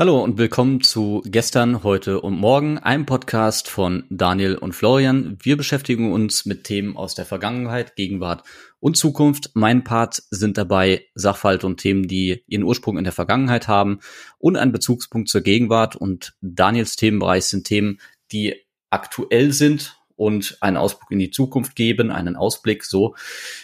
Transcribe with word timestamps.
Hallo 0.00 0.22
und 0.22 0.38
willkommen 0.38 0.80
zu 0.80 1.24
Gestern, 1.26 1.82
heute 1.82 2.20
und 2.20 2.38
morgen, 2.38 2.78
einem 2.78 3.04
Podcast 3.04 3.66
von 3.66 4.04
Daniel 4.10 4.54
und 4.54 4.72
Florian. 4.72 5.36
Wir 5.42 5.56
beschäftigen 5.56 6.12
uns 6.12 6.46
mit 6.46 6.62
Themen 6.62 6.96
aus 6.96 7.16
der 7.16 7.24
Vergangenheit, 7.24 7.96
Gegenwart 7.96 8.44
und 8.78 8.96
Zukunft. 8.96 9.50
Mein 9.54 9.82
Part 9.82 10.22
sind 10.30 10.56
dabei 10.56 11.04
Sachverhalte 11.16 11.66
und 11.66 11.80
Themen, 11.80 12.06
die 12.06 12.44
ihren 12.46 12.62
Ursprung 12.62 12.96
in 12.96 13.02
der 13.02 13.12
Vergangenheit 13.12 13.66
haben 13.66 13.98
und 14.38 14.56
einen 14.56 14.70
Bezugspunkt 14.70 15.28
zur 15.30 15.40
Gegenwart. 15.40 15.96
Und 15.96 16.36
Daniels 16.42 16.94
Themenbereich 16.94 17.46
sind 17.46 17.66
Themen, 17.66 17.98
die 18.30 18.54
aktuell 18.90 19.52
sind 19.52 19.98
und 20.14 20.58
einen 20.60 20.76
Ausblick 20.76 21.10
in 21.10 21.18
die 21.18 21.32
Zukunft 21.32 21.74
geben, 21.74 22.12
einen 22.12 22.36
Ausblick 22.36 22.84
so 22.84 23.16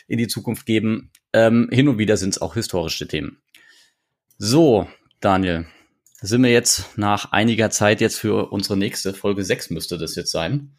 in 0.09 0.19
die 0.19 0.27
Zukunft 0.27 0.67
geben. 0.67 1.13
Ähm, 1.33 1.69
hin 1.71 1.87
und 1.87 1.99
wieder 1.99 2.17
sind 2.17 2.31
es 2.31 2.43
auch 2.43 2.55
historische 2.55 3.07
Themen. 3.07 3.39
So, 4.37 4.89
Daniel, 5.21 5.67
sind 6.25 6.43
wir 6.43 6.51
jetzt 6.51 6.97
nach 6.97 7.33
einiger 7.33 7.69
Zeit 7.71 8.01
jetzt 8.01 8.19
für 8.19 8.51
unsere 8.51 8.79
nächste 8.79 9.13
Folge 9.13 9.45
6 9.45 9.71
müsste 9.71 9.99
das 9.99 10.15
jetzt 10.17 10.33
sein. 10.33 10.73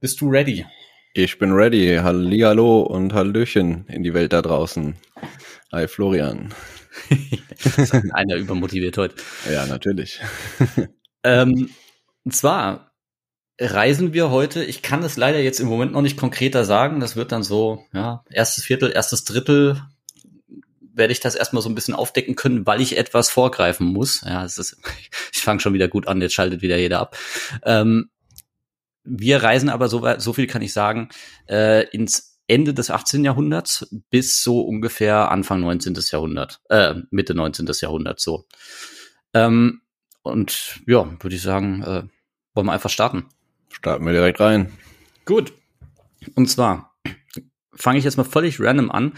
Bist 0.00 0.20
du 0.20 0.28
ready? 0.28 0.66
Ich 1.12 1.38
bin 1.38 1.52
ready. 1.52 2.00
Hallihallo 2.02 2.82
und 2.82 3.12
Hallöchen 3.12 3.86
in 3.86 4.02
die 4.02 4.12
Welt 4.12 4.32
da 4.32 4.42
draußen. 4.42 4.96
Hi 5.70 5.86
Florian. 5.86 6.52
Einer 8.12 8.34
übermotiviert 8.34 8.98
heute. 8.98 9.14
Ja, 9.50 9.66
natürlich. 9.66 10.20
ähm, 11.22 11.70
und 12.24 12.34
zwar 12.34 12.92
reisen 13.60 14.14
wir 14.14 14.30
heute, 14.30 14.64
ich 14.64 14.82
kann 14.82 15.04
es 15.04 15.16
leider 15.16 15.38
jetzt 15.38 15.60
im 15.60 15.68
Moment 15.68 15.92
noch 15.92 16.02
nicht 16.02 16.18
konkreter 16.18 16.64
sagen, 16.64 16.98
das 16.98 17.14
wird 17.14 17.30
dann 17.30 17.44
so, 17.44 17.84
ja, 17.92 18.24
erstes 18.30 18.64
Viertel, 18.64 18.90
erstes 18.92 19.22
Drittel 19.22 19.80
werde 20.94 21.12
ich 21.12 21.20
das 21.20 21.34
erstmal 21.34 21.62
so 21.62 21.68
ein 21.68 21.74
bisschen 21.74 21.94
aufdecken 21.94 22.36
können, 22.36 22.66
weil 22.66 22.80
ich 22.80 22.96
etwas 22.96 23.30
vorgreifen 23.30 23.86
muss. 23.86 24.22
Ja, 24.22 24.44
es 24.44 24.58
ist, 24.58 24.78
ich 25.32 25.40
fange 25.40 25.60
schon 25.60 25.74
wieder 25.74 25.88
gut 25.88 26.08
an, 26.08 26.20
jetzt 26.20 26.34
schaltet 26.34 26.62
wieder 26.62 26.76
jeder 26.76 27.00
ab. 27.00 27.16
Ähm, 27.64 28.10
wir 29.04 29.42
reisen 29.42 29.68
aber 29.68 29.88
so, 29.88 30.06
so 30.18 30.32
viel 30.32 30.46
kann 30.46 30.62
ich 30.62 30.72
sagen, 30.72 31.10
äh, 31.46 31.86
ins 31.90 32.38
Ende 32.46 32.74
des 32.74 32.90
18. 32.90 33.24
Jahrhunderts 33.24 33.88
bis 34.10 34.42
so 34.42 34.60
ungefähr 34.60 35.30
Anfang 35.30 35.60
19. 35.60 35.94
Jahrhundert, 36.10 36.60
äh, 36.68 36.94
Mitte 37.10 37.34
19. 37.34 37.66
Jahrhundert 37.80 38.20
so. 38.20 38.46
Ähm, 39.32 39.82
und 40.22 40.80
ja, 40.86 41.06
würde 41.22 41.36
ich 41.36 41.42
sagen, 41.42 41.82
äh, 41.82 42.02
wollen 42.54 42.66
wir 42.66 42.72
einfach 42.72 42.90
starten. 42.90 43.26
Starten 43.70 44.06
wir 44.06 44.12
direkt 44.12 44.40
rein. 44.40 44.72
Gut. 45.24 45.52
Und 46.34 46.48
zwar 46.48 46.96
fange 47.74 47.98
ich 47.98 48.04
jetzt 48.04 48.16
mal 48.16 48.24
völlig 48.24 48.60
random 48.60 48.90
an 48.90 49.14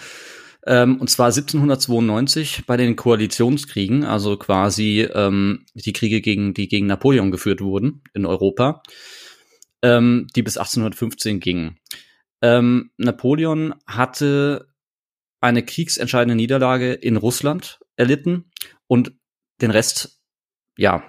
ähm, 0.66 1.00
und 1.00 1.08
zwar 1.08 1.26
1792 1.26 2.64
bei 2.66 2.76
den 2.76 2.96
Koalitionskriegen, 2.96 4.04
also 4.04 4.36
quasi 4.36 5.08
ähm, 5.14 5.64
die 5.74 5.92
Kriege 5.92 6.20
gegen 6.20 6.54
die 6.54 6.68
gegen 6.68 6.86
Napoleon 6.86 7.30
geführt 7.30 7.60
wurden 7.60 8.02
in 8.14 8.26
Europa, 8.26 8.82
ähm, 9.82 10.26
die 10.34 10.42
bis 10.42 10.58
1815 10.58 11.40
gingen. 11.40 11.78
Ähm, 12.42 12.90
Napoleon 12.96 13.74
hatte 13.86 14.68
eine 15.40 15.64
kriegsentscheidende 15.64 16.34
Niederlage 16.34 16.92
in 16.92 17.16
Russland 17.16 17.78
erlitten 17.96 18.50
und 18.88 19.12
den 19.60 19.70
Rest, 19.70 20.20
ja, 20.76 21.04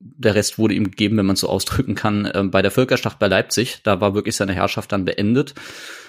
der 0.00 0.34
Rest 0.34 0.58
wurde 0.58 0.74
ihm 0.74 0.84
gegeben, 0.84 1.16
wenn 1.16 1.26
man 1.26 1.36
so 1.36 1.48
ausdrücken 1.48 1.94
kann, 1.94 2.24
äh, 2.24 2.42
bei 2.44 2.62
der 2.62 2.70
Völkerschlacht 2.70 3.18
bei 3.18 3.28
Leipzig. 3.28 3.82
Da 3.82 4.00
war 4.00 4.14
wirklich 4.14 4.34
seine 4.36 4.54
Herrschaft 4.54 4.92
dann 4.92 5.04
beendet. 5.04 5.54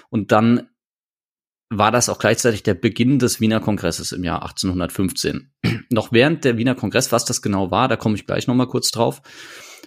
Und 0.09 0.31
dann 0.31 0.69
war 1.71 1.91
das 1.91 2.09
auch 2.09 2.19
gleichzeitig 2.19 2.63
der 2.63 2.73
Beginn 2.75 3.17
des 3.17 3.39
Wiener 3.39 3.59
Kongresses 3.59 4.11
im 4.11 4.23
Jahr 4.23 4.43
1815. 4.43 5.51
noch 5.89 6.11
während 6.11 6.43
der 6.45 6.57
Wiener 6.57 6.75
Kongress, 6.75 7.11
was 7.11 7.25
das 7.25 7.41
genau 7.41 7.71
war, 7.71 7.87
da 7.87 7.95
komme 7.95 8.15
ich 8.15 8.27
gleich 8.27 8.47
noch 8.47 8.55
mal 8.55 8.67
kurz 8.67 8.91
drauf. 8.91 9.21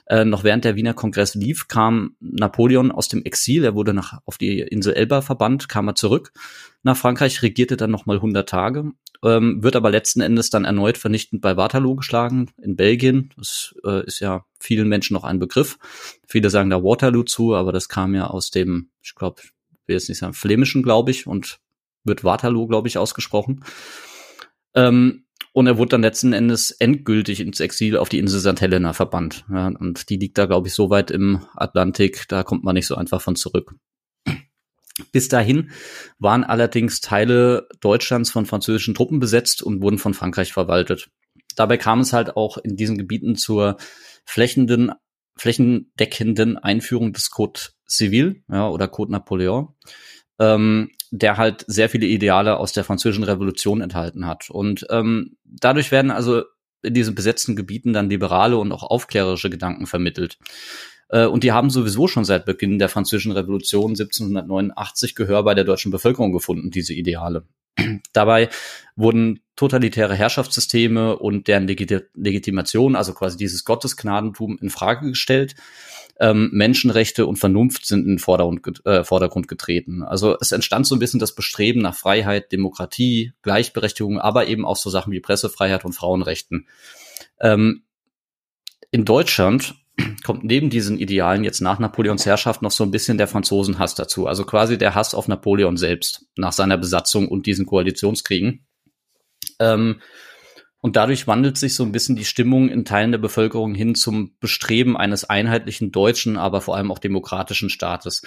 Äh, 0.06 0.24
noch 0.24 0.44
während 0.44 0.64
der 0.64 0.76
Wiener 0.76 0.94
Kongress 0.94 1.34
lief, 1.34 1.68
kam 1.68 2.16
Napoleon 2.20 2.90
aus 2.90 3.08
dem 3.08 3.22
Exil. 3.24 3.64
Er 3.64 3.74
wurde 3.74 3.94
nach, 3.94 4.18
auf 4.26 4.36
die 4.36 4.60
Insel 4.60 4.94
Elba 4.94 5.22
verbannt, 5.22 5.68
kam 5.68 5.88
er 5.88 5.94
zurück 5.94 6.32
nach 6.84 6.96
Frankreich, 6.96 7.42
regierte 7.42 7.76
dann 7.76 7.90
noch 7.90 8.06
mal 8.06 8.16
100 8.16 8.46
Tage, 8.48 8.92
ähm, 9.24 9.62
wird 9.62 9.74
aber 9.74 9.90
letzten 9.90 10.20
Endes 10.20 10.50
dann 10.50 10.66
erneut 10.66 10.98
vernichtend 10.98 11.40
bei 11.40 11.56
Waterloo 11.56 11.96
geschlagen 11.96 12.50
in 12.62 12.76
Belgien. 12.76 13.30
Das 13.36 13.74
äh, 13.84 14.04
ist 14.04 14.20
ja 14.20 14.44
vielen 14.60 14.88
Menschen 14.88 15.14
noch 15.14 15.24
ein 15.24 15.38
Begriff. 15.38 15.78
Viele 16.28 16.50
sagen 16.50 16.70
da 16.70 16.84
Waterloo 16.84 17.22
zu, 17.22 17.54
aber 17.54 17.72
das 17.72 17.88
kam 17.88 18.14
ja 18.14 18.26
aus 18.26 18.50
dem, 18.50 18.90
ich 19.02 19.14
glaube, 19.14 19.40
will 19.86 19.94
jetzt 19.94 20.10
nicht 20.10 20.18
sagen, 20.18 20.34
flämischen, 20.34 20.82
glaube 20.82 21.10
ich, 21.10 21.26
und 21.26 21.58
wird 22.04 22.24
Waterloo, 22.24 22.66
glaube 22.66 22.88
ich, 22.88 22.98
ausgesprochen. 22.98 23.64
Ähm, 24.74 25.24
und 25.52 25.66
er 25.68 25.78
wurde 25.78 25.90
dann 25.90 26.02
letzten 26.02 26.32
Endes 26.32 26.72
endgültig 26.72 27.40
ins 27.40 27.60
Exil 27.60 27.96
auf 27.96 28.08
die 28.08 28.18
Insel 28.18 28.40
St. 28.40 28.60
Helena 28.60 28.92
verbannt. 28.92 29.44
Ja, 29.50 29.68
und 29.68 30.08
die 30.10 30.16
liegt 30.16 30.36
da, 30.36 30.46
glaube 30.46 30.66
ich, 30.66 30.74
so 30.74 30.90
weit 30.90 31.10
im 31.12 31.46
Atlantik, 31.54 32.26
da 32.28 32.42
kommt 32.42 32.64
man 32.64 32.74
nicht 32.74 32.88
so 32.88 32.96
einfach 32.96 33.20
von 33.20 33.36
zurück. 33.36 33.74
Bis 35.12 35.28
dahin 35.28 35.70
waren 36.18 36.44
allerdings 36.44 37.00
Teile 37.00 37.68
Deutschlands 37.80 38.30
von 38.30 38.46
französischen 38.46 38.94
Truppen 38.94 39.20
besetzt 39.20 39.62
und 39.62 39.82
wurden 39.82 39.98
von 39.98 40.14
Frankreich 40.14 40.52
verwaltet. 40.52 41.08
Dabei 41.56 41.76
kam 41.76 42.00
es 42.00 42.12
halt 42.12 42.36
auch 42.36 42.58
in 42.58 42.76
diesen 42.76 42.98
Gebieten 42.98 43.36
zur 43.36 43.76
flächenden, 44.24 44.92
flächendeckenden 45.36 46.58
Einführung 46.58 47.12
des 47.12 47.30
Code 47.30 47.60
Civil 47.88 48.42
ja, 48.48 48.68
oder 48.68 48.88
Code 48.88 49.12
Napoleon 49.12 49.74
ähm, 50.38 50.90
der 51.16 51.36
halt 51.36 51.64
sehr 51.68 51.88
viele 51.88 52.06
Ideale 52.06 52.56
aus 52.56 52.72
der 52.72 52.82
französischen 52.82 53.22
Revolution 53.22 53.80
enthalten 53.80 54.26
hat. 54.26 54.50
Und 54.50 54.84
ähm, 54.90 55.36
dadurch 55.44 55.92
werden 55.92 56.10
also 56.10 56.42
in 56.82 56.92
diesen 56.92 57.14
besetzten 57.14 57.54
Gebieten 57.54 57.92
dann 57.92 58.10
liberale 58.10 58.56
und 58.56 58.72
auch 58.72 58.82
aufklärerische 58.82 59.48
Gedanken 59.48 59.86
vermittelt. 59.86 60.38
Äh, 61.08 61.26
und 61.26 61.44
die 61.44 61.52
haben 61.52 61.70
sowieso 61.70 62.08
schon 62.08 62.24
seit 62.24 62.46
Beginn 62.46 62.80
der 62.80 62.88
französischen 62.88 63.30
Revolution 63.30 63.92
1789 63.92 65.14
Gehör 65.14 65.44
bei 65.44 65.54
der 65.54 65.62
deutschen 65.62 65.92
Bevölkerung 65.92 66.32
gefunden, 66.32 66.72
diese 66.72 66.94
Ideale. 66.94 67.46
Dabei 68.12 68.48
wurden 68.96 69.38
totalitäre 69.54 70.16
Herrschaftssysteme 70.16 71.16
und 71.16 71.46
deren 71.46 71.68
Legitimation, 71.68 72.96
also 72.96 73.14
quasi 73.14 73.36
dieses 73.36 73.64
Gottesgnadentum, 73.64 74.58
in 74.60 74.68
Frage 74.68 75.10
gestellt 75.10 75.54
ähm, 76.20 76.50
Menschenrechte 76.52 77.26
und 77.26 77.36
Vernunft 77.36 77.86
sind 77.86 78.04
in 78.04 78.12
den 78.12 78.18
Vordergrund, 78.18 78.84
äh, 78.86 79.04
Vordergrund 79.04 79.48
getreten. 79.48 80.02
Also 80.02 80.36
es 80.40 80.52
entstand 80.52 80.86
so 80.86 80.94
ein 80.94 81.00
bisschen 81.00 81.20
das 81.20 81.34
Bestreben 81.34 81.82
nach 81.82 81.96
Freiheit, 81.96 82.52
Demokratie, 82.52 83.32
Gleichberechtigung, 83.42 84.20
aber 84.20 84.46
eben 84.46 84.64
auch 84.64 84.76
so 84.76 84.90
Sachen 84.90 85.12
wie 85.12 85.20
Pressefreiheit 85.20 85.84
und 85.84 85.92
Frauenrechten. 85.92 86.68
Ähm, 87.40 87.82
in 88.90 89.04
Deutschland 89.04 89.74
kommt 90.24 90.44
neben 90.44 90.70
diesen 90.70 90.98
Idealen 90.98 91.44
jetzt 91.44 91.60
nach 91.60 91.78
Napoleons 91.78 92.26
Herrschaft 92.26 92.62
noch 92.62 92.70
so 92.70 92.84
ein 92.84 92.90
bisschen 92.90 93.18
der 93.18 93.28
Franzosenhass 93.28 93.94
dazu. 93.94 94.26
Also 94.26 94.44
quasi 94.44 94.78
der 94.78 94.94
Hass 94.94 95.14
auf 95.14 95.28
Napoleon 95.28 95.76
selbst 95.76 96.26
nach 96.36 96.52
seiner 96.52 96.76
Besatzung 96.76 97.28
und 97.28 97.46
diesen 97.46 97.66
Koalitionskriegen. 97.66 98.66
Ähm, 99.60 100.00
und 100.84 100.96
dadurch 100.96 101.26
wandelt 101.26 101.56
sich 101.56 101.74
so 101.74 101.82
ein 101.82 101.92
bisschen 101.92 102.14
die 102.14 102.26
Stimmung 102.26 102.68
in 102.68 102.84
Teilen 102.84 103.10
der 103.10 103.16
Bevölkerung 103.16 103.74
hin 103.74 103.94
zum 103.94 104.36
Bestreben 104.38 104.98
eines 104.98 105.24
einheitlichen 105.24 105.92
deutschen, 105.92 106.36
aber 106.36 106.60
vor 106.60 106.76
allem 106.76 106.92
auch 106.92 106.98
demokratischen 106.98 107.70
Staates. 107.70 108.20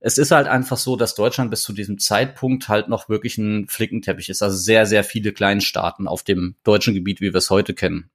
Es 0.00 0.16
ist 0.16 0.30
halt 0.30 0.46
einfach 0.46 0.78
so, 0.78 0.96
dass 0.96 1.14
Deutschland 1.14 1.50
bis 1.50 1.60
zu 1.60 1.74
diesem 1.74 1.98
Zeitpunkt 1.98 2.70
halt 2.70 2.88
noch 2.88 3.10
wirklich 3.10 3.36
ein 3.36 3.68
Flickenteppich 3.68 4.30
ist. 4.30 4.42
Also 4.42 4.56
sehr, 4.56 4.86
sehr 4.86 5.04
viele 5.04 5.34
Kleinstaaten 5.34 6.08
auf 6.08 6.22
dem 6.22 6.56
deutschen 6.64 6.94
Gebiet, 6.94 7.20
wie 7.20 7.34
wir 7.34 7.36
es 7.36 7.50
heute 7.50 7.74
kennen. 7.74 8.10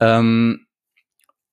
Ähm, 0.00 0.68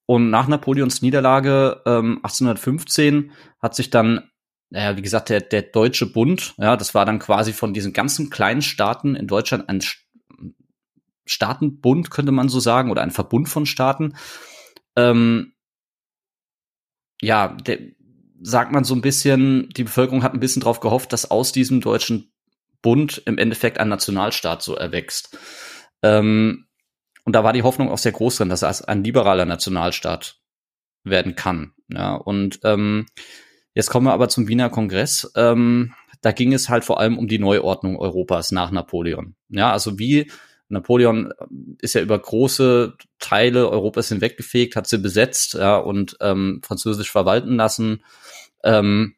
und 0.06 0.30
nach 0.30 0.48
Napoleons 0.48 1.02
Niederlage 1.02 1.82
ähm, 1.86 2.20
1815 2.24 3.34
hat 3.62 3.76
sich 3.76 3.90
dann 3.90 4.30
naja, 4.72 4.96
wie 4.98 5.02
gesagt, 5.02 5.30
der, 5.30 5.42
der 5.42 5.64
Deutsche 5.64 6.06
Bund, 6.06 6.54
ja, 6.58 6.78
das 6.78 6.94
war 6.94 7.06
dann 7.06 7.18
quasi 7.18 7.54
von 7.54 7.74
diesen 7.74 7.92
ganzen 7.92 8.30
kleinen 8.30 8.62
Staaten 8.62 9.16
in 9.16 9.26
Deutschland 9.26 9.68
ein 9.68 9.82
Staatenbund, 11.30 12.12
könnte 12.12 12.32
man 12.32 12.50
so 12.50 12.60
sagen, 12.60 12.92
oder 12.92 13.02
ein 13.02 13.12
Verbund 13.12 13.50
von 13.50 13.66
Staaten. 13.66 14.16
Ähm, 14.96 15.54
ja, 17.22 17.50
der, 17.50 17.80
sagt 18.42 18.72
man 18.72 18.84
so 18.84 18.96
ein 18.96 19.02
bisschen, 19.02 19.70
die 19.70 19.84
Bevölkerung 19.84 20.24
hat 20.24 20.34
ein 20.34 20.40
bisschen 20.40 20.62
darauf 20.62 20.80
gehofft, 20.80 21.14
dass 21.14 21.30
aus 21.30 21.52
diesem 21.52 21.82
deutschen 21.82 22.32
Bund 22.82 23.22
im 23.26 23.38
Endeffekt 23.38 23.80
ein 23.80 23.90
Nationalstaat 23.90 24.62
so 24.62 24.76
erwächst. 24.76 25.38
Ähm, 26.02 26.66
und 27.26 27.34
da 27.34 27.44
war 27.44 27.54
die 27.54 27.64
Hoffnung 27.64 27.90
auch 27.90 27.98
sehr 27.98 28.14
groß 28.14 28.38
drin, 28.38 28.50
dass 28.50 28.64
er 28.64 28.88
ein 28.88 29.04
liberaler 29.04 29.46
Nationalstaat 29.46 30.40
werden 31.04 31.36
kann. 31.36 31.74
Ja, 31.90 32.16
und 32.16 32.60
ähm, 32.64 33.08
jetzt 33.74 33.90
kommen 33.90 34.08
wir 34.08 34.14
aber 34.14 34.30
zum 34.30 34.48
Wiener 34.48 34.70
Kongress. 34.70 35.32
Ähm, 35.36 35.94
da 36.22 36.32
ging 36.32 36.54
es 36.54 36.70
halt 36.70 36.86
vor 36.86 37.00
allem 37.00 37.18
um 37.18 37.28
die 37.28 37.40
Neuordnung 37.40 37.98
Europas 37.98 38.52
nach 38.52 38.72
Napoleon. 38.72 39.36
Ja, 39.50 39.72
also 39.72 40.00
wie 40.00 40.32
Napoleon 40.70 41.32
äh, 41.32 41.46
ist 41.80 41.96
ja 41.96 42.02
über 42.02 42.18
große 42.18 42.96
Teile 43.20 43.70
Europas 43.70 44.10
hinweggefegt, 44.10 44.76
hat 44.76 44.88
sie 44.88 45.00
besetzt 45.00 45.56
ja, 45.56 45.78
und 45.78 46.18
ähm, 46.22 46.62
französisch 46.64 47.12
verwalten 47.12 47.56
lassen. 47.56 48.04
Ähm, 48.64 49.16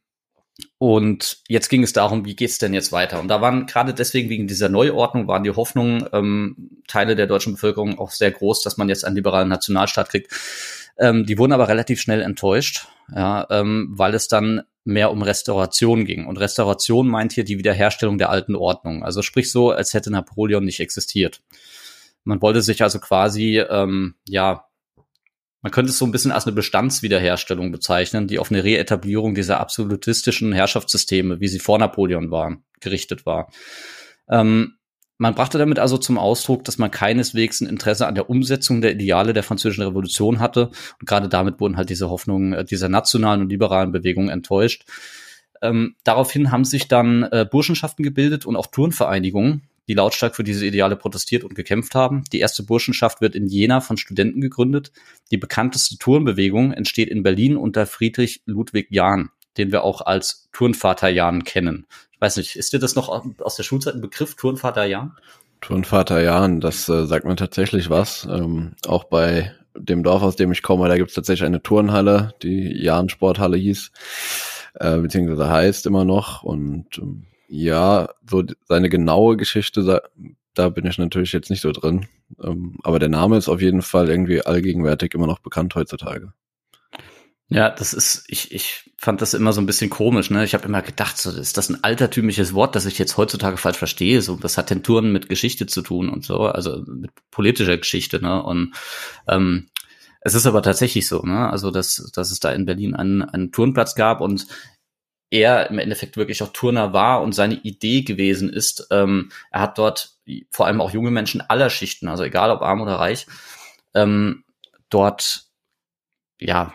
und 0.77 1.39
jetzt 1.47 1.69
ging 1.69 1.83
es 1.83 1.93
darum, 1.93 2.25
wie 2.25 2.35
geht's 2.35 2.57
denn 2.57 2.73
jetzt 2.73 2.91
weiter? 2.91 3.19
Und 3.19 3.27
da 3.27 3.41
waren 3.41 3.65
gerade 3.65 3.93
deswegen 3.93 4.29
wegen 4.29 4.47
dieser 4.47 4.69
Neuordnung 4.69 5.27
waren 5.27 5.43
die 5.43 5.51
Hoffnungen 5.51 6.05
ähm, 6.13 6.81
Teile 6.87 7.15
der 7.15 7.27
deutschen 7.27 7.53
Bevölkerung 7.53 7.99
auch 7.99 8.11
sehr 8.11 8.31
groß, 8.31 8.61
dass 8.63 8.77
man 8.77 8.89
jetzt 8.89 9.05
einen 9.05 9.15
liberalen 9.15 9.49
Nationalstaat 9.49 10.09
kriegt. 10.09 10.31
Ähm, 10.97 11.25
die 11.25 11.37
wurden 11.37 11.53
aber 11.53 11.67
relativ 11.67 11.99
schnell 12.01 12.21
enttäuscht, 12.21 12.87
ja, 13.13 13.47
ähm, 13.49 13.89
weil 13.91 14.13
es 14.13 14.27
dann 14.27 14.61
mehr 14.83 15.11
um 15.11 15.21
Restauration 15.21 16.05
ging. 16.05 16.25
Und 16.25 16.37
Restauration 16.37 17.07
meint 17.07 17.33
hier 17.33 17.43
die 17.43 17.57
Wiederherstellung 17.57 18.17
der 18.17 18.29
alten 18.29 18.55
Ordnung. 18.55 19.03
Also 19.03 19.21
sprich 19.21 19.51
so, 19.51 19.71
als 19.71 19.93
hätte 19.93 20.11
Napoleon 20.11 20.63
nicht 20.63 20.79
existiert. 20.79 21.41
Man 22.23 22.41
wollte 22.41 22.61
sich 22.61 22.81
also 22.81 22.99
quasi, 22.99 23.59
ähm, 23.59 24.15
ja, 24.27 24.65
man 25.61 25.71
könnte 25.71 25.91
es 25.91 25.97
so 25.97 26.05
ein 26.05 26.11
bisschen 26.11 26.31
als 26.31 26.45
eine 26.45 26.55
Bestandswiederherstellung 26.55 27.71
bezeichnen, 27.71 28.27
die 28.27 28.39
auf 28.39 28.51
eine 28.51 28.63
Reetablierung 28.63 29.35
dieser 29.35 29.59
absolutistischen 29.59 30.53
Herrschaftssysteme, 30.53 31.39
wie 31.39 31.47
sie 31.47 31.59
vor 31.59 31.77
Napoleon 31.77 32.31
waren, 32.31 32.63
gerichtet 32.79 33.25
war. 33.27 33.51
Ähm, 34.27 34.77
man 35.21 35.35
brachte 35.35 35.59
damit 35.59 35.77
also 35.77 35.99
zum 35.99 36.17
Ausdruck, 36.17 36.63
dass 36.63 36.79
man 36.79 36.89
keineswegs 36.89 37.61
ein 37.61 37.67
Interesse 37.67 38.07
an 38.07 38.15
der 38.15 38.27
Umsetzung 38.31 38.81
der 38.81 38.93
Ideale 38.93 39.33
der 39.33 39.43
französischen 39.43 39.83
Revolution 39.83 40.39
hatte. 40.39 40.71
Und 40.99 41.05
gerade 41.05 41.29
damit 41.29 41.59
wurden 41.59 41.77
halt 41.77 41.91
diese 41.91 42.09
Hoffnungen 42.09 42.53
äh, 42.53 42.65
dieser 42.65 42.89
nationalen 42.89 43.41
und 43.41 43.49
liberalen 43.49 43.91
Bewegung 43.91 44.29
enttäuscht. 44.29 44.83
Ähm, 45.61 45.93
daraufhin 46.03 46.49
haben 46.49 46.65
sich 46.65 46.87
dann 46.87 47.21
äh, 47.21 47.45
Burschenschaften 47.49 48.01
gebildet 48.01 48.47
und 48.47 48.55
auch 48.55 48.65
Turnvereinigungen, 48.65 49.61
die 49.87 49.93
lautstark 49.93 50.35
für 50.35 50.43
diese 50.43 50.65
Ideale 50.65 50.95
protestiert 50.95 51.43
und 51.43 51.53
gekämpft 51.53 51.93
haben. 51.93 52.23
Die 52.33 52.39
erste 52.39 52.63
Burschenschaft 52.63 53.21
wird 53.21 53.35
in 53.35 53.45
Jena 53.45 53.79
von 53.79 53.97
Studenten 53.97 54.41
gegründet. 54.41 54.91
Die 55.29 55.37
bekannteste 55.37 55.99
Turnbewegung 55.99 56.71
entsteht 56.71 57.09
in 57.09 57.21
Berlin 57.21 57.57
unter 57.57 57.85
Friedrich 57.85 58.41
Ludwig 58.47 58.87
Jahn, 58.89 59.29
den 59.59 59.71
wir 59.71 59.83
auch 59.83 60.01
als 60.01 60.49
Turnvater 60.51 61.09
Jahn 61.09 61.43
kennen. 61.43 61.85
Weiß 62.21 62.37
nicht, 62.37 62.55
ist 62.55 62.71
dir 62.71 62.77
das 62.77 62.95
noch 62.95 63.09
aus 63.09 63.55
der 63.55 63.63
Schulzeit 63.63 63.95
ein 63.95 64.01
Begriff, 64.01 64.35
Turnvater 64.35 64.85
Jahn? 64.85 65.17
Turnvater 65.59 66.21
Jahn, 66.21 66.61
das 66.61 66.87
äh, 66.87 67.07
sagt 67.07 67.25
mir 67.25 67.35
tatsächlich 67.35 67.89
was. 67.89 68.27
Ähm, 68.29 68.75
auch 68.85 69.05
bei 69.05 69.51
dem 69.75 70.03
Dorf, 70.03 70.21
aus 70.21 70.35
dem 70.35 70.51
ich 70.51 70.61
komme, 70.61 70.87
da 70.87 70.97
gibt 70.97 71.09
es 71.09 71.15
tatsächlich 71.15 71.47
eine 71.47 71.63
Turnhalle, 71.63 72.35
die 72.43 72.79
Jahn-Sporthalle 72.79 73.57
hieß, 73.57 73.91
äh, 74.75 74.99
beziehungsweise 74.99 75.49
heißt 75.49 75.87
immer 75.87 76.05
noch. 76.05 76.43
Und 76.43 76.99
ähm, 76.99 77.25
ja, 77.47 78.09
so 78.29 78.43
seine 78.65 78.89
genaue 78.89 79.35
Geschichte, 79.35 80.03
da 80.53 80.69
bin 80.69 80.85
ich 80.85 80.99
natürlich 80.99 81.33
jetzt 81.33 81.49
nicht 81.49 81.61
so 81.61 81.71
drin. 81.71 82.05
Ähm, 82.39 82.77
aber 82.83 82.99
der 82.99 83.09
Name 83.09 83.35
ist 83.35 83.49
auf 83.49 83.61
jeden 83.61 83.81
Fall 83.81 84.09
irgendwie 84.09 84.45
allgegenwärtig 84.45 85.15
immer 85.15 85.25
noch 85.27 85.39
bekannt 85.39 85.73
heutzutage. 85.73 86.33
Ja, 87.53 87.69
das 87.69 87.93
ist, 87.93 88.23
ich, 88.29 88.53
ich 88.53 88.91
fand 88.97 89.21
das 89.21 89.33
immer 89.33 89.51
so 89.51 89.59
ein 89.59 89.65
bisschen 89.65 89.89
komisch, 89.89 90.29
ne? 90.29 90.45
Ich 90.45 90.53
habe 90.53 90.63
immer 90.63 90.81
gedacht, 90.81 91.17
so, 91.17 91.31
ist 91.31 91.57
das 91.57 91.67
ein 91.69 91.83
altertümliches 91.83 92.53
Wort, 92.53 92.75
das 92.77 92.85
ich 92.85 92.97
jetzt 92.97 93.17
heutzutage 93.17 93.57
falsch 93.57 93.77
verstehe? 93.77 94.21
So, 94.21 94.41
was 94.41 94.57
hat 94.57 94.69
denn 94.69 94.83
Touren 94.83 95.11
mit 95.11 95.27
Geschichte 95.27 95.65
zu 95.65 95.81
tun 95.81 96.07
und 96.07 96.23
so, 96.23 96.43
also 96.45 96.81
mit 96.87 97.11
politischer 97.29 97.77
Geschichte, 97.77 98.21
ne? 98.21 98.41
Und 98.41 98.73
ähm, 99.27 99.69
es 100.21 100.33
ist 100.33 100.45
aber 100.45 100.61
tatsächlich 100.61 101.09
so, 101.09 101.23
ne? 101.23 101.49
Also, 101.49 101.71
dass, 101.71 102.09
dass 102.13 102.31
es 102.31 102.39
da 102.39 102.53
in 102.53 102.65
Berlin 102.65 102.95
einen, 102.95 103.21
einen 103.21 103.51
Turnplatz 103.51 103.95
gab 103.95 104.21
und 104.21 104.47
er 105.29 105.69
im 105.69 105.79
Endeffekt 105.79 106.15
wirklich 106.15 106.41
auch 106.43 106.53
Turner 106.53 106.93
war 106.93 107.21
und 107.21 107.33
seine 107.33 107.55
Idee 107.55 108.03
gewesen 108.03 108.49
ist. 108.49 108.87
Ähm, 108.91 109.29
er 109.51 109.59
hat 109.61 109.77
dort 109.77 110.15
vor 110.51 110.67
allem 110.67 110.79
auch 110.79 110.91
junge 110.91 111.11
Menschen 111.11 111.41
aller 111.41 111.69
Schichten, 111.69 112.07
also 112.07 112.23
egal 112.23 112.49
ob 112.51 112.61
arm 112.61 112.79
oder 112.79 112.95
reich, 112.95 113.27
ähm, 113.93 114.45
dort 114.89 115.47
ja 116.39 116.73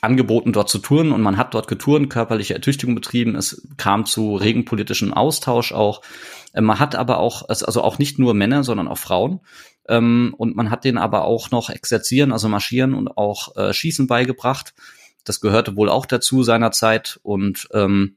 angeboten, 0.00 0.52
dort 0.52 0.70
zu 0.70 0.78
touren 0.78 1.12
und 1.12 1.20
man 1.20 1.36
hat 1.36 1.52
dort 1.52 1.68
getouren, 1.68 2.08
körperliche 2.08 2.54
Ertüchtigung 2.54 2.94
betrieben. 2.94 3.34
Es 3.36 3.66
kam 3.76 4.06
zu 4.06 4.36
regen 4.36 4.64
politischen 4.64 5.12
Austausch 5.12 5.72
auch. 5.72 6.02
Äh, 6.52 6.62
man 6.62 6.78
hat 6.78 6.94
aber 6.94 7.18
auch, 7.18 7.48
also 7.48 7.82
auch 7.82 7.98
nicht 7.98 8.18
nur 8.18 8.34
Männer, 8.34 8.64
sondern 8.64 8.88
auch 8.88 8.98
Frauen. 8.98 9.40
Ähm, 9.88 10.34
und 10.38 10.56
man 10.56 10.70
hat 10.70 10.84
denen 10.84 10.98
aber 10.98 11.24
auch 11.24 11.50
noch 11.50 11.68
Exerzieren, 11.70 12.32
also 12.32 12.48
Marschieren 12.48 12.94
und 12.94 13.16
auch 13.16 13.56
äh, 13.56 13.72
Schießen 13.72 14.06
beigebracht. 14.06 14.74
Das 15.24 15.40
gehörte 15.40 15.76
wohl 15.76 15.90
auch 15.90 16.06
dazu 16.06 16.42
seiner 16.42 16.70
Zeit 16.70 17.18
und 17.22 17.68
ähm, 17.72 18.16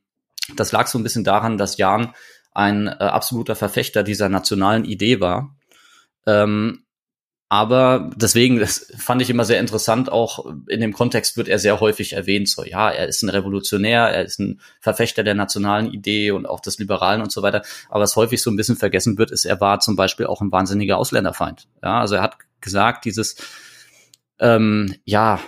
das 0.55 0.71
lag 0.71 0.87
so 0.87 0.97
ein 0.97 1.03
bisschen 1.03 1.23
daran, 1.23 1.57
dass 1.57 1.77
Jan 1.77 2.13
ein 2.53 2.87
äh, 2.87 2.91
absoluter 2.91 3.55
Verfechter 3.55 4.03
dieser 4.03 4.29
nationalen 4.29 4.85
Idee 4.85 5.19
war. 5.19 5.55
Ähm, 6.25 6.85
aber 7.51 8.11
deswegen, 8.15 8.59
das 8.59 8.91
fand 8.95 9.23
ich 9.23 9.29
immer 9.31 9.43
sehr 9.43 9.59
interessant, 9.59 10.11
auch 10.11 10.45
in 10.67 10.81
dem 10.81 10.93
Kontext 10.93 11.35
wird 11.35 11.47
er 11.47 11.57
sehr 11.57 11.79
häufig 11.79 12.13
erwähnt, 12.13 12.47
so 12.47 12.63
ja, 12.63 12.91
er 12.91 13.07
ist 13.07 13.23
ein 13.23 13.29
Revolutionär, 13.29 14.01
er 14.03 14.23
ist 14.23 14.39
ein 14.39 14.61
Verfechter 14.79 15.23
der 15.23 15.33
nationalen 15.33 15.91
Idee 15.91 16.29
und 16.29 16.45
auch 16.45 16.59
des 16.59 16.77
Liberalen 16.77 17.23
und 17.23 17.31
so 17.31 17.41
weiter. 17.41 17.63
Aber 17.89 18.01
was 18.01 18.15
häufig 18.15 18.43
so 18.43 18.51
ein 18.51 18.55
bisschen 18.55 18.75
vergessen 18.75 19.17
wird, 19.17 19.31
ist, 19.31 19.45
er 19.45 19.59
war 19.59 19.79
zum 19.79 19.95
Beispiel 19.95 20.27
auch 20.27 20.41
ein 20.41 20.51
wahnsinniger 20.51 20.99
Ausländerfeind. 20.99 21.67
Ja, 21.81 21.99
also 21.99 22.15
er 22.15 22.21
hat 22.21 22.37
gesagt, 22.61 23.05
dieses 23.05 23.35
ähm, 24.39 24.93
ja, 25.05 25.39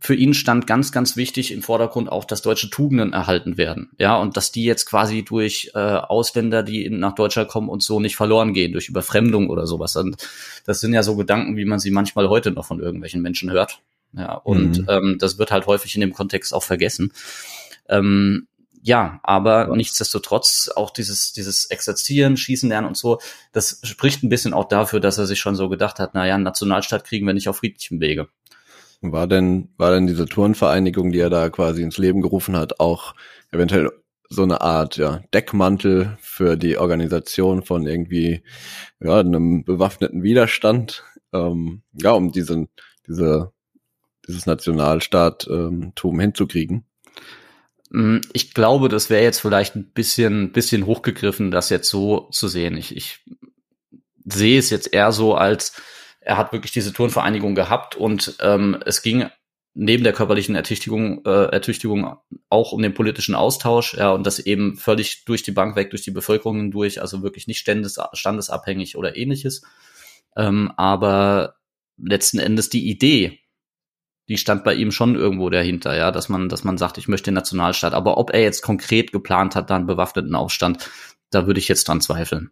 für 0.00 0.14
ihn 0.14 0.34
stand 0.34 0.66
ganz, 0.66 0.92
ganz 0.92 1.16
wichtig 1.16 1.52
im 1.52 1.62
Vordergrund 1.62 2.10
auch, 2.10 2.24
dass 2.24 2.42
deutsche 2.42 2.70
Tugenden 2.70 3.12
erhalten 3.12 3.56
werden. 3.56 3.90
Ja, 3.98 4.16
und 4.16 4.36
dass 4.36 4.52
die 4.52 4.64
jetzt 4.64 4.86
quasi 4.86 5.24
durch 5.24 5.70
äh, 5.74 5.78
Ausländer, 5.78 6.62
die 6.62 6.88
nach 6.90 7.14
Deutschland 7.14 7.48
kommen 7.48 7.68
und 7.68 7.82
so 7.82 8.00
nicht 8.00 8.16
verloren 8.16 8.52
gehen, 8.52 8.72
durch 8.72 8.88
Überfremdung 8.88 9.48
oder 9.50 9.66
sowas. 9.66 9.96
Und 9.96 10.16
das 10.64 10.80
sind 10.80 10.92
ja 10.92 11.02
so 11.02 11.16
Gedanken, 11.16 11.56
wie 11.56 11.64
man 11.64 11.78
sie 11.78 11.90
manchmal 11.90 12.28
heute 12.28 12.50
noch 12.50 12.66
von 12.66 12.80
irgendwelchen 12.80 13.22
Menschen 13.22 13.50
hört. 13.50 13.80
Ja, 14.12 14.34
und 14.34 14.78
mhm. 14.78 14.86
ähm, 14.88 15.16
das 15.18 15.38
wird 15.38 15.50
halt 15.50 15.66
häufig 15.66 15.94
in 15.94 16.00
dem 16.00 16.12
Kontext 16.12 16.54
auch 16.54 16.62
vergessen. 16.62 17.12
Ähm, 17.88 18.48
ja, 18.82 19.18
aber 19.24 19.74
nichtsdestotrotz 19.74 20.70
auch 20.74 20.90
dieses, 20.90 21.32
dieses 21.32 21.66
Exerzieren, 21.66 22.36
Schießen 22.36 22.68
lernen 22.68 22.86
und 22.86 22.96
so, 22.96 23.18
das 23.52 23.80
spricht 23.82 24.22
ein 24.22 24.28
bisschen 24.28 24.54
auch 24.54 24.68
dafür, 24.68 25.00
dass 25.00 25.18
er 25.18 25.26
sich 25.26 25.40
schon 25.40 25.56
so 25.56 25.68
gedacht 25.68 25.98
hat, 25.98 26.14
naja, 26.14 26.34
einen 26.34 26.44
Nationalstaat 26.44 27.04
kriegen 27.04 27.26
wir 27.26 27.34
nicht 27.34 27.48
auf 27.48 27.56
friedlichem 27.56 28.00
Wege. 28.00 28.28
War 29.12 29.26
denn, 29.26 29.68
war 29.76 29.92
denn 29.92 30.06
diese 30.06 30.26
Turnvereinigung, 30.26 31.12
die 31.12 31.20
er 31.20 31.30
da 31.30 31.48
quasi 31.50 31.82
ins 31.82 31.98
Leben 31.98 32.22
gerufen 32.22 32.56
hat, 32.56 32.80
auch 32.80 33.14
eventuell 33.50 33.90
so 34.28 34.42
eine 34.42 34.60
Art 34.60 34.96
ja, 34.96 35.22
Deckmantel 35.32 36.16
für 36.20 36.56
die 36.56 36.78
Organisation 36.78 37.62
von 37.62 37.86
irgendwie 37.86 38.42
ja, 39.00 39.20
einem 39.20 39.64
bewaffneten 39.64 40.22
Widerstand, 40.22 41.04
ähm, 41.32 41.82
ja, 41.92 42.12
um 42.12 42.32
diesen, 42.32 42.68
diese, 43.06 43.52
dieses 44.26 44.46
Nationalstaattum 44.46 45.92
ähm, 46.04 46.20
hinzukriegen? 46.20 46.84
Mm, 47.90 48.18
ich 48.32 48.54
glaube, 48.54 48.88
das 48.88 49.10
wäre 49.10 49.22
jetzt 49.22 49.40
vielleicht 49.40 49.76
ein 49.76 49.90
bisschen, 49.92 50.52
bisschen 50.52 50.86
hochgegriffen, 50.86 51.50
das 51.50 51.70
jetzt 51.70 51.88
so 51.88 52.28
zu 52.30 52.48
sehen. 52.48 52.76
Ich, 52.76 52.96
ich 52.96 53.24
sehe 54.24 54.58
es 54.58 54.70
jetzt 54.70 54.92
eher 54.92 55.12
so 55.12 55.34
als 55.34 55.80
er 56.26 56.36
hat 56.36 56.52
wirklich 56.52 56.72
diese 56.72 56.92
Turnvereinigung 56.92 57.54
gehabt 57.54 57.94
und 57.94 58.36
ähm, 58.40 58.76
es 58.84 59.02
ging 59.02 59.26
neben 59.74 60.02
der 60.02 60.12
körperlichen 60.12 60.56
Ertüchtigung, 60.56 61.24
äh, 61.24 61.52
Ertüchtigung 61.52 62.16
auch 62.48 62.72
um 62.72 62.82
den 62.82 62.94
politischen 62.94 63.36
Austausch, 63.36 63.94
ja, 63.94 64.10
und 64.10 64.26
das 64.26 64.40
eben 64.40 64.76
völlig 64.76 65.24
durch 65.24 65.44
die 65.44 65.52
Bank 65.52 65.76
weg, 65.76 65.90
durch 65.90 66.02
die 66.02 66.10
Bevölkerung 66.10 66.56
hindurch, 66.56 67.00
also 67.00 67.22
wirklich 67.22 67.46
nicht 67.46 67.58
standes, 67.58 67.98
standesabhängig 68.14 68.96
oder 68.96 69.16
ähnliches. 69.16 69.62
Ähm, 70.36 70.72
aber 70.76 71.56
letzten 71.96 72.40
Endes 72.40 72.70
die 72.70 72.88
Idee, 72.90 73.38
die 74.28 74.38
stand 74.38 74.64
bei 74.64 74.74
ihm 74.74 74.90
schon 74.90 75.14
irgendwo 75.14 75.48
dahinter, 75.48 75.96
ja, 75.96 76.10
dass 76.10 76.28
man, 76.28 76.48
dass 76.48 76.64
man 76.64 76.76
sagt, 76.76 76.98
ich 76.98 77.06
möchte 77.06 77.30
den 77.30 77.34
Nationalstaat. 77.34 77.94
Aber 77.94 78.18
ob 78.18 78.32
er 78.32 78.42
jetzt 78.42 78.62
konkret 78.62 79.12
geplant 79.12 79.54
hat, 79.54 79.70
dann 79.70 79.86
bewaffneten 79.86 80.34
Aufstand, 80.34 80.90
da 81.30 81.46
würde 81.46 81.60
ich 81.60 81.68
jetzt 81.68 81.86
dran 81.86 82.00
zweifeln. 82.00 82.50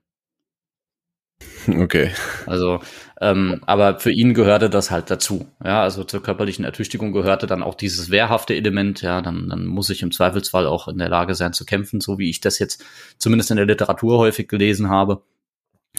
Okay. 1.84 2.10
Also, 2.46 2.80
ähm, 3.20 3.60
aber 3.66 3.98
für 3.98 4.10
ihn 4.10 4.34
gehörte 4.34 4.70
das 4.70 4.90
halt 4.90 5.10
dazu. 5.10 5.46
Ja, 5.62 5.82
also 5.82 6.04
zur 6.04 6.22
körperlichen 6.22 6.64
Ertüchtigung 6.64 7.12
gehörte 7.12 7.46
dann 7.46 7.62
auch 7.62 7.74
dieses 7.74 8.10
wehrhafte 8.10 8.54
Element. 8.54 9.02
Ja, 9.02 9.22
dann, 9.22 9.48
dann 9.48 9.66
muss 9.66 9.90
ich 9.90 10.02
im 10.02 10.12
Zweifelsfall 10.12 10.66
auch 10.66 10.88
in 10.88 10.98
der 10.98 11.08
Lage 11.08 11.34
sein 11.34 11.52
zu 11.52 11.64
kämpfen, 11.64 12.00
so 12.00 12.18
wie 12.18 12.30
ich 12.30 12.40
das 12.40 12.58
jetzt 12.58 12.84
zumindest 13.18 13.50
in 13.50 13.56
der 13.56 13.66
Literatur 13.66 14.18
häufig 14.18 14.48
gelesen 14.48 14.88
habe. 14.88 15.22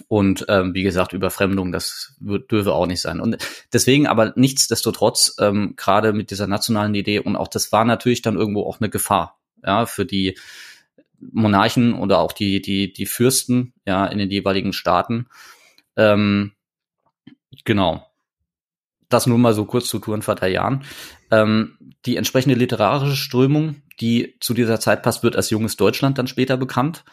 Und 0.07 0.45
ähm, 0.49 0.73
wie 0.73 0.83
gesagt, 0.83 1.13
Überfremdung, 1.13 1.71
das 1.71 2.15
dürfe 2.19 2.73
auch 2.73 2.85
nicht 2.85 3.01
sein. 3.01 3.21
Und 3.21 3.37
deswegen 3.71 4.07
aber 4.07 4.33
nichtsdestotrotz, 4.35 5.35
ähm, 5.39 5.75
gerade 5.77 6.11
mit 6.11 6.31
dieser 6.31 6.47
nationalen 6.47 6.95
Idee, 6.95 7.19
und 7.19 7.37
auch 7.37 7.47
das 7.47 7.71
war 7.71 7.85
natürlich 7.85 8.21
dann 8.21 8.35
irgendwo 8.35 8.63
auch 8.63 8.81
eine 8.81 8.89
Gefahr, 8.89 9.39
ja, 9.63 9.85
für 9.85 10.05
die 10.05 10.37
Monarchen 11.31 11.93
oder 11.93 12.19
auch 12.19 12.33
die, 12.33 12.61
die, 12.61 12.91
die 12.91 13.05
Fürsten, 13.05 13.73
ja, 13.85 14.05
in 14.05 14.17
den 14.17 14.29
jeweiligen 14.29 14.73
Staaten. 14.73 15.27
Ähm, 15.97 16.53
genau. 17.63 18.05
Das 19.09 19.27
nur 19.27 19.37
mal 19.37 19.53
so 19.53 19.65
kurz 19.65 19.87
zu 19.87 19.99
Turnvater 19.99 20.47
Jan. 20.47 20.83
Ähm, 21.31 21.77
die 22.05 22.17
entsprechende 22.17 22.55
literarische 22.55 23.15
Strömung, 23.15 23.81
die 23.99 24.37
zu 24.39 24.53
dieser 24.53 24.79
Zeit 24.79 25.03
passt, 25.03 25.23
wird 25.23 25.35
als 25.35 25.49
junges 25.49 25.77
Deutschland 25.77 26.17
dann 26.17 26.27
später 26.27 26.57
bekannt. 26.57 27.03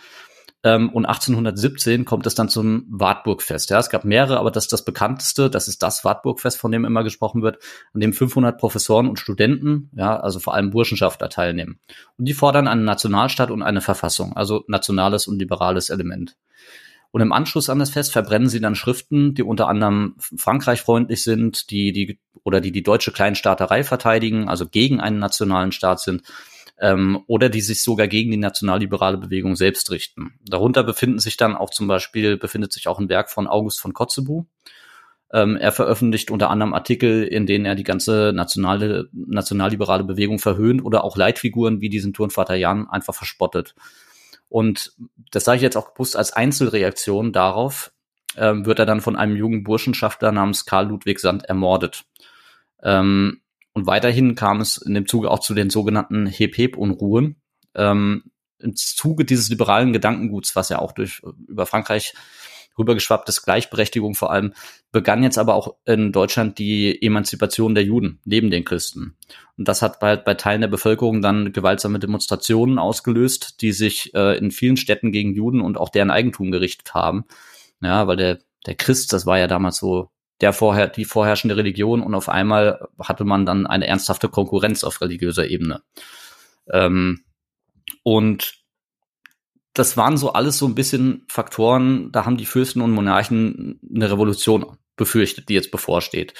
Ähm, 0.65 0.91
und 0.91 1.07
1817 1.07 2.05
kommt 2.05 2.27
es 2.27 2.35
dann 2.35 2.49
zum 2.49 2.87
Wartburgfest. 2.89 3.71
Ja, 3.71 3.79
es 3.79 3.91
gab 3.91 4.05
mehrere, 4.05 4.39
aber 4.39 4.51
das 4.51 4.65
ist 4.65 4.73
das 4.73 4.85
bekannteste. 4.85 5.51
Das 5.51 5.67
ist 5.67 5.83
das 5.83 6.05
Wartburgfest, 6.05 6.59
von 6.59 6.71
dem 6.71 6.85
immer 6.85 7.03
gesprochen 7.03 7.43
wird, 7.43 7.59
an 7.95 8.01
dem 8.01 8.12
500 8.12 8.59
Professoren 8.59 9.09
und 9.09 9.19
Studenten, 9.19 9.91
ja, 9.95 10.19
also 10.19 10.39
vor 10.39 10.55
allem 10.55 10.71
Burschenschafter 10.71 11.29
teilnehmen. 11.29 11.81
Und 12.17 12.27
die 12.27 12.35
fordern 12.35 12.69
einen 12.69 12.85
Nationalstaat 12.85 13.51
und 13.51 13.62
eine 13.62 13.81
Verfassung, 13.81 14.37
also 14.37 14.65
nationales 14.69 15.27
und 15.27 15.39
liberales 15.39 15.91
Element. 15.91 16.37
Und 17.12 17.21
im 17.21 17.33
Anschluss 17.33 17.69
an 17.71 17.78
das 17.78 17.90
Fest 17.90 18.12
verbrennen 18.12 18.49
sie 18.49 18.61
dann 18.61 18.75
Schriften, 18.75 19.35
die 19.35 19.42
unter 19.42 19.69
anderem 19.69 20.16
Frankreich 20.19 20.81
freundlich 20.81 21.23
sind, 21.23 21.71
die 21.71 21.92
die 21.92 22.19
oder 22.42 22.61
die 22.61 22.73
die 22.73 22.83
deutsche 22.83 23.12
Kleinstaaterei 23.12 23.85
verteidigen, 23.85 24.49
also 24.49 24.66
gegen 24.66 24.99
einen 24.99 25.19
nationalen 25.19 25.73
Staat 25.73 26.00
sind 26.00 26.23
ähm, 26.81 27.23
oder 27.26 27.50
die 27.50 27.61
sich 27.61 27.83
sogar 27.83 28.09
gegen 28.09 28.31
die 28.31 28.38
nationalliberale 28.38 29.19
Bewegung 29.19 29.57
selbst 29.57 29.90
richten. 29.90 30.35
Darunter 30.45 30.83
befinden 30.83 31.19
sich 31.19 31.37
dann 31.37 31.54
auch 31.54 31.71
zum 31.71 31.87
Beispiel, 31.87 32.38
befindet 32.38 32.73
sich 32.73 32.88
auch 32.88 32.99
ein 32.99 33.11
Werk 33.11 33.31
von 33.31 33.47
August 33.47 33.81
von 33.81 33.92
Kotzebue. 33.92 34.47
Ähm, 35.33 35.57
er 35.57 35.73
veröffentlicht 35.73 36.31
unter 36.31 36.50
anderem 36.50 36.75
Artikel, 36.75 37.25
in 37.25 37.47
denen 37.47 37.66
er 37.66 37.75
die 37.75 37.85
ganze 37.85 38.33
nationale, 38.35 39.09
nationalliberale 39.12 40.04
Bewegung 40.04 40.38
verhöhnt 40.38 40.85
oder 40.85 41.04
auch 41.04 41.16
Leitfiguren 41.16 41.81
wie 41.81 41.88
diesen 41.88 42.12
Turnvater 42.12 42.54
Jan 42.54 42.88
einfach 42.88 43.14
verspottet. 43.14 43.75
Und 44.53 44.93
das 45.31 45.45
sage 45.45 45.57
ich 45.57 45.63
jetzt 45.63 45.79
auch 45.79 45.95
bewusst 45.95 46.15
als 46.15 46.35
Einzelreaktion 46.35 47.33
darauf, 47.33 47.91
ähm, 48.37 48.67
wird 48.67 48.81
er 48.81 48.85
dann 48.85 49.01
von 49.01 49.17
einem 49.17 49.35
jungen 49.35 49.65
Burschenschafter 49.65 50.31
namens 50.31 50.67
Karl 50.67 50.89
Ludwig 50.89 51.21
Sand 51.21 51.47
ermordet. 51.47 52.05
Ähm, 52.83 53.41
und 53.73 53.87
weiterhin 53.87 54.35
kam 54.35 54.61
es 54.61 54.77
in 54.77 54.93
dem 54.93 55.09
Zuge 55.09 55.31
auch 55.31 55.39
zu 55.39 55.55
den 55.55 55.71
sogenannten 55.71 56.27
Heb-Heb-Unruhen. 56.27 57.41
Ähm, 57.75 58.25
Im 58.59 58.77
Zuge 58.77 59.25
dieses 59.25 59.49
liberalen 59.49 59.95
Gedankenguts, 59.95 60.55
was 60.55 60.69
ja 60.69 60.81
auch 60.81 60.93
durch 60.93 61.23
über 61.49 61.65
Frankreich 61.65 62.13
rübergeschwappt 62.79 63.29
ist, 63.29 63.43
Gleichberechtigung 63.43 64.14
vor 64.14 64.33
allem, 64.33 64.52
begann 64.91 65.23
jetzt 65.23 65.38
aber 65.38 65.55
auch 65.55 65.76
in 65.85 66.12
Deutschland 66.12 66.59
die 66.59 67.00
Emanzipation 67.02 67.75
der 67.75 67.85
Juden 67.85 68.21
neben 68.25 68.50
den 68.50 68.64
Christen. 68.64 69.17
Und 69.57 69.69
das 69.69 69.83
hat 69.83 70.00
bei, 70.00 70.17
bei 70.17 70.35
Teilen 70.35 70.61
der 70.61 70.69
Bevölkerung 70.69 71.23
dann 71.23 71.52
gewaltsame 71.52 71.99
Demonstrationen 71.99 72.79
ausgelöst, 72.79 73.61
die 73.61 73.73
sich 73.73 74.14
äh, 74.14 74.37
in 74.38 74.50
vielen 74.50 74.76
Städten 74.76 75.12
gegen 75.12 75.35
Juden 75.35 75.61
und 75.61 75.79
auch 75.79 75.88
deren 75.88 76.11
Eigentum 76.11 76.50
gerichtet 76.50 76.95
haben. 76.95 77.25
Ja, 77.81 78.07
weil 78.07 78.17
der, 78.17 78.38
der 78.67 78.75
Christ, 78.75 79.12
das 79.12 79.26
war 79.26 79.38
ja 79.38 79.47
damals 79.47 79.79
so 79.79 80.11
der 80.41 80.52
vorher, 80.52 80.88
die 80.88 81.05
vorherrschende 81.05 81.57
Religion 81.57 82.02
und 82.02 82.14
auf 82.14 82.29
einmal 82.29 82.88
hatte 82.99 83.25
man 83.25 83.47
dann 83.47 83.67
eine 83.67 83.87
ernsthafte 83.87 84.29
Konkurrenz 84.29 84.83
auf 84.83 85.00
religiöser 85.00 85.49
Ebene. 85.49 85.83
Ähm, 86.71 87.25
und 88.02 88.62
das 89.75 89.97
waren 89.97 90.17
so 90.17 90.33
alles 90.33 90.59
so 90.59 90.67
ein 90.67 90.75
bisschen 90.75 91.25
Faktoren, 91.29 92.12
da 92.12 92.25
haben 92.25 92.37
die 92.37 92.47
Fürsten 92.47 92.83
und 92.83 92.93
Monarchen 92.93 93.81
eine 93.95 94.11
Revolution 94.11 94.76
befürchtet, 94.97 95.49
die 95.49 95.55
jetzt 95.55 95.71
bevorsteht. 95.71 96.35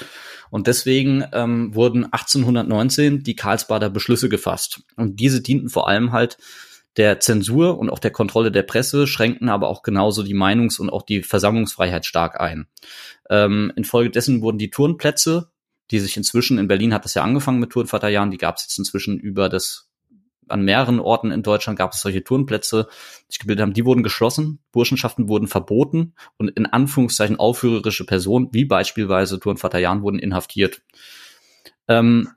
Und 0.51 0.67
deswegen 0.67 1.25
ähm, 1.33 1.75
wurden 1.75 2.05
1819 2.05 3.23
die 3.23 3.35
Karlsbader 3.35 3.89
Beschlüsse 3.89 4.29
gefasst. 4.29 4.83
Und 4.97 5.19
diese 5.21 5.41
dienten 5.41 5.71
vor 5.71 5.89
allem 5.89 6.13
halt 6.13 6.37
der 6.99 7.21
Zensur 7.21 7.79
und 7.79 7.89
auch 7.89 7.99
der 7.99 8.11
Kontrolle 8.11 8.53
der 8.53 8.63
Presse, 8.63 9.07
schränkten 9.07 9.49
aber 9.49 9.69
auch 9.69 9.83
genauso 9.83 10.23
die 10.23 10.35
Meinungs- 10.35 10.79
und 10.79 10.91
auch 10.91 11.03
die 11.03 11.23
Versammlungsfreiheit 11.23 12.05
stark 12.05 12.39
ein. 12.39 12.67
Ähm, 13.31 13.73
infolgedessen 13.77 14.43
wurden 14.43 14.59
die 14.59 14.71
Turnplätze, 14.71 15.51
die 15.91 16.01
sich 16.01 16.19
inzwischen 16.19 16.59
in 16.59 16.69
Berlin 16.69 16.93
hat 16.93 17.07
das 17.07 17.15
ja 17.15 17.23
angefangen 17.23 17.61
mit 17.61 17.71
Turnvaterjahren, 17.71 18.31
die 18.31 18.39
gab 18.39 18.57
es 18.57 18.65
jetzt 18.65 18.79
inzwischen 18.79 19.19
über 19.19 19.49
das 19.49 19.91
an 20.53 20.65
mehreren 20.65 21.01
Orten 21.01 21.31
in 21.31 21.43
Deutschland 21.43 21.79
gab 21.79 21.93
es 21.93 22.01
solche 22.01 22.23
Turnplätze, 22.23 22.89
die 23.29 23.33
sich 23.33 23.39
gebildet 23.41 23.63
haben, 23.63 23.75
die 23.75 23.85
wurden 23.85 24.03
geschlossen, 24.03 24.59
Burschenschaften 24.73 25.29
wurden 25.29 25.49
verboten 25.49 26.15
und 26.37 26.49
in 26.51 26.67
Anführungszeichen 26.67 27.39
aufführerische 27.39 28.07
Personen, 28.07 28.49
wie 28.53 28.65
beispielsweise 28.65 29.41
Turnvater 29.41 29.79
Jan, 29.79 30.03
wurden 30.03 30.19
inhaftiert. 30.19 30.83
Ähm, 31.89 32.29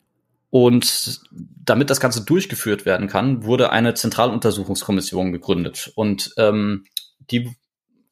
und 0.49 1.21
damit 1.31 1.89
das 1.89 1.99
Ganze 1.99 2.23
durchgeführt 2.23 2.85
werden 2.85 3.07
kann, 3.07 3.43
wurde 3.43 3.71
eine 3.71 3.93
Zentraluntersuchungskommission 3.93 5.33
gegründet. 5.33 5.91
Und 5.95 6.33
ähm, 6.37 6.85
die 7.29 7.53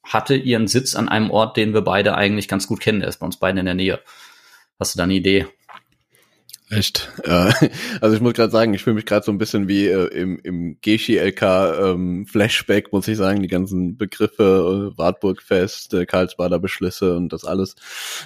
hatte 0.04 0.36
ihren 0.36 0.68
Sitz 0.68 0.96
an 0.96 1.08
einem 1.08 1.32
Ort, 1.32 1.56
den 1.56 1.74
wir 1.74 1.82
beide 1.82 2.16
eigentlich 2.16 2.50
ganz 2.50 2.68
gut 2.68 2.82
kennen. 2.82 3.00
Der 3.00 3.08
ist 3.08 3.20
bei 3.20 3.26
uns 3.26 3.38
beiden 3.38 3.60
in 3.60 3.66
der 3.66 3.76
Nähe. 3.76 4.02
Hast 4.78 4.94
du 4.94 4.98
da 4.98 5.04
eine 5.06 5.14
Idee? 5.14 5.48
Echt? 6.70 7.12
Ja. 7.26 7.54
Also 8.02 8.16
ich 8.16 8.22
muss 8.22 8.34
gerade 8.34 8.52
sagen, 8.52 8.74
ich 8.74 8.84
fühle 8.84 8.96
mich 8.96 9.06
gerade 9.06 9.26
so 9.26 9.32
ein 9.32 9.38
bisschen 9.38 9.68
wie 9.68 9.88
äh, 9.88 10.08
im, 10.08 10.40
im 10.40 10.78
Geschi-LK 10.82 11.42
ähm, 11.42 12.26
muss 12.92 13.08
ich 13.08 13.18
sagen, 13.18 13.42
die 13.42 13.48
ganzen 13.48 13.98
Begriffe, 13.98 14.92
äh, 14.94 14.98
Wartburgfest, 14.98 15.94
äh, 15.94 16.06
Karlsbader 16.06 16.60
Beschlüsse 16.60 17.16
und 17.16 17.32
das 17.32 17.46
alles. 17.46 17.76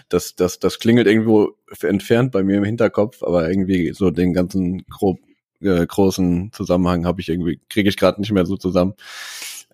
Das, 0.10 0.36
das, 0.36 0.60
das 0.60 0.80
klingelt 0.80 1.08
irgendwo 1.08 1.56
entfernt 1.82 2.32
bei 2.32 2.44
mir 2.44 2.58
im 2.58 2.64
Hinterkopf, 2.64 3.24
aber 3.24 3.50
irgendwie 3.50 3.94
so 3.94 4.12
den 4.12 4.34
ganzen 4.34 4.86
grob 4.88 5.20
äh, 5.62 5.86
großen 5.86 6.52
Zusammenhang 6.54 7.06
habe 7.06 7.22
ich 7.22 7.30
irgendwie, 7.30 7.60
kriege 7.70 7.90
ich 7.90 7.98
gerade 7.98 8.22
nicht 8.22 8.32
mehr 8.32 8.46
so 8.46 8.58
zusammen. 8.58 8.94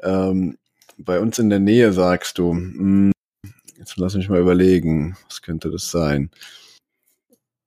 Ähm, 0.02 0.58
bei 0.98 1.20
uns 1.20 1.40
in 1.40 1.50
der 1.50 1.60
Nähe 1.60 1.94
sagst 1.94 2.38
du, 2.38 2.54
mh, 2.54 2.80
hm, 2.80 3.12
jetzt 3.78 3.98
lass 3.98 4.16
mich 4.16 4.30
mal 4.30 4.40
überlegen, 4.40 5.18
was 5.28 5.42
könnte 5.42 5.70
das 5.70 5.92
sein? 5.92 6.30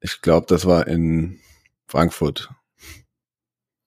Ich 0.01 0.21
glaube, 0.21 0.47
das 0.49 0.67
war 0.67 0.87
in 0.87 1.41
Frankfurt. 1.87 2.51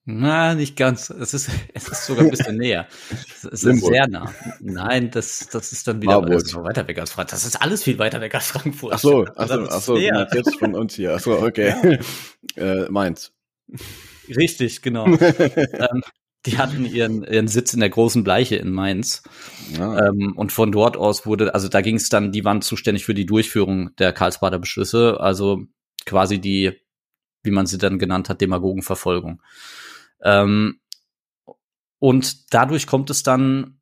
Na, 0.04 0.54
nicht 0.54 0.76
ganz. 0.76 1.10
Es 1.10 1.34
ist, 1.34 1.50
es 1.74 1.88
ist 1.88 2.06
sogar 2.06 2.24
ein 2.24 2.30
bisschen 2.30 2.56
näher. 2.56 2.86
Es 3.50 3.64
ist 3.64 3.84
sehr 3.84 4.08
nah. 4.08 4.32
Nein, 4.60 5.10
das, 5.10 5.48
das 5.48 5.72
ist 5.72 5.86
dann 5.86 6.02
wieder 6.02 6.22
weiter 6.22 6.88
weg 6.88 6.98
als 6.98 7.12
Frankfurt. 7.12 7.32
Das 7.32 7.44
ist 7.44 7.60
alles 7.60 7.82
viel 7.82 7.98
weiter 7.98 8.20
weg 8.20 8.34
als 8.34 8.46
Frankfurt. 8.46 8.94
Ach 8.94 8.98
so, 8.98 9.26
ach 9.36 9.48
so, 9.48 9.68
ach 9.68 9.80
so 9.80 9.96
jetzt 9.96 10.58
von 10.58 10.74
uns 10.74 10.94
hier. 10.94 11.14
Ach 11.14 11.20
so, 11.20 11.38
okay. 11.42 11.98
Ja. 12.56 12.84
Äh, 12.84 12.90
Mainz. 12.90 13.32
Richtig, 14.28 14.82
genau. 14.82 15.06
ähm, 15.06 16.02
die 16.46 16.56
hatten 16.56 16.86
ihren, 16.86 17.22
ihren 17.22 17.48
Sitz 17.48 17.74
in 17.74 17.80
der 17.80 17.90
großen 17.90 18.24
Bleiche 18.24 18.56
in 18.56 18.70
Mainz. 18.72 19.22
Ja. 19.76 20.06
Ähm, 20.06 20.32
und 20.34 20.52
von 20.52 20.72
dort 20.72 20.96
aus 20.96 21.26
wurde, 21.26 21.54
also 21.54 21.68
da 21.68 21.82
ging 21.82 21.96
es 21.96 22.08
dann, 22.08 22.32
die 22.32 22.44
waren 22.44 22.62
zuständig 22.62 23.04
für 23.04 23.14
die 23.14 23.26
Durchführung 23.26 23.94
der 23.96 24.12
Karlsbader 24.12 24.58
Beschlüsse. 24.58 25.20
Also 25.20 25.66
quasi 26.06 26.38
die, 26.38 26.72
wie 27.42 27.50
man 27.50 27.66
sie 27.66 27.78
dann 27.78 27.98
genannt 27.98 28.28
hat, 28.28 28.40
Demagogenverfolgung. 28.40 29.42
Ähm, 30.22 30.80
und 31.98 32.54
dadurch 32.54 32.86
kommt 32.86 33.10
es 33.10 33.22
dann 33.22 33.80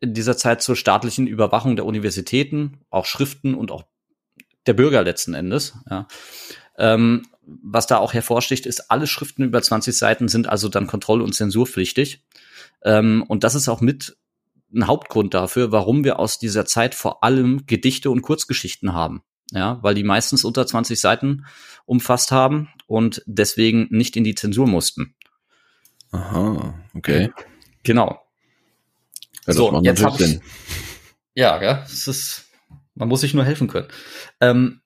in 0.00 0.14
dieser 0.14 0.36
Zeit 0.36 0.62
zur 0.62 0.76
staatlichen 0.76 1.26
Überwachung 1.26 1.76
der 1.76 1.86
Universitäten, 1.86 2.80
auch 2.90 3.06
Schriften 3.06 3.54
und 3.54 3.70
auch 3.70 3.84
der 4.66 4.74
Bürger 4.74 5.02
letzten 5.02 5.34
Endes. 5.34 5.74
Ja. 5.90 6.06
Ähm, 6.78 7.22
was 7.42 7.86
da 7.86 7.98
auch 7.98 8.12
hervorsticht, 8.12 8.66
ist, 8.66 8.90
alle 8.90 9.06
Schriften 9.06 9.44
über 9.44 9.62
20 9.62 9.96
Seiten 9.96 10.28
sind 10.28 10.48
also 10.48 10.68
dann 10.68 10.86
kontroll- 10.86 11.22
und 11.22 11.34
zensurpflichtig. 11.34 12.24
Ähm, 12.82 13.24
und 13.26 13.44
das 13.44 13.54
ist 13.54 13.68
auch 13.68 13.80
mit 13.80 14.16
ein 14.74 14.86
Hauptgrund 14.86 15.32
dafür, 15.32 15.72
warum 15.72 16.04
wir 16.04 16.18
aus 16.18 16.38
dieser 16.38 16.66
Zeit 16.66 16.94
vor 16.94 17.22
allem 17.22 17.66
Gedichte 17.66 18.10
und 18.10 18.22
Kurzgeschichten 18.22 18.92
haben 18.92 19.22
ja, 19.52 19.78
weil 19.82 19.94
die 19.94 20.04
meistens 20.04 20.44
unter 20.44 20.66
20 20.66 21.00
Seiten 21.00 21.46
umfasst 21.84 22.32
haben 22.32 22.68
und 22.86 23.22
deswegen 23.26 23.86
nicht 23.90 24.16
in 24.16 24.24
die 24.24 24.34
Zensur 24.34 24.66
mussten. 24.66 25.14
Aha, 26.10 26.74
okay. 26.94 27.30
Genau. 27.82 28.20
Ja, 29.46 29.52
so, 29.52 29.80
jetzt 29.82 30.04
habe 30.04 30.22
ich. 30.22 30.40
Ja, 31.34 31.62
ja, 31.62 31.84
es 31.84 32.08
ist, 32.08 32.46
man 32.94 33.08
muss 33.08 33.20
sich 33.20 33.34
nur 33.34 33.44
helfen 33.44 33.68
können. 33.68 33.88
Ähm, 34.40 34.80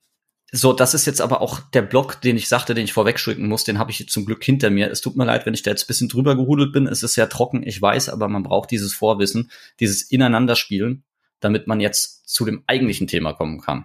so, 0.53 0.73
das 0.73 0.95
ist 0.95 1.07
jetzt 1.07 1.21
aber 1.21 1.41
auch 1.43 1.61
der 1.61 1.83
Block, 1.83 2.21
den 2.21 2.37
ich 2.37 2.49
sagte, 2.49 2.75
den 2.75 2.85
ich 2.85 2.93
vorwegschicken 2.93 3.47
muss, 3.47 3.63
den 3.63 3.79
habe 3.79 3.93
ich 3.93 4.09
zum 4.09 4.27
Glück 4.27 4.43
hinter 4.43 4.69
mir. 4.69 4.91
Es 4.91 5.01
tut 5.01 5.17
mir 5.17 5.25
leid, 5.25 5.47
wenn 5.47 5.55
ich 5.55 5.63
da 5.63 5.71
jetzt 5.71 5.85
ein 5.85 5.87
bisschen 5.87 6.09
drüber 6.09 6.35
gehudelt 6.35 6.73
bin. 6.73 6.89
Es 6.89 7.05
ist 7.05 7.15
sehr 7.15 7.29
trocken, 7.29 7.63
ich 7.65 7.81
weiß, 7.81 8.09
aber 8.09 8.29
man 8.29 8.43
braucht 8.43 8.73
dieses 8.73 8.93
Vorwissen, 8.93 9.51
dieses 9.79 10.03
Ineinanderspielen, 10.03 11.05
damit 11.39 11.69
man 11.69 11.79
jetzt 11.79 12.29
zu 12.29 12.45
dem 12.45 12.65
eigentlichen 12.67 13.07
Thema 13.07 13.33
kommen 13.33 13.61
kann. 13.61 13.85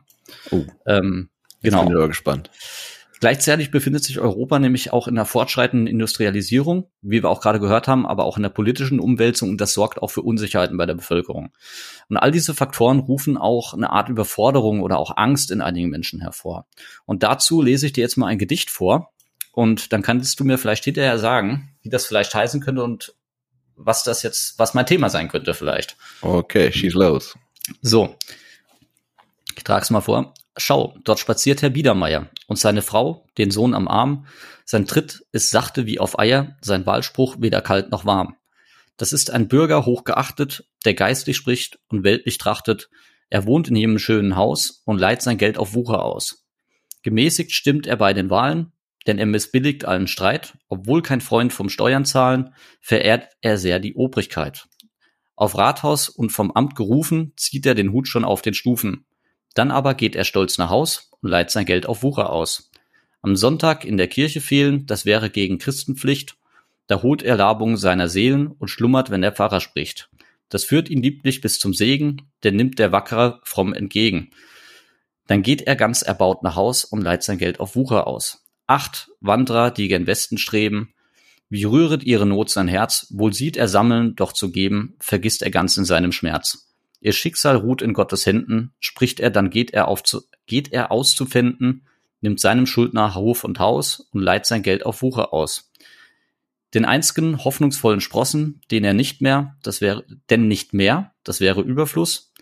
Oh. 0.52 0.64
Ähm, 0.86 1.30
genau. 1.62 1.82
Jetzt 1.82 1.90
bin 1.90 2.02
ich 2.02 2.08
gespannt. 2.08 2.50
Gleichzeitig 3.22 3.72
befindet 3.72 4.04
sich 4.04 4.20
Europa 4.20 4.60
nämlich 4.60 4.92
auch 4.92 5.08
in 5.08 5.18
einer 5.18 5.26
fortschreitenden 5.26 5.88
Industrialisierung, 5.88 6.92
wie 7.02 7.24
wir 7.24 7.30
auch 7.30 7.42
gerade 7.42 7.60
gehört 7.60 7.88
haben, 7.88 8.06
aber 8.06 8.26
auch 8.26 8.38
in 8.38 8.44
der 8.44 8.50
politischen 8.50 9.00
Umwälzung 9.00 9.50
und 9.50 9.62
das 9.62 9.74
sorgt 9.74 10.02
auch 10.02 10.10
für 10.10 10.22
Unsicherheiten 10.22 10.78
bei 10.78 10.86
der 10.86 10.96
Bevölkerung. 10.96 11.50
Und 12.10 12.18
all 12.18 12.32
diese 12.32 12.54
Faktoren 12.54 13.00
rufen 13.00 13.38
auch 13.38 13.74
eine 13.74 13.90
Art 13.90 14.10
Überforderung 14.10 14.82
oder 14.82 15.00
auch 15.00 15.16
Angst 15.16 15.50
in 15.50 15.62
einigen 15.62 15.90
Menschen 15.90 16.22
hervor. 16.22 16.68
Und 17.06 17.24
dazu 17.24 17.62
lese 17.62 17.86
ich 17.86 17.94
dir 17.94 18.02
jetzt 18.02 18.18
mal 18.18 18.28
ein 18.28 18.38
Gedicht 18.38 18.70
vor 18.70 19.12
und 19.54 19.94
dann 19.94 20.02
kannst 20.02 20.40
du 20.40 20.44
mir 20.44 20.58
vielleicht 20.58 20.84
hinterher 20.84 21.18
sagen, 21.18 21.70
wie 21.82 21.90
das 21.90 22.06
vielleicht 22.06 22.36
heißen 22.36 22.60
könnte 22.60 22.84
und 22.84 23.16
was 23.78 24.04
das 24.04 24.24
jetzt, 24.24 24.60
was 24.60 24.74
mein 24.74 24.86
Thema 24.86 25.10
sein 25.10 25.30
könnte 25.30 25.54
vielleicht. 25.54 25.96
Okay, 26.22 26.72
schieß 26.72 26.94
los. 26.94 27.38
So, 27.82 28.16
ich 29.56 29.64
trag's 29.64 29.90
mal 29.90 30.02
vor. 30.02 30.34
Schau, 30.58 30.98
dort 31.04 31.20
spaziert 31.20 31.62
Herr 31.62 31.70
Biedermeier 31.70 32.30
und 32.48 32.58
seine 32.58 32.82
Frau, 32.82 33.28
den 33.38 33.52
Sohn 33.52 33.74
am 33.74 33.88
Arm. 33.88 34.26
Sein 34.64 34.86
Tritt 34.86 35.24
ist 35.32 35.50
sachte 35.50 35.86
wie 35.86 36.00
auf 36.00 36.18
Eier, 36.18 36.56
sein 36.62 36.86
Wahlspruch 36.86 37.38
weder 37.40 37.62
kalt 37.62 37.92
noch 37.92 38.06
warm. 38.06 38.36
Das 38.98 39.12
ist 39.12 39.32
ein 39.32 39.48
Bürger 39.50 39.86
hochgeachtet, 39.86 40.66
der 40.86 40.94
geistlich 40.94 41.36
spricht 41.36 41.80
und 41.90 42.04
weltlich 42.04 42.38
trachtet. 42.38 42.90
Er 43.30 43.46
wohnt 43.46 43.68
in 43.68 43.76
jedem 43.76 44.00
schönen 44.00 44.38
Haus 44.38 44.82
und 44.86 45.00
leiht 45.00 45.22
sein 45.22 45.38
Geld 45.38 45.58
auf 45.58 45.74
Wucher 45.74 46.04
aus. 46.04 46.46
Gemäßigt 47.04 47.52
stimmt 47.52 47.86
er 47.86 47.98
bei 47.98 48.14
den 48.14 48.30
Wahlen, 48.30 48.72
denn 49.08 49.20
er 49.20 49.26
missbilligt 49.26 49.86
allen 49.86 50.08
Streit. 50.08 50.58
Obwohl 50.70 51.02
kein 51.02 51.22
Freund 51.22 51.52
vom 51.52 51.70
Steuern 51.70 52.06
zahlen, 52.06 52.56
verehrt 52.82 53.30
er 53.42 53.58
sehr 53.58 53.80
die 53.80 53.96
Obrigkeit. 53.96 54.68
Auf 55.36 55.58
Rathaus 55.58 56.08
und 56.08 56.32
vom 56.32 56.52
Amt 56.52 56.76
gerufen, 56.76 57.34
zieht 57.36 57.66
er 57.66 57.76
den 57.76 57.92
Hut 57.92 58.08
schon 58.08 58.24
auf 58.24 58.42
den 58.42 58.54
Stufen. 58.54 59.06
Dann 59.56 59.72
aber 59.72 59.96
geht 59.96 60.16
er 60.16 60.26
stolz 60.26 60.60
nach 60.60 60.70
Haus 60.70 61.10
und 61.22 61.30
leiht 61.30 61.50
sein 61.50 61.66
Geld 61.66 61.88
auf 61.88 62.04
Wucher 62.04 62.30
aus. 62.30 62.70
Am 63.22 63.36
Sonntag 63.36 63.84
in 63.86 63.98
der 63.98 64.08
Kirche 64.08 64.42
fehlen, 64.42 64.86
das 64.86 65.06
wäre 65.06 65.32
gegen 65.32 65.58
Christenpflicht. 65.58 66.36
Da 66.86 67.02
holt 67.02 67.24
er 67.24 67.36
Labung 67.38 67.78
seiner 67.78 68.08
Seelen 68.08 68.48
und 68.48 68.68
schlummert, 68.68 69.10
wenn 69.10 69.22
der 69.22 69.32
Pfarrer 69.32 69.62
spricht. 69.62 70.10
Das 70.50 70.64
führt 70.64 70.90
ihn 70.90 71.02
lieblich 71.02 71.42
bis 71.42 71.58
zum 71.58 71.74
Segen, 71.74 72.30
denn 72.44 72.56
nimmt 72.56 72.78
der 72.78 72.92
Wackere 72.92 73.40
fromm 73.44 73.74
entgegen. 73.74 74.30
Dann 75.26 75.42
geht 75.42 75.64
er 75.64 75.76
ganz 75.76 76.04
erbaut 76.04 76.44
nach 76.44 76.56
Haus 76.56 76.84
und 76.84 77.02
leiht 77.02 77.24
sein 77.24 77.40
Geld 77.40 77.60
auf 77.60 77.76
Wucher 77.76 78.06
aus. 78.06 78.44
Acht 78.68 79.10
Wanderer, 79.22 79.72
die 79.72 79.88
gen 79.88 80.06
Westen 80.06 80.38
streben, 80.38 80.94
wie 81.50 81.64
rühret 81.64 82.04
ihre 82.04 82.26
Not 82.26 82.50
sein 82.50 82.68
Herz, 82.68 83.08
wohl 83.10 83.34
sieht 83.34 83.58
er 83.58 83.68
sammeln, 83.68 84.16
doch 84.16 84.34
zu 84.34 84.52
geben, 84.52 84.96
vergisst 85.00 85.42
er 85.42 85.52
ganz 85.52 85.78
in 85.78 85.86
seinem 85.86 86.12
Schmerz. 86.12 86.75
Ihr 87.06 87.14
Schicksal 87.14 87.58
ruht 87.58 87.84
in 87.84 87.94
Gottes 87.94 88.26
Händen, 88.26 88.74
spricht 88.80 89.20
er, 89.20 89.30
dann 89.30 89.52
geht 89.52 89.70
er 89.70 89.90
auf 89.90 90.02
zu, 90.02 90.24
geht 90.48 90.74
er 90.74 90.92
auszufänden, 90.92 91.86
nimmt 92.20 92.40
seinem 92.40 92.66
Schuldner 92.66 93.14
Hof 93.14 93.44
und 93.44 93.60
Haus 93.60 94.10
und 94.12 94.22
leiht 94.22 94.48
sein 94.48 94.64
Geld 94.64 94.88
auf 94.88 95.04
Wucher 95.04 95.32
aus. 95.32 95.72
Den 96.74 96.84
einzigen 96.84 97.44
hoffnungsvollen 97.44 98.02
Sprossen, 98.02 98.60
den 98.72 98.84
er 98.84 98.96
nicht 98.96 99.22
mehr, 99.22 99.56
das 99.62 99.82
wäre, 99.82 100.04
denn 100.32 100.48
nicht 100.48 100.74
mehr, 100.74 101.14
das 101.24 101.42
wäre 101.42 101.62
Überfluss, 101.62 102.34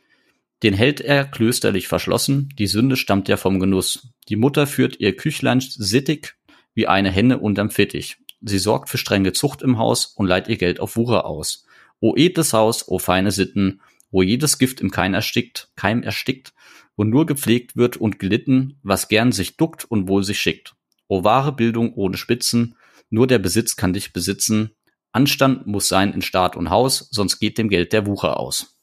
den 0.63 0.74
hält 0.74 1.01
er 1.01 1.25
klösterlich 1.25 1.89
verschlossen, 1.89 2.48
die 2.58 2.67
Sünde 2.67 2.96
stammt 2.96 3.27
ja 3.27 3.36
vom 3.36 3.60
Genuss. 3.60 4.13
Die 4.29 4.38
Mutter 4.38 4.65
führt 4.65 4.98
ihr 4.98 5.13
Küchlein 5.13 5.60
sittig, 5.60 6.38
wie 6.74 6.88
eine 6.88 7.12
Henne 7.12 7.39
unterm 7.39 7.70
Fittich. 7.70 8.15
Sie 8.39 8.60
sorgt 8.60 8.88
für 8.88 8.98
strenge 8.98 9.34
Zucht 9.34 9.62
im 9.62 9.77
Haus 9.77 10.05
und 10.05 10.27
leiht 10.27 10.48
ihr 10.48 10.58
Geld 10.58 10.79
auf 10.79 10.96
Wucher 10.96 11.25
aus. 11.25 11.65
O 12.00 12.15
edles 12.15 12.53
Haus, 12.53 12.88
o 12.88 12.98
feine 12.98 13.32
Sitten, 13.32 13.82
wo 14.13 14.22
jedes 14.22 14.60
Gift 14.60 14.79
im 14.79 14.91
Keim 14.91 15.15
erstickt, 15.15 15.72
Keim 15.75 16.03
erstickt, 16.03 16.53
wo 16.96 17.03
nur 17.03 17.25
gepflegt 17.25 17.75
wird 17.75 17.98
und 17.98 18.20
gelitten, 18.20 18.79
was 18.84 19.08
gern 19.08 19.32
sich 19.32 19.58
duckt 19.58 19.86
und 19.86 20.08
wohl 20.08 20.24
sich 20.24 20.39
schickt. 20.39 20.75
O 21.08 21.24
wahre 21.24 21.51
Bildung 21.51 21.93
ohne 21.96 22.15
Spitzen, 22.15 22.77
nur 23.10 23.25
der 23.25 23.39
Besitz 23.39 23.75
kann 23.75 23.91
dich 23.91 24.13
besitzen. 24.13 24.75
Anstand 25.12 25.65
muss 25.65 25.88
sein 25.88 26.13
in 26.13 26.22
Staat 26.22 26.55
und 26.55 26.70
Haus, 26.70 27.10
sonst 27.12 27.39
geht 27.39 27.58
dem 27.58 27.70
Geld 27.70 27.91
der 27.91 28.05
Wucher 28.05 28.39
aus. 28.39 28.77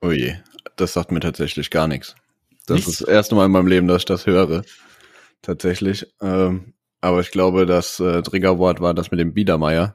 Oh 0.00 0.10
je, 0.10 0.36
das 0.76 0.92
sagt 0.92 1.12
mir 1.12 1.20
tatsächlich 1.20 1.70
gar 1.70 1.86
nichts. 1.86 2.16
Das 2.66 2.76
nichts? 2.76 2.90
ist 2.90 3.00
das 3.02 3.08
erste 3.08 3.36
Mal 3.36 3.46
in 3.46 3.52
meinem 3.52 3.68
Leben, 3.68 3.86
dass 3.86 4.02
ich 4.02 4.06
das 4.06 4.26
höre. 4.26 4.64
Tatsächlich. 5.40 6.12
Ähm, 6.20 6.74
aber 7.00 7.20
ich 7.20 7.30
glaube, 7.30 7.64
das 7.64 8.00
äh, 8.00 8.22
Triggerwort 8.22 8.80
war 8.80 8.92
das 8.92 9.12
mit 9.12 9.20
dem 9.20 9.34
Biedermeier. 9.34 9.94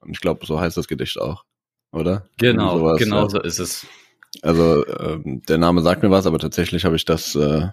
Und 0.00 0.12
ich 0.12 0.20
glaube, 0.20 0.46
so 0.46 0.58
heißt 0.58 0.76
das 0.76 0.88
Gedicht 0.88 1.20
auch, 1.20 1.44
oder? 1.92 2.28
Genau, 2.38 2.96
genau 2.96 3.22
ja. 3.22 3.30
so 3.30 3.42
ist 3.42 3.58
es. 3.58 3.86
Also 4.42 4.86
ähm, 4.86 5.42
der 5.48 5.58
Name 5.58 5.82
sagt 5.82 6.02
mir 6.02 6.10
was, 6.10 6.26
aber 6.26 6.38
tatsächlich 6.38 6.84
habe 6.84 6.96
ich 6.96 7.04
das 7.04 7.34
äh, 7.34 7.68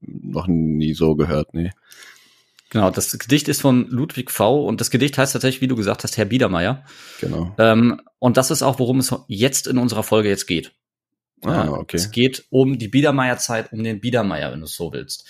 noch 0.00 0.46
nie 0.46 0.94
so 0.94 1.14
gehört, 1.16 1.54
nee. 1.54 1.70
Genau, 2.70 2.90
das 2.90 3.16
Gedicht 3.18 3.48
ist 3.48 3.60
von 3.60 3.88
Ludwig 3.88 4.30
V. 4.30 4.64
und 4.64 4.80
das 4.80 4.90
Gedicht 4.90 5.16
heißt 5.16 5.32
tatsächlich, 5.32 5.60
wie 5.60 5.68
du 5.68 5.76
gesagt 5.76 6.02
hast, 6.02 6.16
Herr 6.16 6.24
Biedermeier. 6.24 6.84
Genau. 7.20 7.54
Ähm, 7.58 8.00
und 8.18 8.36
das 8.36 8.50
ist 8.50 8.62
auch, 8.62 8.78
worum 8.78 8.98
es 8.98 9.14
jetzt 9.28 9.66
in 9.66 9.78
unserer 9.78 10.02
Folge 10.02 10.28
jetzt 10.28 10.46
geht. 10.46 10.72
Ah, 11.44 11.68
okay. 11.68 11.96
Es 11.96 12.10
geht 12.10 12.44
um 12.50 12.78
die 12.78 12.88
Biedermeierzeit, 12.88 13.72
um 13.72 13.84
den 13.84 14.00
Biedermeier, 14.00 14.50
wenn 14.52 14.60
du 14.60 14.64
es 14.64 14.74
so 14.74 14.92
willst. 14.92 15.28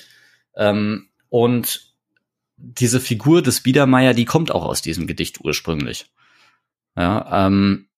Ähm, 0.56 1.08
und 1.28 1.94
diese 2.56 3.00
Figur 3.00 3.42
des 3.42 3.62
Biedermeier, 3.62 4.14
die 4.14 4.24
kommt 4.24 4.50
auch 4.50 4.64
aus 4.64 4.80
diesem 4.80 5.06
Gedicht 5.06 5.40
ursprünglich. 5.42 6.06
Ja, 6.96 7.46
ähm, 7.46 7.88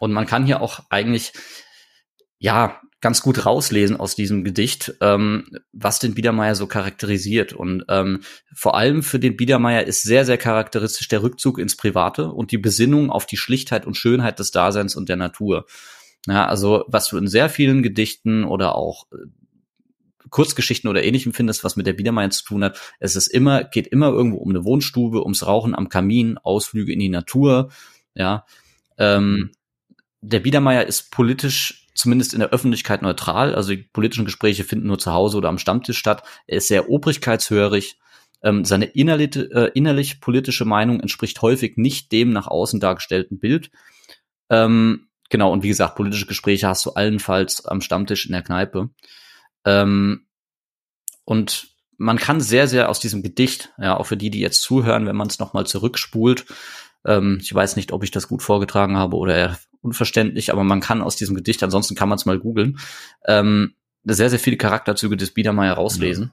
und 0.00 0.12
man 0.12 0.26
kann 0.26 0.46
hier 0.46 0.60
auch 0.60 0.80
eigentlich, 0.90 1.32
ja, 2.38 2.80
ganz 3.04 3.20
gut 3.20 3.44
rauslesen 3.44 3.98
aus 3.98 4.16
diesem 4.16 4.44
Gedicht, 4.44 4.94
ähm, 5.02 5.44
was 5.72 5.98
den 5.98 6.14
Biedermeier 6.14 6.54
so 6.54 6.66
charakterisiert. 6.66 7.52
Und 7.52 7.84
ähm, 7.90 8.22
vor 8.54 8.78
allem 8.78 9.02
für 9.02 9.18
den 9.18 9.36
Biedermeier 9.36 9.84
ist 9.84 10.04
sehr, 10.04 10.24
sehr 10.24 10.38
charakteristisch 10.38 11.08
der 11.08 11.22
Rückzug 11.22 11.58
ins 11.58 11.76
Private 11.76 12.30
und 12.30 12.50
die 12.50 12.56
Besinnung 12.56 13.10
auf 13.10 13.26
die 13.26 13.36
Schlichtheit 13.36 13.86
und 13.86 13.98
Schönheit 13.98 14.38
des 14.38 14.52
Daseins 14.52 14.96
und 14.96 15.10
der 15.10 15.16
Natur. 15.16 15.66
Ja, 16.26 16.46
also 16.46 16.84
was 16.88 17.08
du 17.08 17.18
in 17.18 17.28
sehr 17.28 17.50
vielen 17.50 17.82
Gedichten 17.82 18.42
oder 18.42 18.74
auch 18.74 19.04
äh, 19.12 19.16
Kurzgeschichten 20.30 20.88
oder 20.88 21.04
ähnlichem 21.04 21.34
findest, 21.34 21.62
was 21.62 21.76
mit 21.76 21.86
der 21.86 21.92
Biedermeier 21.92 22.30
zu 22.30 22.42
tun 22.42 22.64
hat. 22.64 22.80
Es 23.00 23.16
ist 23.16 23.26
immer, 23.26 23.64
geht 23.64 23.86
immer 23.86 24.08
irgendwo 24.08 24.38
um 24.38 24.48
eine 24.48 24.64
Wohnstube, 24.64 25.22
ums 25.22 25.46
Rauchen 25.46 25.74
am 25.74 25.90
Kamin, 25.90 26.38
Ausflüge 26.38 26.94
in 26.94 27.00
die 27.00 27.10
Natur. 27.10 27.70
Ja, 28.14 28.46
ähm, 28.98 29.52
der 30.20 30.40
Biedermeier 30.40 30.84
ist 30.84 31.10
politisch 31.10 31.86
zumindest 31.94 32.34
in 32.34 32.40
der 32.40 32.50
Öffentlichkeit 32.50 33.02
neutral. 33.02 33.54
Also 33.54 33.70
die 33.70 33.82
politischen 33.82 34.24
Gespräche 34.24 34.64
finden 34.64 34.88
nur 34.88 34.98
zu 34.98 35.12
Hause 35.12 35.36
oder 35.36 35.48
am 35.48 35.58
Stammtisch 35.58 35.98
statt. 35.98 36.22
Er 36.46 36.58
ist 36.58 36.68
sehr 36.68 36.90
obrigkeitshörig. 36.90 37.98
Ähm, 38.42 38.64
seine 38.64 38.86
innerlich, 38.86 39.36
äh, 39.36 39.70
innerlich 39.74 40.20
politische 40.20 40.64
Meinung 40.64 41.00
entspricht 41.00 41.40
häufig 41.40 41.76
nicht 41.76 42.12
dem 42.12 42.32
nach 42.32 42.46
außen 42.46 42.80
dargestellten 42.80 43.38
Bild. 43.38 43.70
Ähm, 44.50 45.08
genau, 45.30 45.52
und 45.52 45.62
wie 45.62 45.68
gesagt, 45.68 45.96
politische 45.96 46.26
Gespräche 46.26 46.68
hast 46.68 46.84
du 46.84 46.90
allenfalls 46.90 47.64
am 47.64 47.80
Stammtisch 47.80 48.26
in 48.26 48.32
der 48.32 48.42
Kneipe. 48.42 48.90
Ähm, 49.64 50.26
und 51.24 51.68
man 51.96 52.18
kann 52.18 52.40
sehr, 52.40 52.68
sehr 52.68 52.90
aus 52.90 53.00
diesem 53.00 53.22
Gedicht, 53.22 53.72
ja, 53.78 53.96
auch 53.96 54.04
für 54.04 54.16
die, 54.16 54.30
die 54.30 54.40
jetzt 54.40 54.62
zuhören, 54.62 55.06
wenn 55.06 55.16
man 55.16 55.28
es 55.28 55.38
nochmal 55.38 55.64
zurückspult, 55.64 56.44
ähm, 57.04 57.38
ich 57.40 57.54
weiß 57.54 57.76
nicht, 57.76 57.92
ob 57.92 58.02
ich 58.02 58.10
das 58.10 58.28
gut 58.28 58.42
vorgetragen 58.42 58.96
habe 58.96 59.16
oder 59.16 59.36
eher 59.36 59.58
unverständlich, 59.82 60.52
aber 60.52 60.64
man 60.64 60.80
kann 60.80 61.02
aus 61.02 61.16
diesem 61.16 61.34
Gedicht, 61.34 61.62
ansonsten 61.62 61.94
kann 61.94 62.08
man 62.08 62.16
es 62.16 62.26
mal 62.26 62.38
googeln, 62.38 62.78
ähm, 63.26 63.74
sehr, 64.04 64.30
sehr 64.30 64.38
viele 64.38 64.56
Charakterzüge 64.56 65.16
des 65.16 65.32
Biedermeier 65.32 65.74
rauslesen. 65.74 66.32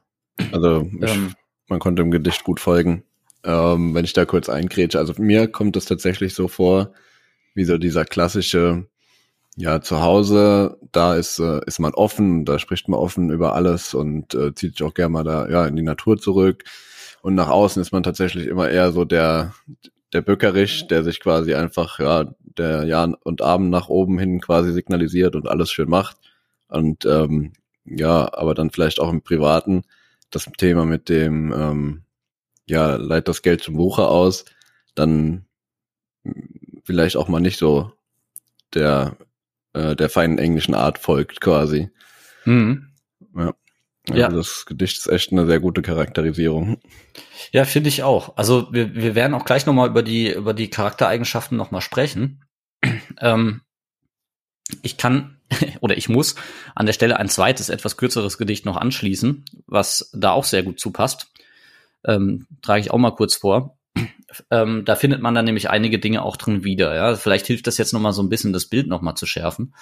Also 0.52 0.90
ich, 1.02 1.10
ähm, 1.10 1.34
man 1.68 1.80
konnte 1.80 2.02
im 2.02 2.12
Gedicht 2.12 2.44
gut 2.44 2.60
folgen. 2.60 3.04
Ähm, 3.44 3.94
wenn 3.96 4.06
ich 4.06 4.14
da 4.14 4.26
kurz 4.26 4.50
einkrätsche, 4.50 5.00
also 5.00 5.14
mir 5.18 5.48
kommt 5.48 5.76
es 5.76 5.86
tatsächlich 5.86 6.34
so 6.34 6.48
vor, 6.48 6.94
wie 7.54 7.64
so 7.64 7.78
dieser 7.78 8.06
klassische 8.06 8.86
ja, 9.58 9.82
zu 9.82 10.02
Hause, 10.02 10.78
da 10.92 11.16
ist, 11.16 11.40
äh, 11.40 11.60
ist 11.66 11.80
man 11.80 11.94
offen, 11.94 12.46
da 12.46 12.58
spricht 12.60 12.88
man 12.88 13.00
offen 13.00 13.30
über 13.30 13.54
alles 13.54 13.94
und 13.94 14.34
äh, 14.34 14.54
zieht 14.56 14.78
sich 14.78 14.84
auch 14.84 14.94
gerne 14.94 15.10
mal 15.10 15.24
da 15.24 15.50
ja 15.50 15.66
in 15.66 15.76
die 15.76 15.82
Natur 15.82 16.18
zurück. 16.18 16.64
Und 17.22 17.36
nach 17.36 17.50
außen 17.50 17.82
ist 17.82 17.92
man 17.92 18.04
tatsächlich 18.04 18.48
immer 18.48 18.70
eher 18.70 18.92
so 18.92 19.06
der, 19.06 19.54
der 20.14 20.22
Böckerich, 20.22 20.88
der 20.88 21.04
sich 21.04 21.20
quasi 21.20 21.54
einfach, 21.54 22.00
ja, 22.00 22.34
der 22.40 22.84
Jahr 22.84 23.18
und 23.24 23.42
Abend 23.42 23.70
nach 23.70 23.88
oben 23.88 24.20
hin 24.20 24.42
quasi 24.42 24.72
signalisiert 24.74 25.36
und 25.36 25.48
alles 25.48 25.72
schön 25.72 25.90
macht. 25.90 26.18
Und 26.68 27.06
ähm, 27.06 27.54
ja, 27.86 28.34
aber 28.34 28.54
dann 28.54 28.72
vielleicht 28.72 29.00
auch 29.00 29.10
im 29.10 29.22
Privaten 29.22 29.84
das 30.30 30.50
Thema 30.58 30.86
mit 30.86 31.10
dem, 31.10 31.54
ähm, 31.54 32.04
ja, 32.68 32.96
leiht 32.96 33.28
das 33.28 33.42
Geld 33.42 33.62
zum 33.62 33.76
Bucher 33.76 34.10
aus, 34.10 34.46
dann 34.96 35.46
vielleicht 36.84 37.16
auch 37.18 37.28
mal 37.28 37.40
nicht 37.40 37.58
so 37.58 37.92
der 38.74 39.18
äh, 39.74 39.96
der 39.96 40.10
feinen 40.10 40.38
englischen 40.38 40.74
Art 40.74 40.98
folgt 40.98 41.42
quasi. 41.42 41.90
Mhm. 42.46 42.88
Ja. 43.36 43.54
Also 44.10 44.20
ja. 44.20 44.30
das 44.30 44.66
Gedicht 44.66 44.98
ist 44.98 45.08
echt 45.08 45.32
eine 45.32 45.46
sehr 45.46 45.60
gute 45.60 45.82
Charakterisierung. 45.82 46.80
Ja, 47.52 47.66
finde 47.66 47.90
ich 47.90 48.04
auch. 48.04 48.36
Also 48.36 48.74
wir, 48.74 48.96
wir 48.96 49.14
werden 49.14 49.34
auch 49.34 49.46
gleich 49.46 49.66
nochmal 49.66 49.90
über 49.90 50.02
die, 50.02 50.32
über 50.32 50.54
die 50.54 50.70
Charaktereigenschaften 50.70 51.58
nochmal 51.58 51.82
sprechen. 51.82 52.44
ähm, 53.20 53.62
ich 54.82 54.98
kann 54.98 55.38
oder 55.82 55.98
ich 55.98 56.10
muss 56.10 56.36
an 56.76 56.86
der 56.86 56.94
Stelle 56.94 57.18
ein 57.18 57.30
zweites, 57.30 57.70
etwas 57.70 57.98
kürzeres 57.98 58.38
Gedicht 58.38 58.66
noch 58.66 58.78
anschließen, 58.78 59.46
was 59.68 60.10
da 60.14 60.32
auch 60.32 60.46
sehr 60.46 60.64
gut 60.64 60.80
zupasst. 60.80 61.32
Ähm, 62.04 62.48
trage 62.64 62.82
ich 62.82 62.92
auch 62.92 62.98
mal 62.98 63.16
kurz 63.16 63.36
vor. 63.36 63.78
Ähm, 64.50 64.86
da 64.86 64.96
findet 64.96 65.22
man 65.22 65.36
dann 65.36 65.44
nämlich 65.44 65.70
einige 65.70 66.00
Dinge 66.00 66.22
auch 66.22 66.38
drin 66.38 66.64
wieder. 66.64 66.96
Ja? 66.96 67.18
Vielleicht 67.18 67.48
hilft 67.48 67.68
das 67.68 67.78
jetzt 67.78 67.92
nochmal 67.92 68.14
so 68.14 68.24
ein 68.24 68.30
bisschen, 68.30 68.54
das 68.54 68.66
Bild 68.66 68.88
nochmal 68.88 69.16
zu 69.16 69.26
schärfen. 69.26 69.74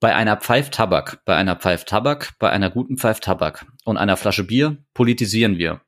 Bei 0.00 0.14
einer 0.14 0.38
Pfeiftabak, 0.38 1.22
bei 1.26 1.36
einer 1.36 1.56
Pfeiftabak, 1.56 2.32
bei 2.38 2.48
einer 2.48 2.70
guten 2.70 2.96
Pfeiftabak 2.96 3.66
und 3.84 3.98
einer 3.98 4.16
Flasche 4.16 4.44
Bier 4.44 4.78
politisieren 4.94 5.58
wir. 5.58 5.82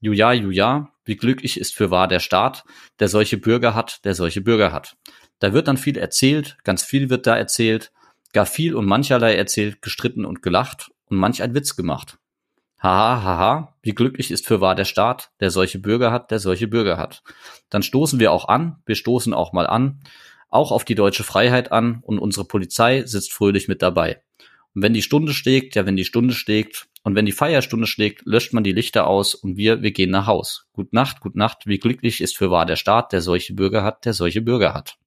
Juja, 0.00 0.32
juja, 0.32 0.90
wie 1.04 1.14
glücklich 1.14 1.60
ist 1.60 1.72
für 1.72 1.92
wahr 1.92 2.08
der 2.08 2.18
Staat, 2.18 2.64
der 2.98 3.06
solche 3.06 3.36
Bürger 3.38 3.76
hat, 3.76 4.04
der 4.04 4.16
solche 4.16 4.40
Bürger 4.40 4.72
hat. 4.72 4.96
Da 5.38 5.52
wird 5.52 5.68
dann 5.68 5.76
viel 5.76 5.96
erzählt, 5.96 6.58
ganz 6.64 6.82
viel 6.82 7.08
wird 7.08 7.24
da 7.28 7.36
erzählt, 7.36 7.92
gar 8.32 8.46
viel 8.46 8.74
und 8.74 8.86
mancherlei 8.86 9.36
erzählt, 9.36 9.80
gestritten 9.80 10.24
und 10.24 10.42
gelacht 10.42 10.90
und 11.04 11.18
manch 11.18 11.40
ein 11.40 11.54
Witz 11.54 11.76
gemacht. 11.76 12.18
Haha, 12.82 13.22
haha, 13.22 13.76
wie 13.82 13.94
glücklich 13.94 14.32
ist 14.32 14.44
für 14.44 14.60
wahr 14.60 14.74
der 14.74 14.86
Staat, 14.86 15.30
der 15.38 15.52
solche 15.52 15.78
Bürger 15.78 16.10
hat, 16.10 16.32
der 16.32 16.40
solche 16.40 16.66
Bürger 16.66 16.98
hat. 16.98 17.22
Dann 17.70 17.84
stoßen 17.84 18.18
wir 18.18 18.32
auch 18.32 18.48
an, 18.48 18.82
wir 18.86 18.96
stoßen 18.96 19.32
auch 19.32 19.52
mal 19.52 19.68
an, 19.68 20.02
auch 20.52 20.70
auf 20.70 20.84
die 20.84 20.94
deutsche 20.94 21.24
Freiheit 21.24 21.72
an 21.72 22.00
und 22.02 22.18
unsere 22.18 22.46
Polizei 22.46 23.04
sitzt 23.06 23.32
fröhlich 23.32 23.68
mit 23.68 23.82
dabei. 23.82 24.22
Und 24.74 24.82
wenn 24.82 24.94
die 24.94 25.02
Stunde 25.02 25.32
schlägt, 25.32 25.74
ja, 25.74 25.86
wenn 25.86 25.96
die 25.96 26.04
Stunde 26.04 26.34
schlägt 26.34 26.88
und 27.02 27.14
wenn 27.14 27.26
die 27.26 27.32
Feierstunde 27.32 27.86
schlägt, 27.86 28.24
löscht 28.26 28.52
man 28.52 28.64
die 28.64 28.72
Lichter 28.72 29.06
aus 29.06 29.34
und 29.34 29.56
wir, 29.56 29.82
wir 29.82 29.92
gehen 29.92 30.10
nach 30.10 30.26
Haus. 30.26 30.66
Gut 30.72 30.92
Nacht, 30.92 31.20
gut 31.20 31.36
Nacht, 31.36 31.66
wie 31.66 31.78
glücklich 31.78 32.20
ist 32.20 32.36
für 32.36 32.50
wahr 32.50 32.66
der 32.66 32.76
Staat, 32.76 33.12
der 33.12 33.22
solche 33.22 33.54
Bürger 33.54 33.82
hat, 33.82 34.04
der 34.04 34.12
solche 34.12 34.42
Bürger 34.42 34.74
hat. 34.74 34.98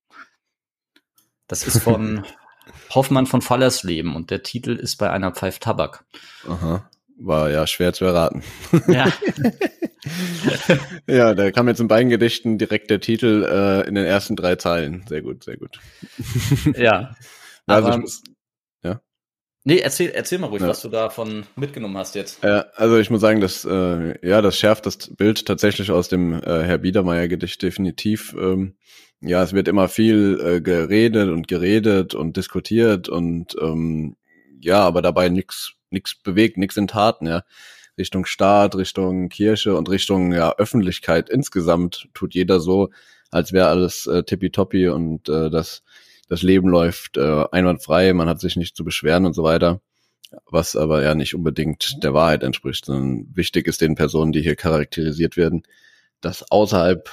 Das 1.48 1.66
ist 1.66 1.82
von 1.82 2.26
Hoffmann 2.96 3.28
von 3.28 3.42
Fallersleben 3.42 4.16
und 4.16 4.32
der 4.32 4.44
Titel 4.44 4.72
ist 4.72 4.98
bei 4.98 5.10
einer 5.12 5.32
Pfeif 5.32 5.60
Tabak. 5.60 6.06
Aha. 6.48 6.90
War 7.18 7.50
ja 7.50 7.66
schwer 7.66 7.94
zu 7.94 8.06
erraten. 8.06 8.44
Ja. 8.88 9.12
ja, 11.08 11.34
da 11.34 11.52
kam 11.52 11.68
jetzt 11.68 11.80
in 11.80 11.88
beiden 11.88 12.10
Gedichten 12.10 12.58
direkt 12.58 12.90
der 12.90 13.00
Titel 13.00 13.48
äh, 13.50 13.88
in 13.88 13.96
den 13.96 14.06
ersten 14.06 14.36
drei 14.36 14.56
Zeilen. 14.58 15.06
Sehr 15.08 15.22
gut, 15.22 15.44
sehr 15.44 15.58
gut. 15.58 15.80
ja. 16.76 17.16
Also 17.68 17.88
Aber- 17.88 17.96
ich 17.96 18.02
muss, 18.02 18.24
Nee, 19.68 19.80
erzähl, 19.80 20.12
erzähl 20.12 20.38
mal 20.38 20.46
ruhig, 20.48 20.62
Ja. 20.62 20.68
was 20.68 20.84
du 20.84 20.90
davon 20.90 21.48
mitgenommen 21.56 21.98
hast 21.98 22.14
jetzt. 22.14 22.44
Ja, 22.44 22.68
also 22.76 23.00
ich 23.00 23.10
muss 23.10 23.20
sagen, 23.20 23.42
dass 23.42 23.66
äh, 23.66 24.16
ja, 24.26 24.44
das 24.44 24.60
schärft 24.60 24.86
das 24.86 25.10
Bild 25.16 25.48
tatsächlich 25.48 25.90
aus 25.90 26.08
dem 26.08 26.34
äh, 26.34 26.62
Herr 26.62 26.78
Biedermeier 26.78 27.28
Gedicht 27.28 27.64
definitiv. 27.64 28.36
Ähm, 28.40 28.76
ja, 29.22 29.42
es 29.42 29.54
wird 29.54 29.68
immer 29.68 29.88
viel 29.90 30.40
äh, 30.40 30.62
geredet 30.62 31.30
und 31.30 31.48
geredet 31.48 32.14
und 32.14 32.38
diskutiert 32.38 33.10
und 33.10 33.56
ähm, 33.60 34.16
ja, 34.62 34.82
aber 34.82 35.02
dabei 35.02 35.30
nichts 35.30 35.74
nichts 35.96 36.16
bewegt, 36.16 36.58
nichts 36.58 36.78
in 36.78 36.88
Taten, 36.88 37.28
ja. 37.28 37.44
Richtung 37.98 38.26
Staat, 38.26 38.76
Richtung 38.76 39.30
Kirche 39.30 39.76
und 39.76 39.90
Richtung 39.90 40.34
ja, 40.34 40.54
Öffentlichkeit 40.58 41.30
insgesamt 41.30 42.10
tut 42.14 42.34
jeder 42.36 42.60
so, 42.60 42.90
als 43.32 43.54
wäre 43.54 43.70
alles 43.70 44.06
äh, 44.06 44.24
tippitoppi 44.24 44.90
und 44.90 45.30
äh, 45.30 45.50
das 45.50 45.84
das 46.28 46.42
Leben 46.42 46.68
läuft 46.70 47.18
äh, 47.18 47.46
einwandfrei, 47.52 48.12
man 48.14 48.28
hat 48.28 48.40
sich 48.42 48.56
nicht 48.58 48.76
zu 48.76 48.84
beschweren 48.84 49.26
und 49.26 49.34
so 49.34 49.44
weiter 49.44 49.82
was 50.46 50.76
aber 50.76 51.04
ja 51.04 51.16
nicht 51.16 51.36
unbedingt 51.36 52.04
der 52.04 52.14
Wahrheit 52.14 52.44
entspricht, 52.44 52.86
sondern 52.86 53.28
wichtig 53.34 53.68
ist 53.68 53.82
den 53.82 53.96
Personen, 53.96 54.32
die 54.32 54.42
hier 54.42 54.56
charakterisiert 54.56 55.38
werden, 55.38 55.64
dass 56.22 56.50
außerhalb, 56.52 57.10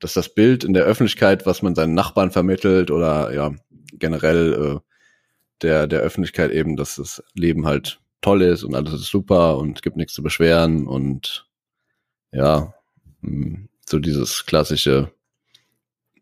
dass 0.00 0.14
das 0.14 0.34
Bild 0.34 0.64
in 0.64 0.74
der 0.74 0.84
Öffentlichkeit, 0.84 1.46
was 1.46 1.62
man 1.62 1.74
seinen 1.74 1.94
Nachbarn 1.94 2.30
vermittelt 2.30 2.90
oder 2.90 3.32
ja 3.32 3.54
generell 3.92 4.76
äh, 4.76 4.80
der 5.62 5.86
der 5.86 6.00
Öffentlichkeit 6.00 6.50
eben, 6.50 6.76
dass 6.76 6.96
das 6.96 7.22
Leben 7.34 7.66
halt 7.66 8.00
toll 8.20 8.42
ist 8.42 8.64
und 8.64 8.74
alles 8.74 8.94
ist 8.94 9.06
super 9.06 9.58
und 9.58 9.82
gibt 9.82 9.96
nichts 9.96 10.14
zu 10.14 10.22
beschweren 10.22 10.86
und 10.86 11.46
ja 12.32 12.74
mh, 13.20 13.68
so 13.88 13.98
dieses 13.98 14.46
klassische, 14.46 15.12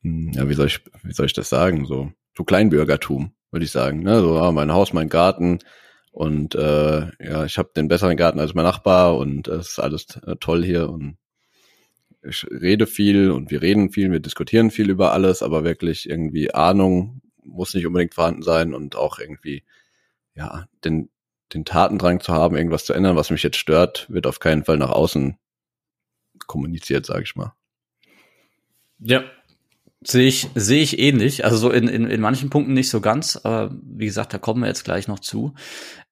mh, 0.02 0.32
ja 0.36 0.48
wie 0.48 0.54
soll 0.54 0.66
ich 0.66 0.80
wie 1.02 1.12
soll 1.12 1.26
ich 1.26 1.32
das 1.32 1.48
sagen 1.48 1.86
so 1.86 2.12
so 2.36 2.44
Kleinbürgertum 2.44 3.32
würde 3.50 3.64
ich 3.64 3.70
sagen, 3.70 4.02
ne 4.02 4.20
so 4.20 4.36
ah, 4.38 4.52
mein 4.52 4.72
Haus, 4.72 4.92
mein 4.92 5.08
Garten 5.08 5.60
und 6.12 6.54
äh, 6.54 7.06
ja, 7.22 7.44
ich 7.44 7.58
habe 7.58 7.70
den 7.76 7.88
besseren 7.88 8.16
Garten 8.16 8.40
als 8.40 8.54
mein 8.54 8.64
Nachbar 8.64 9.16
und 9.16 9.48
es 9.48 9.70
ist 9.70 9.78
alles 9.78 10.16
äh, 10.26 10.36
toll 10.40 10.64
hier 10.64 10.90
und 10.90 11.16
ich 12.22 12.46
rede 12.50 12.86
viel 12.86 13.30
und 13.30 13.50
wir 13.50 13.62
reden 13.62 13.92
viel, 13.92 14.10
wir 14.10 14.20
diskutieren 14.20 14.70
viel 14.70 14.90
über 14.90 15.12
alles, 15.12 15.42
aber 15.42 15.64
wirklich 15.64 16.08
irgendwie 16.08 16.52
Ahnung 16.52 17.22
muss 17.44 17.74
nicht 17.74 17.86
unbedingt 17.86 18.14
vorhanden 18.14 18.42
sein 18.42 18.74
und 18.74 18.96
auch 18.96 19.18
irgendwie 19.18 19.62
ja 20.34 20.66
den 20.84 21.08
den 21.54 21.64
Tatendrang 21.64 22.20
zu 22.20 22.32
haben, 22.32 22.56
irgendwas 22.56 22.84
zu 22.84 22.92
ändern, 22.92 23.16
was 23.16 23.30
mich 23.30 23.42
jetzt 23.42 23.58
stört, 23.58 24.06
wird 24.10 24.26
auf 24.26 24.40
keinen 24.40 24.64
Fall 24.64 24.78
nach 24.78 24.90
außen 24.90 25.38
kommuniziert, 26.46 27.06
sage 27.06 27.22
ich 27.22 27.36
mal. 27.36 27.52
Ja. 28.98 29.24
Sehe 30.02 30.28
ich, 30.28 30.50
sehe 30.54 30.82
ich 30.82 30.98
ähnlich. 31.00 31.44
Also 31.44 31.56
so 31.56 31.70
in, 31.70 31.88
in, 31.88 32.08
in 32.08 32.20
manchen 32.20 32.50
Punkten 32.50 32.74
nicht 32.74 32.90
so 32.90 33.00
ganz, 33.00 33.36
aber 33.36 33.74
wie 33.82 34.04
gesagt, 34.04 34.32
da 34.32 34.38
kommen 34.38 34.60
wir 34.60 34.68
jetzt 34.68 34.84
gleich 34.84 35.08
noch 35.08 35.18
zu. 35.18 35.54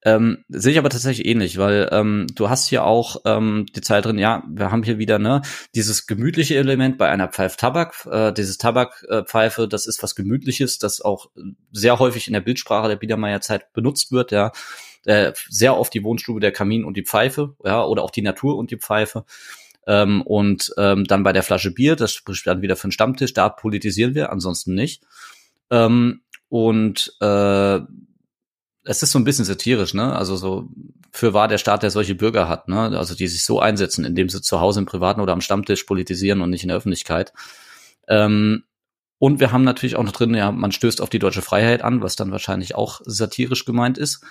Ähm, 0.04 0.44
sehe 0.48 0.72
ich 0.72 0.78
aber 0.78 0.90
tatsächlich 0.90 1.26
ähnlich, 1.26 1.58
weil 1.58 1.88
ähm, 1.92 2.26
du 2.34 2.48
hast 2.50 2.66
hier 2.66 2.84
auch 2.84 3.22
ähm, 3.24 3.66
die 3.76 3.82
Zeit 3.82 4.04
drin, 4.06 4.18
ja, 4.18 4.42
wir 4.48 4.72
haben 4.72 4.82
hier 4.82 4.98
wieder 4.98 5.18
ne 5.18 5.42
dieses 5.74 6.06
gemütliche 6.06 6.56
Element 6.56 6.98
bei 6.98 7.08
einer 7.08 7.28
Pfeif 7.28 7.56
Tabak, 7.56 8.06
äh, 8.10 8.32
dieses 8.32 8.58
Tabakpfeife, 8.58 9.62
äh, 9.62 9.68
das 9.68 9.86
ist 9.86 10.02
was 10.02 10.14
Gemütliches, 10.14 10.78
das 10.78 11.00
auch 11.00 11.30
sehr 11.70 11.98
häufig 11.98 12.26
in 12.26 12.32
der 12.32 12.40
Bildsprache 12.40 12.88
der 12.88 12.96
Biedermeierzeit 12.96 13.72
benutzt 13.74 14.12
wird, 14.12 14.32
ja. 14.32 14.50
Äh, 15.04 15.32
sehr 15.48 15.76
oft 15.76 15.92
die 15.92 16.02
Wohnstube, 16.02 16.40
der 16.40 16.52
Kamin 16.52 16.84
und 16.84 16.96
die 16.96 17.04
Pfeife, 17.04 17.56
ja, 17.64 17.84
oder 17.84 18.02
auch 18.02 18.10
die 18.10 18.22
Natur 18.22 18.56
und 18.56 18.70
die 18.70 18.78
Pfeife. 18.78 19.24
Ähm, 19.86 20.22
und 20.22 20.72
ähm, 20.78 21.04
dann 21.04 21.22
bei 21.22 21.32
der 21.32 21.42
Flasche 21.42 21.70
Bier, 21.70 21.96
das 21.96 22.12
spricht 22.12 22.46
dann 22.46 22.62
wieder 22.62 22.76
für 22.76 22.84
einen 22.84 22.92
Stammtisch, 22.92 23.34
da 23.34 23.48
politisieren 23.48 24.14
wir, 24.14 24.32
ansonsten 24.32 24.74
nicht. 24.74 25.02
Ähm, 25.70 26.22
und 26.48 27.14
äh, 27.20 27.80
es 28.84 29.02
ist 29.02 29.12
so 29.12 29.18
ein 29.18 29.24
bisschen 29.24 29.44
satirisch, 29.44 29.94
ne? 29.94 30.14
Also 30.14 30.36
so 30.36 30.68
für 31.10 31.32
wahr 31.32 31.48
der 31.48 31.58
Staat, 31.58 31.82
der 31.82 31.90
solche 31.90 32.14
Bürger 32.14 32.48
hat, 32.48 32.68
ne? 32.68 32.98
Also 32.98 33.14
die 33.14 33.28
sich 33.28 33.44
so 33.44 33.60
einsetzen, 33.60 34.04
indem 34.04 34.28
sie 34.28 34.42
zu 34.42 34.60
Hause 34.60 34.80
im 34.80 34.86
Privaten 34.86 35.20
oder 35.20 35.32
am 35.32 35.40
Stammtisch 35.40 35.84
politisieren 35.84 36.40
und 36.42 36.50
nicht 36.50 36.62
in 36.62 36.68
der 36.68 36.76
Öffentlichkeit. 36.76 37.32
Ähm, 38.08 38.64
und 39.18 39.40
wir 39.40 39.52
haben 39.52 39.64
natürlich 39.64 39.96
auch 39.96 40.02
noch 40.02 40.12
drin, 40.12 40.34
ja, 40.34 40.52
man 40.52 40.72
stößt 40.72 41.00
auf 41.00 41.08
die 41.08 41.18
deutsche 41.18 41.40
Freiheit 41.40 41.82
an, 41.82 42.02
was 42.02 42.16
dann 42.16 42.30
wahrscheinlich 42.30 42.74
auch 42.74 43.00
satirisch 43.04 43.64
gemeint 43.64 43.96
ist. 43.96 44.22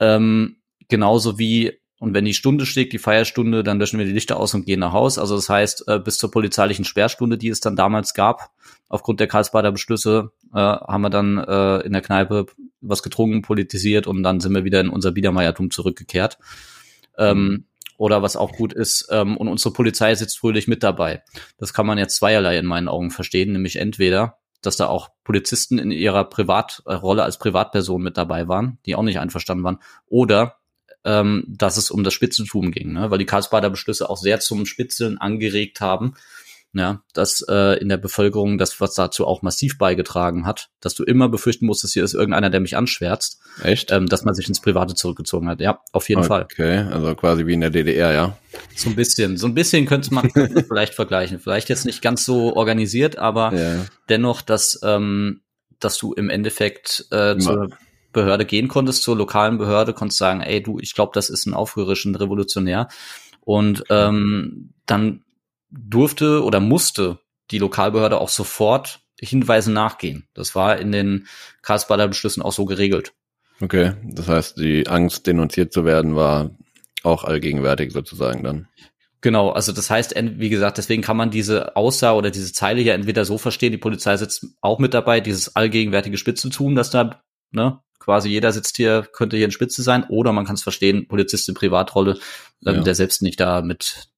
Ähm, 0.00 0.56
genauso 0.88 1.38
wie, 1.38 1.78
und 1.98 2.14
wenn 2.14 2.24
die 2.24 2.34
Stunde 2.34 2.66
schlägt, 2.66 2.92
die 2.92 2.98
Feierstunde, 2.98 3.62
dann 3.62 3.78
löschen 3.78 3.98
wir 3.98 4.06
die 4.06 4.12
Lichter 4.12 4.38
aus 4.38 4.54
und 4.54 4.66
gehen 4.66 4.80
nach 4.80 4.92
Haus. 4.92 5.18
Also 5.18 5.36
das 5.36 5.48
heißt, 5.48 5.86
äh, 5.86 5.98
bis 5.98 6.18
zur 6.18 6.30
polizeilichen 6.30 6.84
Sperrstunde, 6.84 7.38
die 7.38 7.48
es 7.48 7.60
dann 7.60 7.76
damals 7.76 8.14
gab, 8.14 8.50
aufgrund 8.88 9.20
der 9.20 9.28
Karlsbader 9.28 9.70
Beschlüsse, 9.70 10.32
äh, 10.52 10.58
haben 10.58 11.02
wir 11.02 11.10
dann 11.10 11.38
äh, 11.38 11.80
in 11.80 11.92
der 11.92 12.02
Kneipe 12.02 12.46
was 12.80 13.02
getrunken, 13.02 13.42
politisiert 13.42 14.06
und 14.06 14.22
dann 14.22 14.40
sind 14.40 14.54
wir 14.54 14.64
wieder 14.64 14.80
in 14.80 14.88
unser 14.88 15.12
Biedermeiertum 15.12 15.70
zurückgekehrt. 15.70 16.38
Ähm, 17.18 17.66
oder 17.98 18.22
was 18.22 18.34
auch 18.34 18.52
gut 18.52 18.72
ist, 18.72 19.08
ähm, 19.10 19.36
und 19.36 19.48
unsere 19.48 19.74
Polizei 19.74 20.14
sitzt 20.14 20.38
fröhlich 20.38 20.66
mit 20.66 20.82
dabei. 20.82 21.22
Das 21.58 21.74
kann 21.74 21.84
man 21.84 21.98
jetzt 21.98 22.16
zweierlei 22.16 22.56
in 22.56 22.64
meinen 22.64 22.88
Augen 22.88 23.10
verstehen, 23.10 23.52
nämlich 23.52 23.76
entweder, 23.76 24.38
dass 24.62 24.76
da 24.76 24.86
auch 24.86 25.10
Polizisten 25.24 25.78
in 25.78 25.90
ihrer 25.90 26.24
Privatrolle 26.24 27.22
als 27.22 27.38
Privatperson 27.38 28.02
mit 28.02 28.16
dabei 28.16 28.48
waren, 28.48 28.78
die 28.86 28.94
auch 28.94 29.02
nicht 29.02 29.18
einverstanden 29.18 29.64
waren, 29.64 29.78
oder 30.06 30.56
ähm, 31.04 31.44
dass 31.48 31.76
es 31.76 31.90
um 31.90 32.04
das 32.04 32.12
Spitzentum 32.12 32.70
ging, 32.72 32.92
ne? 32.92 33.10
weil 33.10 33.18
die 33.18 33.26
Karlsbader 33.26 33.70
Beschlüsse 33.70 34.10
auch 34.10 34.18
sehr 34.18 34.40
zum 34.40 34.66
Spitzeln 34.66 35.18
angeregt 35.18 35.80
haben, 35.80 36.14
ja, 36.72 37.02
dass 37.14 37.44
äh, 37.48 37.80
in 37.80 37.88
der 37.88 37.96
Bevölkerung 37.96 38.56
das, 38.56 38.80
was 38.80 38.94
dazu 38.94 39.26
auch 39.26 39.42
massiv 39.42 39.76
beigetragen 39.76 40.46
hat, 40.46 40.68
dass 40.80 40.94
du 40.94 41.02
immer 41.02 41.28
befürchten 41.28 41.66
musstest, 41.66 41.94
hier 41.94 42.04
ist 42.04 42.14
irgendeiner, 42.14 42.48
der 42.48 42.60
mich 42.60 42.76
anschwärzt, 42.76 43.40
Echt? 43.62 43.90
ähm, 43.90 44.06
dass 44.06 44.24
man 44.24 44.34
sich 44.34 44.46
ins 44.48 44.60
Private 44.60 44.94
zurückgezogen 44.94 45.48
hat. 45.48 45.60
Ja, 45.60 45.80
auf 45.92 46.08
jeden 46.08 46.22
Fall. 46.22 46.44
Okay, 46.44 46.78
also 46.78 47.14
quasi 47.16 47.46
wie 47.46 47.54
in 47.54 47.60
der 47.60 47.70
DDR, 47.70 48.12
ja. 48.12 48.36
So 48.76 48.88
ein 48.88 48.94
bisschen, 48.94 49.36
so 49.36 49.48
ein 49.48 49.54
bisschen 49.54 49.86
könnte 49.86 50.14
man 50.14 50.30
vielleicht 50.68 50.94
vergleichen. 50.94 51.40
Vielleicht 51.40 51.68
jetzt 51.68 51.86
nicht 51.86 52.02
ganz 52.02 52.24
so 52.24 52.54
organisiert, 52.54 53.18
aber 53.18 53.52
Ja, 53.52 53.86
dennoch, 54.08 54.40
dass, 54.40 54.78
ähm, 54.84 55.40
dass 55.80 55.98
du 55.98 56.12
im 56.12 56.30
Endeffekt 56.30 57.06
äh, 57.10 57.36
zur 57.38 57.70
Behörde 58.12 58.44
gehen 58.44 58.68
konntest, 58.68 59.02
zur 59.02 59.16
lokalen 59.16 59.58
Behörde, 59.58 59.92
konntest 59.92 60.18
sagen, 60.18 60.40
ey 60.40 60.62
du, 60.62 60.78
ich 60.78 60.94
glaube, 60.94 61.12
das 61.14 61.30
ist 61.30 61.46
ein 61.46 61.54
aufrührerisch, 61.54 62.04
ein 62.04 62.14
Revolutionär. 62.14 62.88
Und 63.40 63.84
ähm, 63.88 64.70
dann 64.86 65.24
durfte 65.70 66.42
oder 66.42 66.60
musste 66.60 67.18
die 67.50 67.58
Lokalbehörde 67.58 68.20
auch 68.20 68.28
sofort 68.28 69.00
Hinweisen 69.20 69.74
nachgehen. 69.74 70.28
Das 70.34 70.54
war 70.54 70.78
in 70.78 70.92
den 70.92 71.26
Karlsbader 71.62 72.08
Beschlüssen 72.08 72.42
auch 72.42 72.52
so 72.52 72.64
geregelt. 72.64 73.12
okay. 73.60 73.92
Das 74.04 74.28
heißt, 74.28 74.58
die 74.58 74.86
Angst, 74.86 75.26
denunziert 75.26 75.72
zu 75.72 75.84
werden, 75.84 76.16
war 76.16 76.50
auch 77.02 77.24
allgegenwärtig 77.24 77.92
sozusagen 77.92 78.42
dann. 78.42 78.68
Genau, 79.22 79.50
also 79.50 79.72
das 79.72 79.90
heißt, 79.90 80.14
wie 80.16 80.48
gesagt, 80.48 80.78
deswegen 80.78 81.02
kann 81.02 81.16
man 81.18 81.30
diese 81.30 81.76
Aussage 81.76 82.16
oder 82.16 82.30
diese 82.30 82.52
Zeile 82.54 82.80
hier 82.80 82.94
entweder 82.94 83.26
so 83.26 83.36
verstehen, 83.36 83.72
die 83.72 83.78
Polizei 83.78 84.16
sitzt 84.16 84.46
auch 84.62 84.78
mit 84.78 84.94
dabei, 84.94 85.20
dieses 85.20 85.54
allgegenwärtige 85.56 86.16
Spitzentum, 86.16 86.74
dass 86.74 86.88
da, 86.90 87.22
ne, 87.50 87.80
quasi 87.98 88.30
jeder 88.30 88.50
sitzt 88.52 88.78
hier, 88.78 89.06
könnte 89.12 89.36
hier 89.36 89.44
in 89.44 89.52
Spitze 89.52 89.82
sein, 89.82 90.04
oder 90.08 90.32
man 90.32 90.46
kann 90.46 90.54
es 90.54 90.62
verstehen, 90.62 91.06
Polizist 91.06 91.46
in 91.50 91.54
Privatrolle, 91.54 92.18
ähm, 92.64 92.76
Ja. 92.76 92.80
der 92.82 92.94
selbst 92.94 93.20
nicht 93.20 93.38
da 93.40 93.60
mit 93.60 94.08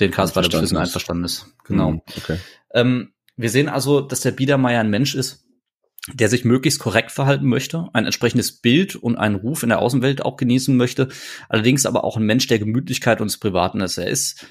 den 0.00 0.10
Karlsbader 0.10 0.48
Beschlüssen 0.48 0.76
Einverstanden 0.76 1.24
einverstanden 1.24 1.24
ist. 1.24 1.64
Genau. 1.64 1.88
Hm, 1.90 2.02
Okay. 2.16 2.38
Ähm, 2.72 3.12
wir 3.36 3.50
sehen 3.50 3.68
also, 3.68 4.00
dass 4.00 4.20
der 4.20 4.32
Biedermeier 4.32 4.80
ein 4.80 4.90
Mensch 4.90 5.14
ist, 5.14 5.46
der 6.12 6.28
sich 6.28 6.44
möglichst 6.44 6.80
korrekt 6.80 7.10
verhalten 7.10 7.46
möchte, 7.46 7.88
ein 7.92 8.04
entsprechendes 8.04 8.52
Bild 8.60 8.96
und 8.96 9.16
einen 9.16 9.36
Ruf 9.36 9.62
in 9.62 9.68
der 9.68 9.80
Außenwelt 9.80 10.24
auch 10.24 10.36
genießen 10.36 10.76
möchte, 10.76 11.08
allerdings 11.48 11.86
aber 11.86 12.04
auch 12.04 12.16
ein 12.16 12.24
Mensch 12.24 12.46
der 12.46 12.58
Gemütlichkeit 12.58 13.20
und 13.20 13.30
des 13.30 13.38
Privaten 13.38 13.80
ist. 13.80 13.98
Er 13.98 14.08
ist 14.08 14.46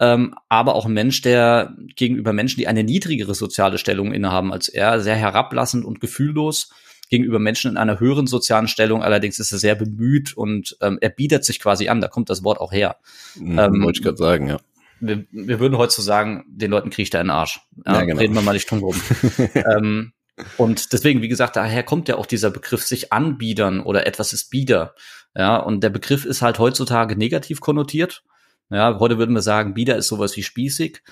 ähm, 0.00 0.34
aber 0.48 0.74
auch 0.74 0.86
ein 0.86 0.92
Mensch, 0.92 1.22
der 1.22 1.76
gegenüber 1.96 2.32
Menschen, 2.32 2.58
die 2.58 2.68
eine 2.68 2.84
niedrigere 2.84 3.34
soziale 3.34 3.78
Stellung 3.78 4.12
innehaben 4.12 4.52
als 4.52 4.68
er, 4.68 5.00
sehr 5.00 5.16
herablassend 5.16 5.84
und 5.84 6.00
gefühllos 6.00 6.70
gegenüber 7.08 7.38
Menschen 7.38 7.70
in 7.70 7.76
einer 7.76 8.00
höheren 8.00 8.26
sozialen 8.26 8.68
Stellung. 8.68 9.02
Allerdings 9.02 9.38
ist 9.38 9.52
er 9.52 9.58
sehr 9.58 9.74
bemüht 9.74 10.36
und 10.36 10.76
ähm, 10.80 10.98
er 11.00 11.10
bietet 11.10 11.44
sich 11.44 11.60
quasi 11.60 11.88
an. 11.88 12.00
Da 12.00 12.08
kommt 12.08 12.30
das 12.30 12.42
Wort 12.42 12.58
auch 12.58 12.72
her. 12.72 12.96
Mhm, 13.36 13.58
ähm, 13.58 13.82
wollte 13.82 13.98
ich 13.98 14.02
gerade 14.02 14.16
sagen, 14.16 14.48
ja. 14.48 14.60
Wir, 15.02 15.26
wir 15.30 15.60
würden 15.60 15.90
sagen, 15.90 16.44
den 16.48 16.70
Leuten 16.70 16.90
kriecht 16.90 17.14
er 17.14 17.20
in 17.20 17.26
den 17.26 17.32
Arsch. 17.32 17.60
Ja, 17.84 17.94
ja 17.94 18.04
genau. 18.04 18.20
Reden 18.20 18.34
wir 18.34 18.42
mal 18.42 18.52
nicht 18.52 18.70
drum 18.70 18.80
rum. 18.80 19.00
ähm, 19.54 20.12
und 20.56 20.92
deswegen, 20.92 21.22
wie 21.22 21.28
gesagt, 21.28 21.56
daher 21.56 21.82
kommt 21.82 22.08
ja 22.08 22.16
auch 22.16 22.26
dieser 22.26 22.50
Begriff 22.50 22.82
sich 22.84 23.12
anbiedern 23.12 23.80
oder 23.80 24.06
etwas 24.06 24.32
ist 24.32 24.50
bieder. 24.50 24.94
Ja, 25.36 25.56
und 25.56 25.82
der 25.82 25.90
Begriff 25.90 26.24
ist 26.24 26.42
halt 26.42 26.58
heutzutage 26.58 27.16
negativ 27.16 27.60
konnotiert. 27.60 28.22
Ja, 28.70 28.98
heute 28.98 29.18
würden 29.18 29.34
wir 29.34 29.42
sagen, 29.42 29.74
bieder 29.74 29.96
ist 29.96 30.08
sowas 30.08 30.36
wie 30.36 30.42
spießig. 30.42 31.02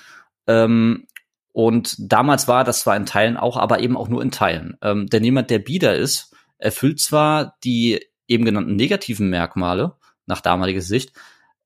Ähm, 0.47 1.07
und 1.53 1.97
damals 1.99 2.49
war 2.49 2.65
das 2.65 2.81
zwar 2.81 2.97
in 2.97 3.07
Teilen 3.07 3.37
auch, 3.37 3.57
aber 3.57 3.81
eben 3.81 3.97
auch 3.97 4.09
nur 4.09 4.23
in 4.23 4.31
Teilen. 4.31 4.77
Ähm, 4.83 5.09
denn 5.09 5.25
jemand, 5.25 5.51
der 5.51 5.59
bieder 5.59 5.97
ist, 5.97 6.35
erfüllt 6.59 7.01
zwar 7.01 7.57
die 7.65 8.01
eben 8.29 8.45
genannten 8.45 8.77
negativen 8.77 9.29
Merkmale 9.31 9.97
nach 10.27 10.41
damaliger 10.41 10.81
Sicht, 10.81 11.13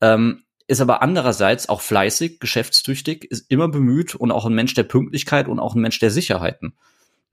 ähm, 0.01 0.44
ist 0.66 0.81
aber 0.81 1.03
andererseits 1.03 1.68
auch 1.68 1.81
fleißig, 1.81 2.40
geschäftstüchtig, 2.40 3.24
ist 3.24 3.50
immer 3.50 3.68
bemüht 3.68 4.14
und 4.14 4.31
auch 4.33 4.46
ein 4.46 4.55
Mensch 4.55 4.74
der 4.74 4.85
Pünktlichkeit 4.85 5.48
und 5.48 5.59
auch 5.59 5.74
ein 5.74 5.81
Mensch 5.81 5.98
der 5.98 6.11
Sicherheiten. 6.11 6.74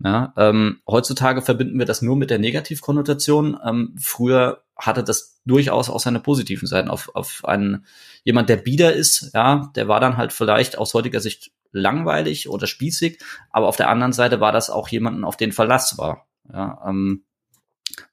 Ja, 0.03 0.33
ähm, 0.35 0.81
heutzutage 0.87 1.41
verbinden 1.41 1.77
wir 1.77 1.85
das 1.85 2.01
nur 2.01 2.15
mit 2.15 2.31
der 2.31 2.39
Negativkonnotation. 2.39 3.57
Ähm, 3.63 3.95
früher 3.99 4.63
hatte 4.75 5.03
das 5.03 5.39
durchaus 5.45 5.89
auch 5.89 5.99
seine 5.99 6.19
positiven 6.19 6.67
Seiten. 6.67 6.89
Auf, 6.89 7.11
auf 7.13 7.45
einen 7.45 7.85
jemand, 8.23 8.49
der 8.49 8.57
bieder 8.57 8.93
ist, 8.93 9.31
ja, 9.33 9.71
der 9.75 9.87
war 9.87 9.99
dann 9.99 10.17
halt 10.17 10.33
vielleicht 10.33 10.77
aus 10.77 10.93
heutiger 10.93 11.19
Sicht 11.19 11.51
langweilig 11.71 12.49
oder 12.49 12.67
spießig, 12.67 13.19
aber 13.51 13.67
auf 13.67 13.77
der 13.77 13.89
anderen 13.89 14.13
Seite 14.13 14.39
war 14.39 14.51
das 14.51 14.69
auch 14.69 14.89
jemanden, 14.89 15.23
auf 15.23 15.37
den 15.37 15.51
Verlass 15.51 15.97
war. 15.97 16.27
Ja, 16.51 16.81
ähm, 16.87 17.23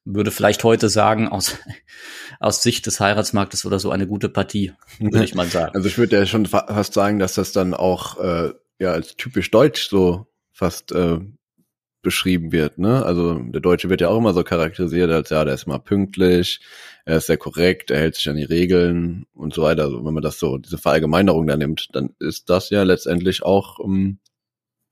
würde 0.04 0.30
vielleicht 0.30 0.64
heute 0.64 0.88
sagen, 0.88 1.28
aus, 1.28 1.58
aus 2.40 2.62
Sicht 2.62 2.86
des 2.86 3.00
Heiratsmarktes 3.00 3.64
oder 3.64 3.78
so 3.78 3.90
eine 3.90 4.06
gute 4.06 4.28
Partie, 4.28 4.72
würde 4.98 5.24
ich 5.24 5.34
mal 5.34 5.46
sagen. 5.46 5.72
Also 5.74 5.88
ich 5.88 5.98
würde 5.98 6.16
ja 6.16 6.26
schon 6.26 6.46
fast 6.46 6.94
sagen, 6.94 7.18
dass 7.18 7.34
das 7.34 7.52
dann 7.52 7.74
auch 7.74 8.18
äh, 8.18 8.52
ja 8.78 8.92
als 8.92 9.16
typisch 9.16 9.50
deutsch 9.50 9.88
so 9.88 10.26
fast 10.52 10.92
äh, 10.92 11.18
beschrieben 12.02 12.52
wird. 12.52 12.78
Ne? 12.78 13.04
Also 13.04 13.38
der 13.38 13.60
Deutsche 13.60 13.90
wird 13.90 14.00
ja 14.00 14.08
auch 14.08 14.18
immer 14.18 14.32
so 14.32 14.44
charakterisiert 14.44 15.10
als 15.10 15.30
ja, 15.30 15.44
der 15.44 15.54
ist 15.54 15.66
mal 15.66 15.78
pünktlich, 15.78 16.60
er 17.04 17.18
ist 17.18 17.26
sehr 17.26 17.36
korrekt, 17.36 17.90
er 17.90 17.98
hält 17.98 18.14
sich 18.14 18.28
an 18.28 18.36
die 18.36 18.44
Regeln 18.44 19.26
und 19.34 19.52
so 19.52 19.62
weiter. 19.62 19.84
Also 19.84 20.04
wenn 20.04 20.14
man 20.14 20.22
das 20.22 20.38
so, 20.38 20.58
diese 20.58 20.78
Verallgemeinerung 20.78 21.46
da 21.46 21.56
nimmt, 21.56 21.88
dann 21.94 22.14
ist 22.18 22.50
das 22.50 22.70
ja 22.70 22.82
letztendlich 22.82 23.42
auch 23.42 23.78
um, 23.78 23.94
ähm, 23.94 24.18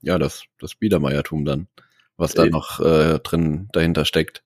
ja 0.03 0.19
das, 0.19 0.45
das 0.59 0.75
Biedermeiertum 0.75 1.45
dann, 1.45 1.69
was 2.17 2.35
da 2.35 2.47
noch 2.47 2.81
äh, 2.81 3.19
drin 3.21 3.69
dahinter 3.73 4.05
steckt. 4.05 4.43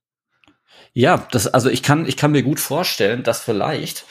Ja, 0.92 1.26
das, 1.30 1.46
also 1.46 1.70
ich 1.70 1.82
kann, 1.82 2.06
ich 2.06 2.16
kann 2.16 2.32
mir 2.32 2.42
gut 2.42 2.60
vorstellen, 2.60 3.22
dass 3.22 3.40
vielleicht, 3.40 4.06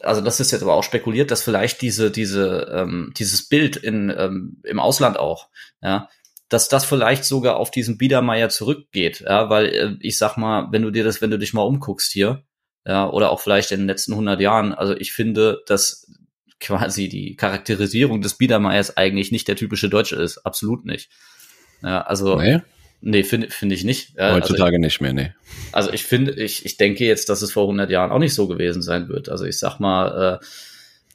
also 0.00 0.20
das 0.20 0.40
ist 0.40 0.52
jetzt 0.52 0.62
aber 0.62 0.74
auch 0.74 0.84
spekuliert, 0.84 1.30
dass 1.30 1.42
vielleicht 1.42 1.82
diese, 1.82 2.10
diese, 2.10 2.70
ähm, 2.72 3.12
dieses 3.16 3.48
Bild 3.48 3.76
in, 3.76 4.14
ähm, 4.16 4.60
im 4.64 4.78
Ausland 4.78 5.18
auch, 5.18 5.48
ja, 5.82 6.08
dass 6.48 6.68
das 6.68 6.84
vielleicht 6.84 7.24
sogar 7.24 7.56
auf 7.56 7.70
diesen 7.70 7.98
Biedermeier 7.98 8.48
zurückgeht, 8.48 9.20
ja, 9.20 9.50
weil 9.50 9.66
äh, 9.66 9.96
ich 10.00 10.18
sag 10.18 10.36
mal, 10.36 10.68
wenn 10.70 10.82
du 10.82 10.90
dir 10.90 11.04
das, 11.04 11.20
wenn 11.20 11.30
du 11.30 11.38
dich 11.38 11.52
mal 11.52 11.62
umguckst 11.62 12.12
hier, 12.12 12.44
ja, 12.86 13.08
oder 13.08 13.30
auch 13.30 13.40
vielleicht 13.40 13.72
in 13.72 13.80
den 13.80 13.88
letzten 13.88 14.12
100 14.12 14.40
Jahren, 14.40 14.72
also 14.72 14.96
ich 14.96 15.12
finde, 15.12 15.62
dass 15.66 16.06
quasi 16.60 17.08
die 17.08 17.36
Charakterisierung 17.36 18.20
des 18.20 18.34
Biedermeiers 18.34 18.96
eigentlich 18.96 19.32
nicht 19.32 19.48
der 19.48 19.56
typische 19.56 19.88
Deutsche 19.88 20.16
ist, 20.16 20.38
absolut 20.38 20.84
nicht. 20.84 21.10
Ja, 21.82 22.02
also 22.02 22.36
nee, 22.36 22.60
nee 23.00 23.22
finde 23.22 23.50
finde 23.50 23.74
ich 23.74 23.84
nicht. 23.84 24.16
Ja, 24.16 24.34
Heutzutage 24.34 24.64
also 24.64 24.74
ich, 24.76 24.80
nicht 24.80 25.00
mehr, 25.00 25.12
nee. 25.12 25.32
Also 25.72 25.92
ich 25.92 26.04
finde, 26.04 26.32
ich 26.32 26.64
ich 26.64 26.76
denke 26.76 27.04
jetzt, 27.04 27.28
dass 27.28 27.42
es 27.42 27.52
vor 27.52 27.64
100 27.64 27.90
Jahren 27.90 28.10
auch 28.10 28.18
nicht 28.18 28.34
so 28.34 28.46
gewesen 28.48 28.82
sein 28.82 29.08
wird. 29.08 29.28
Also 29.28 29.44
ich 29.44 29.58
sag 29.58 29.78
mal, 29.78 30.40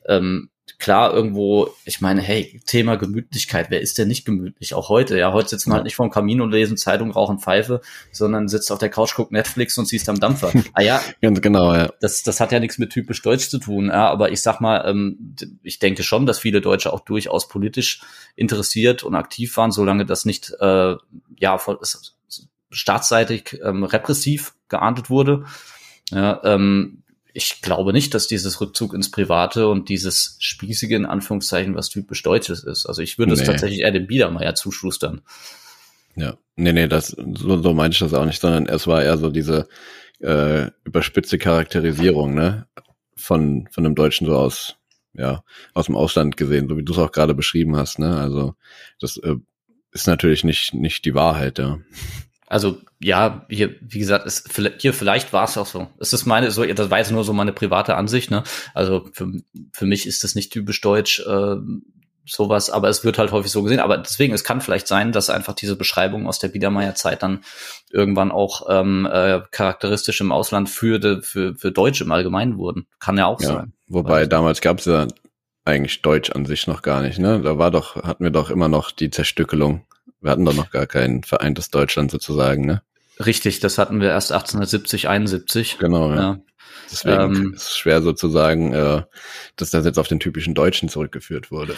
äh, 0.08 0.16
ähm, 0.16 0.50
klar 0.80 1.14
irgendwo, 1.14 1.70
ich 1.86 2.02
meine, 2.02 2.22
hey, 2.22 2.62
Thema 2.66 2.96
Gemütlichkeit, 2.96 3.68
wer 3.70 3.82
ist 3.82 3.98
denn 3.98 4.08
nicht 4.08 4.26
gemütlich? 4.26 4.74
Auch 4.74 4.90
heute, 4.90 5.18
ja, 5.18 5.34
heute 5.34 5.50
sitzen 5.50 5.70
ja. 5.70 5.76
halt 5.76 5.84
nicht 5.84 5.96
vorm 5.96 6.10
Kamin 6.10 6.42
und 6.42 6.52
lesen 6.52 6.78
Zeitung, 6.78 7.12
rauchen 7.12 7.40
Pfeife, 7.40 7.82
sondern 8.12 8.48
sitzt 8.48 8.72
auf 8.72 8.80
der 8.80 8.90
Couch, 8.90 9.16
guckt 9.16 9.32
Netflix 9.32 9.78
und 9.78 9.88
siehst 9.88 10.10
am 10.10 10.20
Dampfer. 10.20 10.52
ah 10.74 10.82
ja, 10.82 11.02
ganz 11.22 11.42
genau, 11.42 11.74
ja. 11.74 11.90
Das, 12.02 12.24
das 12.24 12.40
hat 12.40 12.52
ja 12.52 12.60
nichts 12.60 12.78
mit 12.78 12.92
typisch 12.92 13.22
Deutsch 13.22 13.50
zu 13.50 13.60
tun, 13.60 13.88
ja, 13.88 14.10
aber 14.10 14.32
ich 14.32 14.42
sag 14.42 14.62
mal, 14.62 14.84
ähm, 14.88 15.36
ich 15.64 15.80
denke 15.80 16.04
schon, 16.04 16.26
dass 16.26 16.40
viele 16.40 16.62
Deutsche 16.62 16.92
auch 16.94 17.02
durchaus 17.02 17.48
politisch 17.48 18.02
interessiert 18.36 19.04
und 19.04 19.16
aktiv 19.16 19.56
waren, 19.58 19.72
solange 19.72 20.06
das 20.06 20.26
nicht, 20.26 20.54
äh, 20.60 20.96
ja, 21.38 21.60
staatsseitig 22.70 23.60
ähm, 23.64 23.84
repressiv 23.84 24.54
geahndet 24.68 25.10
wurde. 25.10 25.46
Ja, 26.12 26.42
ähm, 26.44 27.04
ich 27.36 27.62
glaube 27.62 27.92
nicht, 27.92 28.14
dass 28.14 28.28
dieses 28.28 28.62
Rückzug 28.62 28.94
ins 28.94 29.12
Private 29.12 29.68
und 29.68 29.90
dieses 29.90 30.38
spießige 30.40 30.94
in 30.94 31.06
Anführungszeichen 31.06 31.76
was 31.76 31.90
typisch 31.90 32.24
Deutsches 32.24 32.64
ist. 32.64 32.86
Also 32.86 33.02
ich 33.02 33.20
würde 33.20 33.34
nee. 33.34 33.42
es 33.42 33.46
tatsächlich 33.46 33.82
eher 33.82 33.92
dem 33.92 34.08
Biedermeier 34.08 34.56
zuschustern. 34.56 35.22
Ja, 36.16 36.38
nee, 36.56 36.72
nee, 36.72 36.88
das, 36.88 37.08
so, 37.08 37.62
so 37.62 37.74
meinte 37.74 37.96
ich 37.96 38.00
das 38.00 38.14
auch 38.14 38.24
nicht, 38.24 38.40
sondern 38.40 38.68
es 38.68 38.88
war 38.88 39.04
eher 39.04 39.18
so 39.18 39.30
diese 39.30 39.68
äh, 40.22 40.72
überspitze 40.86 41.38
Charakterisierung, 41.38 42.36
ne, 42.36 42.68
von, 43.18 43.68
von 43.70 43.86
einem 43.86 43.96
Deutschen 43.96 44.28
so 44.28 44.38
aus, 44.38 44.78
ja, 45.14 45.44
aus 45.74 45.88
dem 45.88 45.98
Ausland 45.98 46.38
gesehen, 46.38 46.70
so 46.70 46.78
wie 46.78 46.84
du 46.84 46.94
es 46.94 47.00
auch 47.00 47.12
gerade 47.12 47.34
beschrieben 47.34 47.76
hast, 47.76 48.00
ne, 48.00 48.18
also 48.18 48.56
das 49.02 49.18
äh, 49.18 49.36
ist 49.92 50.08
natürlich 50.08 50.46
nicht, 50.46 50.74
nicht 50.74 51.04
die 51.04 51.16
Wahrheit, 51.16 51.60
ja. 51.60 51.80
Also 52.48 52.78
ja, 53.00 53.46
hier, 53.50 53.76
wie 53.82 54.00
gesagt, 54.00 54.26
ist, 54.26 54.50
hier 54.78 54.94
vielleicht 54.94 55.34
war 55.34 55.46
es 55.46 55.58
auch 55.58 55.66
so. 55.66 55.88
Es 56.00 56.14
ist 56.14 56.26
meine, 56.26 56.52
so, 56.52 56.64
das 56.64 56.90
war 56.90 57.00
jetzt 57.00 57.12
nur 57.12 57.24
so 57.24 57.34
meine 57.34 57.54
private 57.54 57.96
Ansicht, 57.96 58.30
ne? 58.32 58.44
Also 58.74 59.10
für, 59.14 59.32
für 59.74 59.86
mich 59.86 60.06
ist 60.06 60.24
das 60.24 60.36
nicht 60.36 60.54
typisch 60.54 60.82
deutsch, 60.82 61.20
äh, 61.22 61.56
sowas, 62.28 62.70
aber 62.70 62.90
es 62.90 63.04
wird 63.04 63.18
halt 63.18 63.32
häufig 63.32 63.52
so 63.52 63.64
gesehen. 63.64 63.80
Aber 63.80 63.98
deswegen, 63.98 64.34
es 64.34 64.44
kann 64.44 64.62
vielleicht 64.62 64.88
sein, 64.88 65.12
dass 65.12 65.30
einfach 65.30 65.54
diese 65.54 65.76
Beschreibungen 65.76 66.28
aus 66.28 66.40
der 66.40 66.48
Biedermeier-Zeit 66.48 67.24
dann 67.24 67.42
irgendwann 67.92 68.32
auch 68.32 68.68
ähm, 68.70 69.08
äh, 69.12 69.42
charakteristisch 69.52 70.22
im 70.22 70.32
Ausland 70.32 70.70
für, 70.70 71.00
de, 71.00 71.22
für, 71.22 71.56
für 71.56 71.72
Deutsch 71.72 72.02
im 72.02 72.12
Allgemeinen 72.12 72.58
wurden. 72.58 72.88
Kann 73.00 73.18
ja 73.18 73.28
auch 73.28 73.42
ja, 73.42 73.48
sein. 73.48 73.74
Wobei 73.88 74.26
damals 74.26 74.62
gab 74.62 74.80
es 74.80 74.86
ja 74.86 75.08
eigentlich 75.66 76.02
Deutsch 76.02 76.32
an 76.32 76.46
sich 76.46 76.68
noch 76.68 76.82
gar 76.82 77.02
nicht, 77.02 77.20
ne? 77.20 77.42
Da 77.42 77.58
war 77.58 77.72
doch, 77.72 77.96
hatten 78.04 78.24
wir 78.24 78.32
doch 78.32 78.50
immer 78.50 78.68
noch 78.68 78.92
die 78.92 79.10
Zerstückelung 79.10 79.86
wir 80.26 80.32
hatten 80.32 80.44
doch 80.44 80.56
noch 80.56 80.72
gar 80.72 80.88
kein 80.88 81.24
vereintes 81.24 81.70
Deutschland 81.70 82.10
sozusagen, 82.10 82.66
ne? 82.66 82.82
Richtig, 83.24 83.60
das 83.60 83.78
hatten 83.78 84.02
wir 84.02 84.10
erst 84.10 84.32
1870, 84.32 85.08
71. 85.08 85.78
Genau, 85.78 86.10
ja. 86.10 86.16
ja. 86.16 86.40
Deswegen 86.92 87.22
ähm, 87.22 87.54
ist 87.56 87.70
es 87.70 87.78
schwer 87.78 88.02
sozusagen, 88.02 88.74
äh, 88.74 89.04
dass 89.56 89.70
das 89.70 89.86
jetzt 89.86 90.00
auf 90.00 90.08
den 90.08 90.20
typischen 90.20 90.54
Deutschen 90.54 90.90
zurückgeführt 90.90 91.52
wurde. 91.52 91.76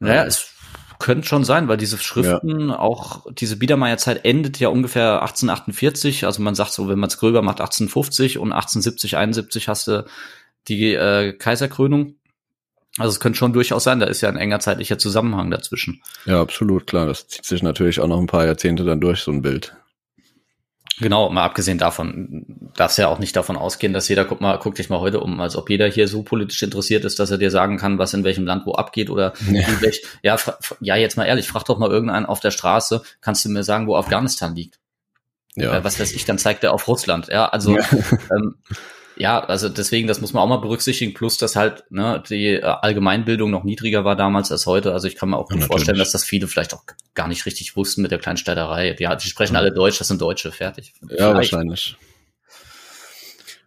Naja, 0.00 0.24
es 0.24 0.54
könnte 0.98 1.26
schon 1.26 1.44
sein, 1.44 1.68
weil 1.68 1.76
diese 1.76 1.98
Schriften, 1.98 2.68
ja. 2.68 2.78
auch 2.78 3.26
diese 3.32 3.56
Biedermeierzeit 3.56 4.24
endet 4.24 4.58
ja 4.58 4.68
ungefähr 4.68 5.22
1848. 5.22 6.26
Also 6.26 6.42
man 6.42 6.54
sagt 6.54 6.72
so, 6.72 6.88
wenn 6.88 6.98
man 6.98 7.08
es 7.08 7.18
gröber 7.18 7.42
macht, 7.42 7.60
1850 7.60 8.38
und 8.38 8.52
1870, 8.52 9.16
71 9.16 9.68
hast 9.68 9.86
du 9.86 10.04
die 10.68 10.94
äh, 10.94 11.32
Kaiserkrönung. 11.32 12.16
Also 12.98 13.10
es 13.10 13.20
könnte 13.20 13.38
schon 13.38 13.52
durchaus 13.52 13.84
sein, 13.84 13.98
da 13.98 14.06
ist 14.06 14.20
ja 14.20 14.28
ein 14.28 14.36
enger 14.36 14.60
zeitlicher 14.60 14.98
Zusammenhang 14.98 15.50
dazwischen. 15.50 16.02
Ja, 16.26 16.40
absolut, 16.40 16.86
klar. 16.86 17.06
Das 17.06 17.26
zieht 17.26 17.44
sich 17.44 17.62
natürlich 17.62 18.00
auch 18.00 18.06
noch 18.06 18.20
ein 18.20 18.28
paar 18.28 18.46
Jahrzehnte 18.46 18.84
dann 18.84 19.00
durch, 19.00 19.20
so 19.20 19.32
ein 19.32 19.42
Bild. 19.42 19.74
Genau, 21.00 21.28
mal 21.28 21.42
abgesehen 21.42 21.78
davon, 21.78 22.46
darfst 22.76 22.98
ja 22.98 23.08
auch 23.08 23.18
nicht 23.18 23.34
davon 23.34 23.56
ausgehen, 23.56 23.92
dass 23.92 24.08
jeder, 24.08 24.24
guck 24.24 24.40
mal, 24.40 24.58
guck 24.60 24.76
dich 24.76 24.90
mal 24.90 25.00
heute 25.00 25.18
um, 25.18 25.40
als 25.40 25.56
ob 25.56 25.68
jeder 25.68 25.88
hier 25.88 26.06
so 26.06 26.22
politisch 26.22 26.62
interessiert 26.62 27.04
ist, 27.04 27.18
dass 27.18 27.32
er 27.32 27.38
dir 27.38 27.50
sagen 27.50 27.78
kann, 27.78 27.98
was 27.98 28.14
in 28.14 28.22
welchem 28.22 28.46
Land 28.46 28.64
wo 28.64 28.74
abgeht 28.74 29.10
oder 29.10 29.32
ja, 29.50 29.66
welch, 29.80 30.02
ja, 30.22 30.36
ja, 30.80 30.94
jetzt 30.94 31.16
mal 31.16 31.24
ehrlich, 31.24 31.48
frag 31.48 31.64
doch 31.64 31.78
mal 31.78 31.90
irgendeinen 31.90 32.26
auf 32.26 32.38
der 32.38 32.52
Straße, 32.52 33.02
kannst 33.20 33.44
du 33.44 33.48
mir 33.48 33.64
sagen, 33.64 33.88
wo 33.88 33.96
Afghanistan 33.96 34.54
liegt? 34.54 34.78
Ja. 35.56 35.78
Äh, 35.78 35.84
was 35.84 35.98
weiß 35.98 36.12
ich, 36.12 36.26
dann 36.26 36.38
zeigt 36.38 36.62
er 36.62 36.72
auf 36.72 36.86
Russland. 36.86 37.26
Ja, 37.26 37.48
also 37.48 37.76
ja. 37.76 37.84
Ähm, 38.30 38.54
ja, 39.16 39.44
also 39.44 39.68
deswegen, 39.68 40.08
das 40.08 40.20
muss 40.20 40.32
man 40.32 40.42
auch 40.42 40.48
mal 40.48 40.56
berücksichtigen, 40.58 41.14
plus 41.14 41.38
dass 41.38 41.54
halt 41.54 41.84
ne, 41.90 42.22
die 42.28 42.54
äh, 42.54 42.62
Allgemeinbildung 42.62 43.50
noch 43.50 43.62
niedriger 43.62 44.04
war 44.04 44.16
damals 44.16 44.50
als 44.50 44.66
heute. 44.66 44.92
Also 44.92 45.06
ich 45.06 45.16
kann 45.16 45.30
mir 45.30 45.36
auch 45.36 45.48
gut 45.48 45.60
ja, 45.60 45.66
vorstellen, 45.66 45.98
dass 45.98 46.10
das 46.10 46.24
viele 46.24 46.48
vielleicht 46.48 46.74
auch 46.74 46.84
gar 47.14 47.28
nicht 47.28 47.46
richtig 47.46 47.76
wussten 47.76 48.02
mit 48.02 48.10
der 48.10 48.18
Kleinsteiderei. 48.18 48.96
Ja, 48.98 49.14
die 49.14 49.28
sprechen 49.28 49.56
alle 49.56 49.72
Deutsch, 49.72 49.98
das 49.98 50.08
sind 50.08 50.20
Deutsche, 50.20 50.50
fertig. 50.50 50.94
Ja, 51.02 51.30
vielleicht. 51.30 51.52
wahrscheinlich. 51.52 51.96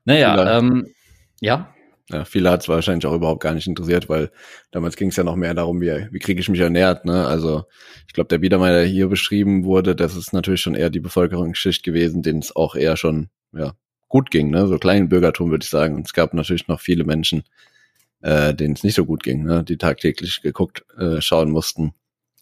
Naja, 0.04 0.58
ähm, 0.58 0.94
ja. 1.40 1.74
Ja, 2.10 2.24
viele 2.24 2.50
hat 2.50 2.62
es 2.62 2.70
wahrscheinlich 2.70 3.06
auch 3.06 3.14
überhaupt 3.14 3.42
gar 3.42 3.54
nicht 3.54 3.68
interessiert, 3.68 4.08
weil 4.08 4.32
damals 4.72 4.96
ging 4.96 5.10
es 5.10 5.18
ja 5.18 5.26
noch 5.26 5.36
mehr 5.36 5.54
darum, 5.54 5.82
wie, 5.82 6.08
wie 6.12 6.20
kriege 6.20 6.40
ich 6.40 6.48
mich 6.48 6.62
ernährt. 6.62 7.04
Ne? 7.04 7.26
Also 7.26 7.66
ich 8.08 8.14
glaube, 8.14 8.30
der 8.30 8.38
Biedermeier, 8.38 8.80
der 8.80 8.86
hier 8.86 9.08
beschrieben 9.08 9.66
wurde, 9.66 9.94
das 9.94 10.16
ist 10.16 10.32
natürlich 10.32 10.62
schon 10.62 10.76
eher 10.76 10.90
die 10.90 11.02
Bevölkerungsschicht 11.02 11.84
gewesen, 11.84 12.22
denen 12.22 12.40
es 12.40 12.56
auch 12.56 12.76
eher 12.76 12.96
schon 12.96 13.30
ja, 13.54 13.74
gut 14.08 14.32
ging, 14.32 14.50
ne? 14.50 14.68
so 14.68 14.78
kleinen 14.78 15.10
Bürgertum 15.10 15.52
würde 15.52 15.64
ich 15.64 15.70
sagen. 15.70 15.96
Und 15.96 16.06
es 16.06 16.14
gab 16.14 16.34
natürlich 16.34 16.68
noch 16.68 16.80
viele 16.80 17.04
Menschen, 17.04 17.44
äh, 18.22 18.54
denen 18.54 18.74
es 18.74 18.84
nicht 18.84 18.96
so 18.96 19.06
gut 19.06 19.24
ging, 19.24 19.44
ne? 19.44 19.64
die 19.64 19.78
tagtäglich 19.78 20.42
geguckt 20.42 20.86
äh, 20.98 21.22
schauen 21.22 21.52
mussten, 21.52 21.94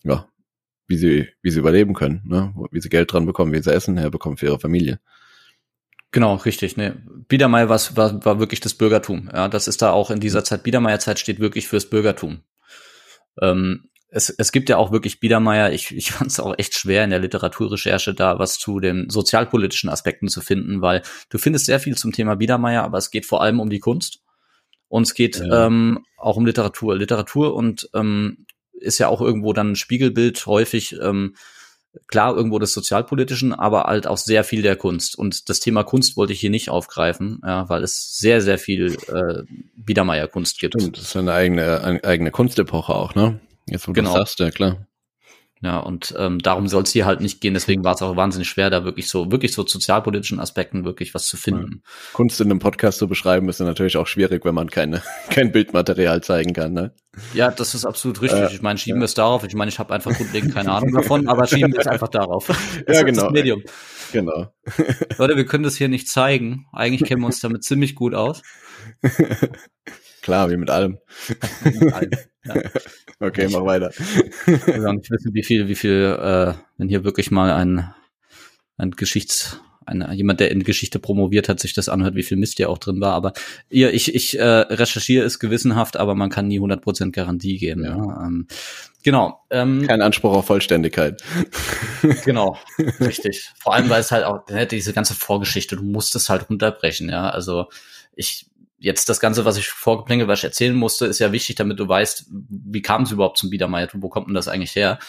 ja, 0.04 0.28
wie 0.88 0.98
sie 0.98 1.30
wie 1.42 1.50
sie 1.50 1.60
überleben 1.60 1.94
können, 1.94 2.22
ne? 2.26 2.54
wie 2.72 2.82
sie 2.82 2.90
Geld 2.90 3.12
dran 3.12 3.26
bekommen, 3.26 3.54
wie 3.54 3.62
sie 3.62 3.74
Essen 3.74 3.98
herbekommen 3.98 4.38
für 4.38 4.48
ihre 4.48 4.60
Familie. 4.60 5.00
Genau, 6.12 6.36
richtig. 6.36 6.78
Ne. 6.78 7.04
Biedermeier 7.28 7.68
war, 7.68 7.80
war, 7.96 8.24
war 8.24 8.40
wirklich 8.40 8.62
das 8.62 8.74
Bürgertum. 8.74 9.30
Ja, 9.34 9.50
das 9.50 9.68
ist 9.68 9.82
da 9.82 9.92
auch 9.92 10.12
in 10.12 10.22
dieser 10.22 10.46
Zeit, 10.46 10.64
Biedermeier-Zeit 10.64 11.20
steht 11.20 11.42
wirklich 11.42 11.68
fürs 11.68 11.90
Bürgertum. 11.90 12.40
Ähm, 13.42 13.90
es, 14.10 14.30
es 14.30 14.52
gibt 14.52 14.70
ja 14.70 14.78
auch 14.78 14.92
wirklich 14.92 15.20
Biedermeier, 15.20 15.72
ich, 15.72 15.96
ich 15.96 16.12
fand 16.12 16.32
es 16.32 16.40
auch 16.40 16.56
echt 16.58 16.76
schwer 16.76 17.04
in 17.04 17.10
der 17.10 17.20
Literaturrecherche 17.20 18.14
da 18.14 18.40
was 18.40 18.58
zu 18.58 18.80
den 18.80 19.10
sozialpolitischen 19.10 19.90
Aspekten 19.90 20.28
zu 20.28 20.42
finden, 20.42 20.82
weil 20.82 21.02
du 21.30 21.38
findest 21.38 21.66
sehr 21.66 21.80
viel 21.80 21.98
zum 21.98 22.12
Thema 22.12 22.36
Biedermeier, 22.36 22.84
aber 22.84 22.98
es 22.98 23.12
geht 23.12 23.26
vor 23.26 23.42
allem 23.42 23.60
um 23.60 23.70
die 23.70 23.80
Kunst 23.80 24.22
und 24.88 25.04
es 25.04 25.14
geht 25.14 25.40
ja. 25.40 25.66
ähm, 25.66 26.06
auch 26.18 26.38
um 26.38 26.46
Literatur. 26.46 26.96
Literatur 26.96 27.56
und 27.56 27.90
ähm, 27.94 28.46
ist 28.74 29.00
ja 29.00 29.08
auch 29.08 29.22
irgendwo 29.22 29.54
dann 29.54 29.72
ein 29.72 29.76
Spiegelbild 29.76 30.46
häufig 30.46 30.96
ähm, 31.02 31.36
klar 32.08 32.36
irgendwo 32.36 32.60
des 32.60 32.74
Sozialpolitischen, 32.74 33.54
aber 33.54 33.84
halt 33.86 34.06
auch 34.08 34.18
sehr 34.18 34.44
viel 34.44 34.62
der 34.62 34.76
Kunst. 34.76 35.18
Und 35.18 35.50
das 35.50 35.60
Thema 35.60 35.84
Kunst 35.84 36.18
wollte 36.18 36.34
ich 36.34 36.40
hier 36.40 36.50
nicht 36.50 36.70
aufgreifen, 36.70 37.40
ja, 37.44 37.70
weil 37.70 37.84
es 37.84 38.18
sehr, 38.18 38.42
sehr 38.42 38.58
viel 38.58 38.98
äh, 39.08 39.44
Biedermeier-Kunst 39.76 40.60
gibt. 40.60 40.76
Stimmt, 40.80 40.98
das 40.98 41.06
ist 41.06 41.16
eine 41.16 41.34
eigene, 41.34 41.82
eine 41.82 42.04
eigene 42.04 42.32
Kunstepoche 42.32 42.94
auch, 42.94 43.16
ne? 43.16 43.40
Jetzt, 43.68 43.88
wo 43.88 43.94
genau. 43.94 44.12
du 44.12 44.18
sagst, 44.18 44.40
ja 44.40 44.52
klar. 44.52 44.88
Ja, 45.62 45.80
und 45.80 46.14
ähm, 46.20 46.40
darum 46.40 46.68
soll 46.68 46.84
es 46.84 46.92
hier 46.92 47.06
halt 47.06 47.22
nicht 47.22 47.40
gehen. 47.42 47.54
Deswegen 47.54 47.84
war 47.84 47.96
es 47.96 48.02
auch 48.02 48.16
wahnsinnig 48.16 48.48
schwer, 48.48 48.70
da 48.70 48.84
wirklich 48.84 49.08
so, 49.08 49.32
wirklich 49.32 49.54
so 49.54 49.66
sozialpolitischen 49.66 50.40
Aspekten 50.40 50.84
wirklich 50.84 51.14
was 51.16 51.26
zu 51.26 51.38
finden. 51.38 51.82
Ja. 51.84 51.92
Kunst 52.14 52.40
in 52.42 52.52
einem 52.52 52.60
Podcast 52.60 53.00
zu 53.00 53.08
beschreiben, 53.08 53.48
ist 53.48 53.60
natürlich 53.62 53.98
auch 53.98 54.06
schwierig, 54.06 54.46
wenn 54.46 54.54
man 54.54 54.70
keine, 54.70 55.02
kein 55.32 55.52
Bildmaterial 55.52 56.22
zeigen 56.22 56.54
kann, 56.54 56.74
ne? 56.74 56.94
Ja, 57.34 57.50
das 57.50 57.74
ist 57.74 57.86
absolut 57.86 58.22
richtig. 58.22 58.42
Äh, 58.42 58.54
ich 58.54 58.62
meine, 58.62 58.78
schieben 58.78 59.00
wir 59.00 59.06
es 59.06 59.14
darauf. 59.14 59.46
Ich 59.46 59.56
meine, 59.56 59.70
ich 59.70 59.80
habe 59.80 59.94
einfach 59.94 60.14
grundlegend 60.14 60.54
keine 60.54 60.72
Ahnung 60.72 60.94
davon, 60.94 61.28
aber 61.28 61.48
schieben 61.48 61.72
wir 61.72 61.80
es 61.80 61.88
einfach 61.88 62.10
darauf. 62.10 62.48
Das 62.86 62.98
ja, 62.98 63.04
genau. 63.04 63.24
Das 63.24 63.32
Medium. 63.32 63.64
Genau. 64.12 64.54
Leute, 65.18 65.36
wir 65.36 65.46
können 65.46 65.64
das 65.64 65.78
hier 65.78 65.88
nicht 65.88 66.10
zeigen. 66.10 66.68
Eigentlich 66.74 67.08
kennen 67.08 67.22
wir 67.22 67.28
uns 67.28 67.40
damit 67.40 67.64
ziemlich 67.64 67.96
gut 67.96 68.14
aus. 68.14 68.42
Klar, 70.26 70.50
wie 70.50 70.58
mit 70.58 70.72
allem. 70.72 70.98
mit 71.64 71.94
allem. 71.94 72.12
Ja. 72.46 72.56
Okay, 73.20 73.48
mach 73.50 73.64
weiter. 73.64 73.92
Ich 73.92 74.68
will 74.68 74.94
nicht 74.94 75.10
wissen, 75.10 75.34
wie 75.34 75.44
viel, 75.44 75.70
wie 75.70 75.76
viel, 75.76 76.18
äh, 76.20 76.54
wenn 76.78 76.90
hier 76.90 77.06
wirklich 77.06 77.32
mal 77.32 77.50
ein, 77.54 77.94
ein 78.76 78.92
Geschichts, 78.92 79.62
ein, 79.86 80.06
jemand, 80.12 80.42
der 80.42 80.52
in 80.52 80.64
Geschichte 80.64 81.00
promoviert 81.00 81.48
hat, 81.48 81.62
sich 81.62 81.74
das 81.74 81.88
anhört, 81.88 82.16
wie 82.16 82.24
viel 82.24 82.36
Mist 82.36 82.58
hier 82.58 82.70
auch 82.70 82.78
drin 82.78 83.00
war. 83.00 83.14
Aber 83.14 83.32
ihr, 83.70 83.94
ich, 83.94 84.14
ich 84.14 84.38
äh, 84.38 84.44
recherchiere 84.44 85.26
es 85.26 85.40
gewissenhaft, 85.40 85.96
aber 85.96 86.14
man 86.14 86.30
kann 86.30 86.50
nie 86.50 86.60
100% 86.60 87.12
Garantie 87.12 87.58
geben. 87.58 87.86
Ja. 87.86 87.96
ja. 87.96 88.26
Ähm, 88.26 88.48
genau. 89.02 89.40
Ähm, 89.50 89.88
Kein 89.88 90.02
Anspruch 90.02 90.36
auf 90.36 90.46
Vollständigkeit. 90.46 91.24
genau, 92.26 92.58
richtig. 93.00 93.50
Vor 93.60 93.76
allem, 93.76 93.90
weil 93.90 94.02
es 94.02 94.12
halt 94.12 94.26
auch, 94.26 94.46
ne, 94.50 94.68
diese 94.68 94.92
ganze 94.92 95.14
Vorgeschichte, 95.14 95.78
du 95.78 95.84
musst 95.84 96.16
es 96.16 96.28
halt 96.28 96.50
runterbrechen, 96.50 97.08
ja. 97.08 97.30
Also 97.30 97.68
ich 98.16 98.48
jetzt 98.78 99.10
das 99.10 99.20
Ganze, 99.20 99.46
was 99.46 99.58
ich 99.58 99.68
vorgeplänkelt, 99.68 100.28
was 100.28 100.40
ich 100.40 100.46
erzählen 100.46 100.76
musste, 100.76 101.06
ist 101.06 101.20
ja 101.20 101.32
wichtig, 101.32 101.56
damit 101.56 101.80
du 101.80 101.88
weißt, 101.88 102.28
wie 102.30 102.82
kam 102.82 103.04
es 103.04 103.12
überhaupt 103.12 103.38
zum 103.38 103.50
Biedermeiertum, 103.50 104.02
wo 104.02 104.10
kommt 104.10 104.28
denn 104.28 104.34
das 104.34 104.48
eigentlich 104.48 104.76
her? 104.76 105.00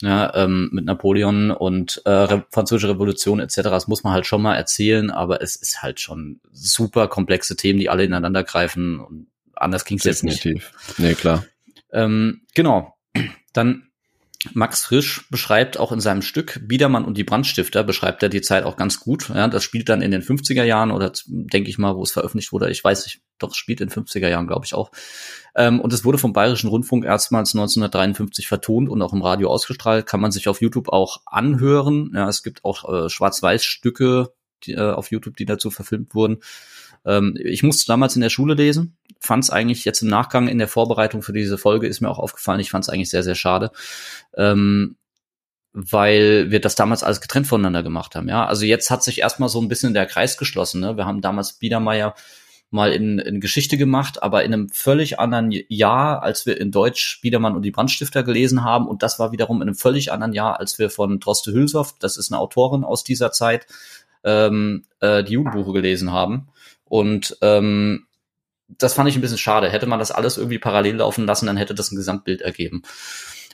Ja, 0.00 0.34
ähm, 0.34 0.68
mit 0.72 0.84
Napoleon 0.84 1.52
und 1.52 2.02
äh, 2.04 2.10
Re 2.10 2.44
französische 2.50 2.88
Revolution 2.88 3.38
etc. 3.38 3.62
Das 3.62 3.86
muss 3.86 4.02
man 4.02 4.12
halt 4.12 4.26
schon 4.26 4.42
mal 4.42 4.56
erzählen, 4.56 5.10
aber 5.12 5.42
es 5.42 5.54
ist 5.54 5.82
halt 5.82 6.00
schon 6.00 6.40
super 6.50 7.06
komplexe 7.06 7.54
Themen, 7.54 7.78
die 7.78 7.88
alle 7.88 8.04
ineinander 8.04 8.42
greifen 8.42 8.98
und 8.98 9.28
anders 9.54 9.84
ging 9.84 9.98
es 9.98 10.04
jetzt 10.04 10.24
nicht. 10.24 10.44
Definitiv. 10.44 10.72
Nee, 10.98 11.14
klar. 11.14 11.44
Ähm, 11.92 12.42
genau. 12.54 12.96
Dann 13.52 13.91
Max 14.54 14.84
Frisch 14.84 15.28
beschreibt 15.30 15.78
auch 15.78 15.92
in 15.92 16.00
seinem 16.00 16.22
Stück 16.22 16.60
Biedermann 16.66 17.04
und 17.04 17.16
die 17.16 17.22
Brandstifter, 17.22 17.84
beschreibt 17.84 18.22
er 18.24 18.28
die 18.28 18.40
Zeit 18.40 18.64
auch 18.64 18.76
ganz 18.76 18.98
gut. 18.98 19.28
Ja, 19.28 19.46
das 19.46 19.62
spielt 19.62 19.88
dann 19.88 20.02
in 20.02 20.10
den 20.10 20.22
50er 20.22 20.64
Jahren 20.64 20.90
oder 20.90 21.12
denke 21.26 21.70
ich 21.70 21.78
mal, 21.78 21.94
wo 21.96 22.02
es 22.02 22.10
veröffentlicht 22.10 22.52
wurde. 22.52 22.68
Ich 22.68 22.82
weiß 22.82 23.04
nicht, 23.06 23.22
doch, 23.38 23.50
es 23.50 23.56
spielt 23.56 23.80
in 23.80 23.88
den 23.88 24.04
50er 24.04 24.28
Jahren, 24.28 24.48
glaube 24.48 24.66
ich 24.66 24.74
auch. 24.74 24.90
Ähm, 25.54 25.80
und 25.80 25.92
es 25.92 26.04
wurde 26.04 26.18
vom 26.18 26.32
Bayerischen 26.32 26.70
Rundfunk 26.70 27.04
erstmals 27.04 27.54
1953 27.54 28.48
vertont 28.48 28.88
und 28.88 29.00
auch 29.00 29.12
im 29.12 29.22
Radio 29.22 29.48
ausgestrahlt. 29.48 30.06
Kann 30.06 30.20
man 30.20 30.32
sich 30.32 30.48
auf 30.48 30.60
YouTube 30.60 30.88
auch 30.88 31.20
anhören. 31.26 32.10
Ja, 32.14 32.28
es 32.28 32.42
gibt 32.42 32.64
auch 32.64 32.92
äh, 32.92 33.08
Schwarz-Weiß-Stücke 33.08 34.32
äh, 34.66 34.80
auf 34.80 35.12
YouTube, 35.12 35.36
die 35.36 35.46
dazu 35.46 35.70
verfilmt 35.70 36.14
wurden. 36.16 36.38
Ähm, 37.04 37.36
ich 37.38 37.62
musste 37.62 37.86
damals 37.86 38.14
in 38.16 38.22
der 38.22 38.30
Schule 38.30 38.54
lesen, 38.54 38.96
fand 39.22 39.44
es 39.44 39.50
eigentlich 39.50 39.84
jetzt 39.84 40.02
im 40.02 40.08
Nachgang 40.08 40.48
in 40.48 40.58
der 40.58 40.68
Vorbereitung 40.68 41.22
für 41.22 41.32
diese 41.32 41.58
Folge 41.58 41.86
ist 41.86 42.00
mir 42.00 42.10
auch 42.10 42.18
aufgefallen, 42.18 42.60
ich 42.60 42.70
fand 42.70 42.84
es 42.84 42.88
eigentlich 42.88 43.10
sehr, 43.10 43.22
sehr 43.22 43.34
schade. 43.34 43.70
Ähm, 44.36 44.96
weil 45.74 46.50
wir 46.50 46.60
das 46.60 46.74
damals 46.74 47.02
alles 47.02 47.20
getrennt 47.20 47.46
voneinander 47.46 47.82
gemacht 47.82 48.14
haben. 48.14 48.28
Ja, 48.28 48.44
also 48.44 48.66
jetzt 48.66 48.90
hat 48.90 49.02
sich 49.02 49.20
erstmal 49.20 49.48
so 49.48 49.60
ein 49.60 49.68
bisschen 49.68 49.94
der 49.94 50.06
Kreis 50.06 50.36
geschlossen. 50.36 50.80
Ne? 50.80 50.96
Wir 50.96 51.06
haben 51.06 51.22
damals 51.22 51.54
Biedermeier 51.54 52.14
mal 52.70 52.92
in, 52.92 53.18
in 53.18 53.40
Geschichte 53.40 53.76
gemacht, 53.76 54.22
aber 54.22 54.44
in 54.44 54.52
einem 54.52 54.68
völlig 54.70 55.18
anderen 55.18 55.52
Jahr, 55.68 56.22
als 56.22 56.46
wir 56.46 56.58
in 56.60 56.70
Deutsch 56.70 57.20
Biedermann 57.22 57.54
und 57.54 57.62
die 57.62 57.70
Brandstifter 57.70 58.22
gelesen 58.22 58.64
haben. 58.64 58.86
Und 58.86 59.02
das 59.02 59.18
war 59.18 59.32
wiederum 59.32 59.58
in 59.58 59.68
einem 59.68 59.74
völlig 59.74 60.10
anderen 60.10 60.32
Jahr, 60.32 60.58
als 60.58 60.78
wir 60.78 60.90
von 60.90 61.20
Droste 61.20 61.52
Hülshoff, 61.52 61.94
das 61.98 62.16
ist 62.16 62.32
eine 62.32 62.40
Autorin 62.40 62.84
aus 62.84 63.04
dieser 63.04 63.30
Zeit, 63.30 63.66
ähm, 64.24 64.84
äh, 65.00 65.22
die 65.22 65.34
Jugendbuche 65.34 65.72
gelesen 65.72 66.12
haben. 66.12 66.48
Und 66.84 67.36
ähm, 67.42 68.06
das 68.78 68.94
fand 68.94 69.08
ich 69.08 69.16
ein 69.16 69.20
bisschen 69.20 69.38
schade. 69.38 69.70
Hätte 69.70 69.86
man 69.86 69.98
das 69.98 70.10
alles 70.10 70.38
irgendwie 70.38 70.58
parallel 70.58 70.96
laufen 70.96 71.26
lassen, 71.26 71.46
dann 71.46 71.56
hätte 71.56 71.74
das 71.74 71.90
ein 71.90 71.96
Gesamtbild 71.96 72.40
ergeben. 72.40 72.82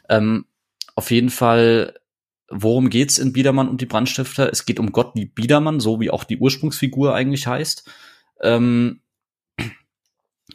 Ähm, 0.08 0.46
auf 0.94 1.10
jeden 1.10 1.30
Fall, 1.30 1.94
worum 2.48 2.90
geht's 2.90 3.18
in 3.18 3.32
Biedermann 3.32 3.68
und 3.68 3.80
die 3.80 3.86
Brandstifter? 3.86 4.50
Es 4.50 4.66
geht 4.66 4.80
um 4.80 4.92
Gottlieb 4.92 5.34
Biedermann, 5.34 5.80
so 5.80 6.00
wie 6.00 6.10
auch 6.10 6.24
die 6.24 6.38
Ursprungsfigur 6.38 7.14
eigentlich 7.14 7.46
heißt. 7.46 7.88
Ähm, 8.40 9.00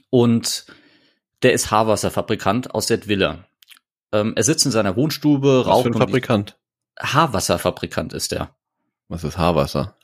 und 0.09 0.65
der 1.41 1.53
ist 1.53 1.71
Haarwasserfabrikant 1.71 2.73
aus 2.73 2.87
Settwiller. 2.87 3.45
Ähm, 4.11 4.33
er 4.35 4.43
sitzt 4.43 4.65
in 4.65 4.71
seiner 4.71 4.95
Wohnstube, 4.95 5.61
Was 5.61 5.67
raucht. 5.67 5.83
Für 5.83 5.89
ein 5.89 5.97
Fabrikant? 5.97 6.57
Haarwasserfabrikant 6.99 8.13
ist 8.13 8.31
er. 8.33 8.55
Was 9.07 9.23
ist 9.23 9.37
Haarwasser? 9.37 9.97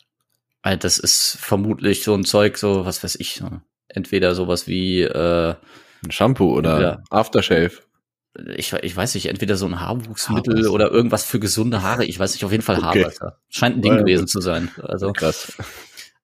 Das 0.61 0.97
ist 0.97 1.37
vermutlich 1.39 2.03
so 2.03 2.13
ein 2.13 2.25
Zeug, 2.25 2.57
so, 2.57 2.85
was 2.85 3.03
weiß 3.03 3.15
ich, 3.15 3.41
entweder 3.89 4.35
sowas 4.35 4.67
wie 4.67 5.01
äh, 5.01 5.55
ein 6.03 6.11
Shampoo 6.11 6.55
oder 6.55 6.81
ja. 6.81 7.03
Aftershave. 7.09 7.71
Ich, 8.55 8.73
ich 8.73 8.95
weiß 8.95 9.15
nicht, 9.15 9.25
entweder 9.25 9.57
so 9.57 9.65
ein 9.65 9.79
Haarwuchsmittel 9.79 10.53
Haarwasser. 10.53 10.73
oder 10.73 10.91
irgendwas 10.91 11.25
für 11.25 11.39
gesunde 11.39 11.81
Haare. 11.81 12.05
Ich 12.05 12.19
weiß 12.19 12.33
nicht, 12.33 12.45
auf 12.45 12.51
jeden 12.51 12.63
Fall 12.63 12.77
okay. 12.77 13.03
Haarwasser. 13.03 13.37
Scheint 13.49 13.77
ein 13.77 13.81
Ding 13.81 13.93
ja, 13.93 13.99
gewesen 13.99 14.27
zu 14.27 14.39
sein. 14.39 14.69
Also 14.81 15.11
krass. 15.11 15.53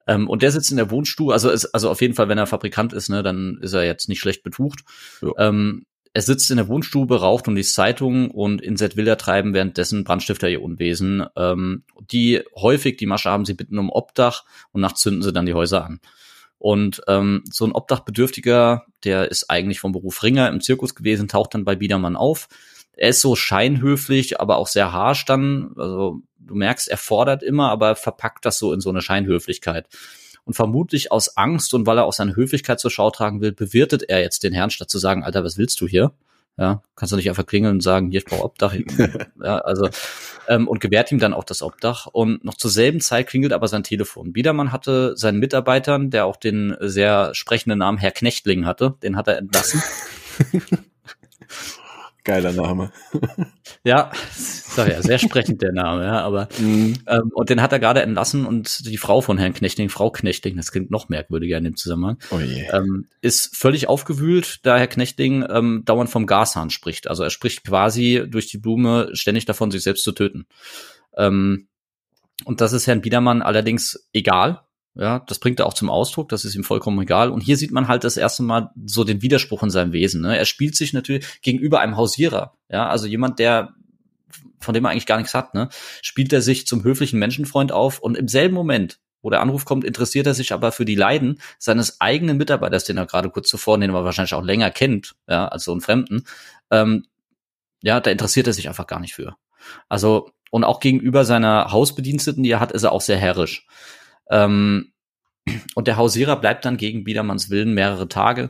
Ähm, 0.08 0.30
und 0.30 0.44
der 0.44 0.52
sitzt 0.52 0.72
in 0.72 0.78
der 0.78 0.92
Wohnstube, 0.92 1.34
also 1.34 1.50
ist, 1.50 1.66
also 1.74 1.90
auf 1.90 2.02
jeden 2.02 2.14
Fall, 2.14 2.30
wenn 2.30 2.38
er 2.38 2.46
Fabrikant 2.46 2.94
ist, 2.94 3.10
ne, 3.10 3.24
dann 3.24 3.58
ist 3.62 3.74
er 3.74 3.86
jetzt 3.86 4.08
nicht 4.08 4.20
schlecht 4.20 4.44
betucht. 4.44 4.82
Ähm, 5.38 5.86
er 6.14 6.22
sitzt 6.22 6.50
in 6.50 6.58
der 6.58 6.70
Wohnstube, 6.70 7.20
raucht 7.20 7.48
und 7.48 7.56
liest 7.56 7.76
Zeitungen 7.76 8.32
und 8.32 8.62
in 8.62 8.78
Settwiller 8.78 9.18
treiben 9.18 9.54
währenddessen 9.54 10.06
Brandstifter 10.06 10.48
ihr 10.48 10.62
Unwesen. 10.62 11.26
Ähm, 11.36 11.84
die 12.10 12.42
häufig, 12.56 12.96
die 12.98 13.06
Masche 13.06 13.30
haben 13.30 13.44
sie 13.44 13.54
bitten 13.54 13.78
um 13.78 13.90
Obdach 13.90 14.46
und 14.72 14.80
nachts 14.80 15.02
zünden 15.02 15.24
sie 15.24 15.34
dann 15.34 15.46
die 15.46 15.56
Häuser 15.56 15.84
an. 15.84 16.00
Und 16.58 17.02
ähm, 17.08 17.44
so 17.52 17.66
ein 17.66 17.74
Obdachbedürftiger, 17.74 18.86
der 19.04 19.30
ist 19.30 19.50
eigentlich 19.50 19.80
vom 19.80 19.92
Beruf 19.92 20.24
Ringer 20.24 20.50
im 20.50 20.62
Zirkus 20.62 20.96
gewesen, 20.96 21.28
taucht 21.28 21.54
dann 21.54 21.66
bei 21.66 21.76
Biedermann 21.76 22.16
auf. 22.16 22.48
Er 22.94 23.10
ist 23.10 23.22
so 23.22 23.36
scheinhöflich, 23.36 24.40
aber 24.40 24.58
auch 24.58 24.68
sehr 24.68 24.94
harsch 24.94 25.26
dann. 25.26 25.74
Also 25.78 26.22
du 26.40 26.56
merkst, 26.56 26.88
er 26.88 26.98
fordert 26.98 27.44
immer, 27.44 27.70
aber 27.70 27.96
verpackt 27.96 28.46
das 28.46 28.58
so 28.58 28.74
in 28.74 28.80
so 28.80 28.90
eine 28.90 29.02
Scheinhöflichkeit 29.02 29.88
und 30.46 30.54
vermutlich 30.54 31.12
aus 31.12 31.36
Angst 31.36 31.74
und 31.74 31.86
weil 31.88 31.98
er 31.98 32.06
auch 32.06 32.14
seine 32.14 32.36
Höflichkeit 32.36 32.80
zur 32.80 32.92
Schau 32.92 33.10
tragen 33.10 33.42
will, 33.42 33.52
bewirtet 33.52 34.04
er 34.04 34.22
jetzt 34.22 34.44
den 34.44 34.54
Herrn, 34.54 34.70
statt 34.70 34.90
zu 34.90 35.00
sagen, 35.00 35.24
Alter, 35.24 35.44
was 35.44 35.58
willst 35.58 35.82
du 35.82 35.88
hier? 35.88 36.14
Ja, 36.58 36.82
kannst 36.96 37.12
du 37.12 37.18
nicht 37.18 37.28
einfach 37.28 37.46
klingeln 37.46 37.76
und 37.76 37.82
sagen, 37.82 38.10
hier, 38.12 38.20
ich 38.20 38.26
brauche 38.26 38.46
Obdach. 38.46 38.74
ja, 39.44 39.58
also, 39.58 39.90
ähm, 40.48 40.70
und 40.70 40.80
gewährt 40.80 41.12
ihm 41.12 41.20
dann 41.20 41.34
auch 41.34 41.44
das 41.44 41.62
Obdach. 41.62 42.08
Und 42.08 42.46
noch 42.46 42.54
zur 42.54 42.72
selben 42.72 43.02
Zeit 43.02 43.28
klingelt 43.28 43.52
aber 43.52 43.68
sein 43.68 43.84
Telefon. 43.84 44.32
Biedermann 44.32 44.72
hatte 44.72 45.18
seinen 45.18 45.40
Mitarbeitern, 45.40 46.12
der 46.12 46.26
auch 46.26 46.38
den 46.38 46.76
sehr 46.80 47.36
sprechenden 47.36 47.80
Namen 47.80 47.98
Herr 47.98 48.12
Knechtling 48.12 48.66
hatte, 48.66 48.96
den 49.04 49.18
hat 49.18 49.28
er 49.28 49.38
entlassen. 49.38 49.84
Geiler 52.26 52.54
Name. 52.54 52.92
ja, 53.84 54.12
sag 54.34 54.90
ja, 54.90 55.02
sehr 55.02 55.20
sprechend 55.20 55.62
der 55.62 55.72
Name, 55.72 56.04
ja, 56.04 56.22
aber 56.22 56.50
mhm. 56.58 56.96
ähm, 57.08 57.32
und 57.34 57.50
den 57.52 57.62
hat 57.62 57.72
er 57.72 57.80
gerade 57.80 58.02
entlassen 58.02 58.48
und 58.48 58.88
die 58.88 58.98
Frau 58.98 59.22
von 59.22 59.38
Herrn 59.38 59.54
Knechting, 59.54 59.90
Frau 59.90 60.10
Knechting, 60.10 60.58
das 60.58 60.72
klingt 60.72 60.90
noch 60.90 61.08
merkwürdiger 61.08 61.60
in 61.60 61.64
dem 61.64 61.78
Zusammenhang, 61.78 62.18
oh 62.32 62.40
ähm, 62.40 63.08
ist 63.22 63.56
völlig 63.56 63.88
aufgewühlt, 63.88 64.66
da 64.66 64.78
Herr 64.78 64.88
Knechting 64.88 65.46
ähm, 65.48 65.84
dauernd 65.86 66.10
vom 66.10 66.26
Gashahn 66.26 66.72
spricht. 66.72 67.08
Also 67.08 67.24
er 67.24 67.30
spricht 67.30 67.64
quasi 67.64 68.24
durch 68.28 68.48
die 68.48 68.58
Blume 68.58 69.10
ständig 69.14 69.46
davon, 69.46 69.70
sich 69.70 69.84
selbst 69.84 70.04
zu 70.04 70.12
töten. 70.12 70.48
Ähm, 71.16 71.68
und 72.44 72.60
das 72.60 72.74
ist 72.74 72.88
Herrn 72.88 73.02
Biedermann 73.02 73.44
allerdings 73.44 74.10
egal, 74.14 74.62
ja, 74.96 75.20
das 75.20 75.40
bringt 75.40 75.60
er 75.60 75.66
auch 75.66 75.74
zum 75.74 75.90
Ausdruck, 75.90 76.30
das 76.30 76.46
ist 76.46 76.56
ihm 76.56 76.64
vollkommen 76.64 77.02
egal. 77.02 77.30
Und 77.30 77.42
hier 77.42 77.58
sieht 77.58 77.72
man 77.72 77.88
halt 77.88 78.04
das 78.04 78.18
erste 78.18 78.44
Mal 78.44 78.72
so 78.86 79.04
den 79.04 79.22
Widerspruch 79.22 79.64
in 79.64 79.70
seinem 79.70 79.92
Wesen. 79.92 80.22
Ne? 80.22 80.38
Er 80.38 80.46
spielt 80.46 80.76
sich 80.76 80.94
natürlich 80.94 81.42
gegenüber 81.42 81.82
einem 81.82 81.98
Hausierer, 81.98 82.54
ja, 82.70 82.88
also 82.88 83.08
jemand, 83.08 83.40
der 83.40 83.74
von 84.60 84.74
dem 84.74 84.86
er 84.86 84.92
eigentlich 84.92 85.06
gar 85.06 85.18
nichts 85.18 85.34
hat, 85.34 85.54
ne, 85.54 85.70
spielt 86.02 86.34
er 86.34 86.42
sich 86.42 86.66
zum 86.66 86.84
höflichen 86.84 87.20
Menschenfreund 87.20 87.72
auf 87.72 88.00
und 88.00 88.18
im 88.18 88.28
selben 88.28 88.56
Moment, 88.56 89.00
wo 89.22 89.30
der 89.30 89.42
Anruf 89.42 89.66
kommt, 89.66 89.84
interessiert 89.84 90.28
er 90.28 90.34
sich 90.34 90.54
aber 90.54 90.72
für 90.72 90.86
die 90.86 90.96
Leiden 90.96 91.40
seines 91.58 92.02
eigenen 92.02 92.38
Mitarbeiters, 92.38 92.84
den 92.84 92.98
er 92.98 93.06
gerade 93.06 93.30
kurz 93.30 93.48
zuvor, 93.48 93.80
den 93.80 93.92
er 93.92 94.04
wahrscheinlich 94.04 94.34
auch 94.34 94.44
länger 94.44 94.72
kennt, 94.72 95.16
ja, 95.28 95.48
als 95.48 95.64
so 95.64 95.72
einen 95.72 95.82
Fremden. 95.82 96.26
Ähm, 96.72 97.06
ja, 97.82 98.00
da 98.00 98.12
interessiert 98.12 98.48
er 98.48 98.54
sich 98.54 98.68
einfach 98.68 98.88
gar 98.88 99.00
nicht 99.00 99.14
für. 99.14 99.36
Also, 99.90 100.32
und 100.52 100.64
auch 100.64 100.80
gegenüber 100.80 101.26
seiner 101.26 101.72
Hausbediensteten, 101.72 102.44
die 102.44 102.52
er 102.52 102.60
hat, 102.60 102.72
ist 102.72 102.84
er 102.84 102.92
auch 102.92 103.02
sehr 103.02 103.18
herrisch. 103.18 103.68
Ähm, 104.30 104.92
und 105.76 105.88
der 105.88 105.98
Hausierer 105.98 106.38
bleibt 106.38 106.66
dann 106.66 106.78
gegen 106.78 107.04
Biedermanns 107.04 107.50
Willen 107.50 107.74
mehrere 107.74 108.08
Tage, 108.08 108.50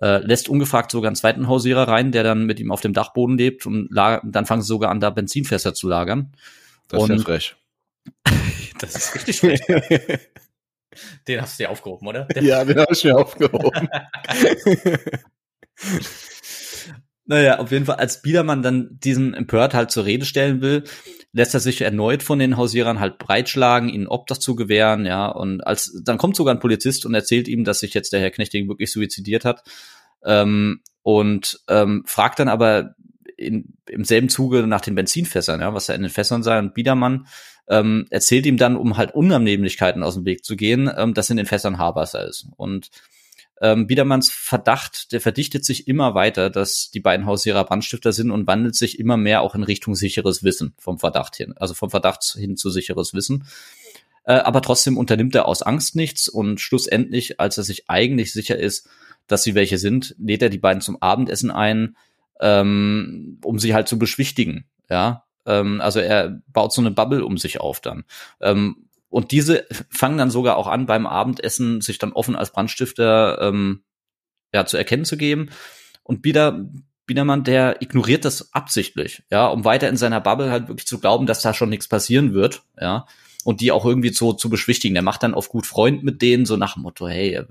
äh, 0.00 0.18
lässt 0.18 0.48
ungefragt 0.48 0.90
sogar 0.90 1.08
einen 1.08 1.16
zweiten 1.16 1.48
Hausierer 1.48 1.88
rein, 1.88 2.12
der 2.12 2.22
dann 2.22 2.44
mit 2.44 2.60
ihm 2.60 2.70
auf 2.70 2.80
dem 2.80 2.92
Dachboden 2.92 3.38
lebt 3.38 3.64
und 3.66 3.88
dann 3.94 4.46
fangen 4.46 4.62
sie 4.62 4.68
sogar 4.68 4.90
an, 4.90 5.00
da 5.00 5.10
Benzinfässer 5.10 5.72
zu 5.74 5.88
lagern. 5.88 6.32
Das 6.88 7.02
und, 7.02 7.10
ist 7.10 7.18
ja 7.20 7.24
frech. 7.24 7.56
das 8.78 8.94
ist 8.94 9.14
richtig 9.14 9.40
frech. 9.40 9.60
den 11.28 11.40
hast 11.40 11.58
du 11.58 11.64
dir 11.64 11.70
aufgehoben, 11.70 12.06
oder? 12.06 12.24
Der 12.26 12.42
ja, 12.42 12.64
den 12.64 12.78
habe 12.78 12.92
ich 12.92 13.04
mir 13.04 13.16
aufgehoben. 13.16 13.88
Naja, 17.26 17.58
auf 17.58 17.72
jeden 17.72 17.86
Fall, 17.86 17.96
als 17.96 18.20
Biedermann 18.20 18.62
dann 18.62 18.98
diesen 19.02 19.32
empört 19.32 19.72
halt 19.72 19.90
zur 19.90 20.04
Rede 20.04 20.26
stellen 20.26 20.60
will, 20.60 20.84
lässt 21.34 21.52
er 21.52 21.60
sich 21.60 21.80
erneut 21.82 22.22
von 22.22 22.38
den 22.38 22.56
Hausierern 22.56 23.00
halt 23.00 23.18
breitschlagen, 23.18 23.88
ihnen 23.88 24.06
Obdach 24.06 24.38
zu 24.38 24.54
gewähren, 24.54 25.04
ja, 25.04 25.26
und 25.26 25.66
als, 25.66 26.00
dann 26.04 26.16
kommt 26.16 26.36
sogar 26.36 26.54
ein 26.54 26.60
Polizist 26.60 27.04
und 27.04 27.14
erzählt 27.14 27.48
ihm, 27.48 27.64
dass 27.64 27.80
sich 27.80 27.92
jetzt 27.92 28.12
der 28.12 28.20
Herr 28.20 28.30
Knechting 28.30 28.68
wirklich 28.68 28.92
suizidiert 28.92 29.44
hat, 29.44 29.64
ähm, 30.24 30.80
und 31.02 31.60
ähm, 31.68 32.04
fragt 32.06 32.38
dann 32.38 32.48
aber 32.48 32.94
in, 33.36 33.74
im 33.90 34.04
selben 34.04 34.28
Zuge 34.28 34.66
nach 34.66 34.80
den 34.80 34.94
Benzinfässern, 34.94 35.60
ja, 35.60 35.74
was 35.74 35.86
da 35.86 35.94
in 35.94 36.02
den 36.02 36.10
Fässern 36.10 36.44
sei, 36.44 36.58
und 36.58 36.72
Biedermann 36.72 37.26
ähm, 37.68 38.06
erzählt 38.10 38.46
ihm 38.46 38.56
dann, 38.56 38.76
um 38.76 38.96
halt 38.96 39.14
Unannehmlichkeiten 39.14 40.02
aus 40.02 40.14
dem 40.14 40.24
Weg 40.24 40.44
zu 40.44 40.54
gehen, 40.54 40.90
ähm, 40.96 41.14
dass 41.14 41.30
in 41.30 41.36
den 41.36 41.46
Fässern 41.46 41.78
Haarwasser 41.78 42.26
ist. 42.26 42.46
Und 42.56 42.90
ähm, 43.60 43.86
Biedermanns 43.86 44.30
Verdacht, 44.30 45.12
der 45.12 45.20
verdichtet 45.20 45.64
sich 45.64 45.86
immer 45.86 46.14
weiter, 46.14 46.50
dass 46.50 46.90
die 46.90 47.00
beiden 47.00 47.26
Hausierer 47.26 47.64
Brandstifter 47.64 48.12
sind 48.12 48.30
und 48.30 48.46
wandelt 48.46 48.74
sich 48.74 48.98
immer 48.98 49.16
mehr 49.16 49.42
auch 49.42 49.54
in 49.54 49.62
Richtung 49.62 49.94
sicheres 49.94 50.42
Wissen 50.42 50.74
vom 50.78 50.98
Verdacht 50.98 51.36
hin, 51.36 51.54
also 51.56 51.74
vom 51.74 51.90
Verdacht 51.90 52.24
hin 52.36 52.56
zu 52.56 52.70
sicheres 52.70 53.14
Wissen. 53.14 53.46
Äh, 54.24 54.34
aber 54.34 54.62
trotzdem 54.62 54.96
unternimmt 54.96 55.34
er 55.34 55.46
aus 55.46 55.62
Angst 55.62 55.96
nichts 55.96 56.28
und 56.28 56.60
schlussendlich, 56.60 57.40
als 57.40 57.58
er 57.58 57.64
sich 57.64 57.88
eigentlich 57.88 58.32
sicher 58.32 58.58
ist, 58.58 58.88
dass 59.26 59.42
sie 59.42 59.54
welche 59.54 59.78
sind, 59.78 60.14
lädt 60.18 60.42
er 60.42 60.50
die 60.50 60.58
beiden 60.58 60.80
zum 60.80 61.00
Abendessen 61.00 61.50
ein, 61.50 61.96
ähm, 62.40 63.38
um 63.42 63.58
sie 63.58 63.74
halt 63.74 63.88
zu 63.88 63.98
beschwichtigen. 63.98 64.66
Ja, 64.90 65.24
ähm, 65.46 65.80
also 65.80 66.00
er 66.00 66.42
baut 66.48 66.72
so 66.72 66.80
eine 66.80 66.90
Bubble 66.90 67.24
um 67.24 67.38
sich 67.38 67.60
auf 67.60 67.80
dann. 67.80 68.04
Ähm, 68.40 68.88
und 69.14 69.30
diese 69.30 69.64
fangen 69.90 70.18
dann 70.18 70.32
sogar 70.32 70.56
auch 70.56 70.66
an, 70.66 70.86
beim 70.86 71.06
Abendessen 71.06 71.80
sich 71.80 71.98
dann 71.98 72.12
offen 72.12 72.34
als 72.34 72.50
Brandstifter 72.50 73.40
ähm, 73.42 73.84
ja, 74.52 74.66
zu 74.66 74.76
erkennen 74.76 75.04
zu 75.04 75.16
geben. 75.16 75.50
Und 76.02 76.20
Bieder, 76.20 76.68
Biedermann, 77.06 77.44
der 77.44 77.80
ignoriert 77.80 78.24
das 78.24 78.52
absichtlich, 78.52 79.22
ja, 79.30 79.46
um 79.46 79.64
weiter 79.64 79.88
in 79.88 79.96
seiner 79.96 80.20
Bubble 80.20 80.50
halt 80.50 80.66
wirklich 80.66 80.88
zu 80.88 80.98
glauben, 80.98 81.26
dass 81.26 81.42
da 81.42 81.54
schon 81.54 81.68
nichts 81.68 81.86
passieren 81.86 82.34
wird, 82.34 82.64
ja 82.76 83.06
und 83.44 83.60
die 83.60 83.70
auch 83.72 83.84
irgendwie 83.84 84.10
zu, 84.10 84.32
zu 84.32 84.48
beschwichtigen. 84.48 84.94
Der 84.94 85.02
macht 85.02 85.22
dann 85.22 85.34
auf 85.34 85.50
gut 85.50 85.66
Freund 85.66 86.02
mit 86.02 86.22
denen, 86.22 86.46
so 86.46 86.56
nach 86.56 86.74
dem 86.74 86.82
Motto, 86.82 87.06
hey, 87.06 87.42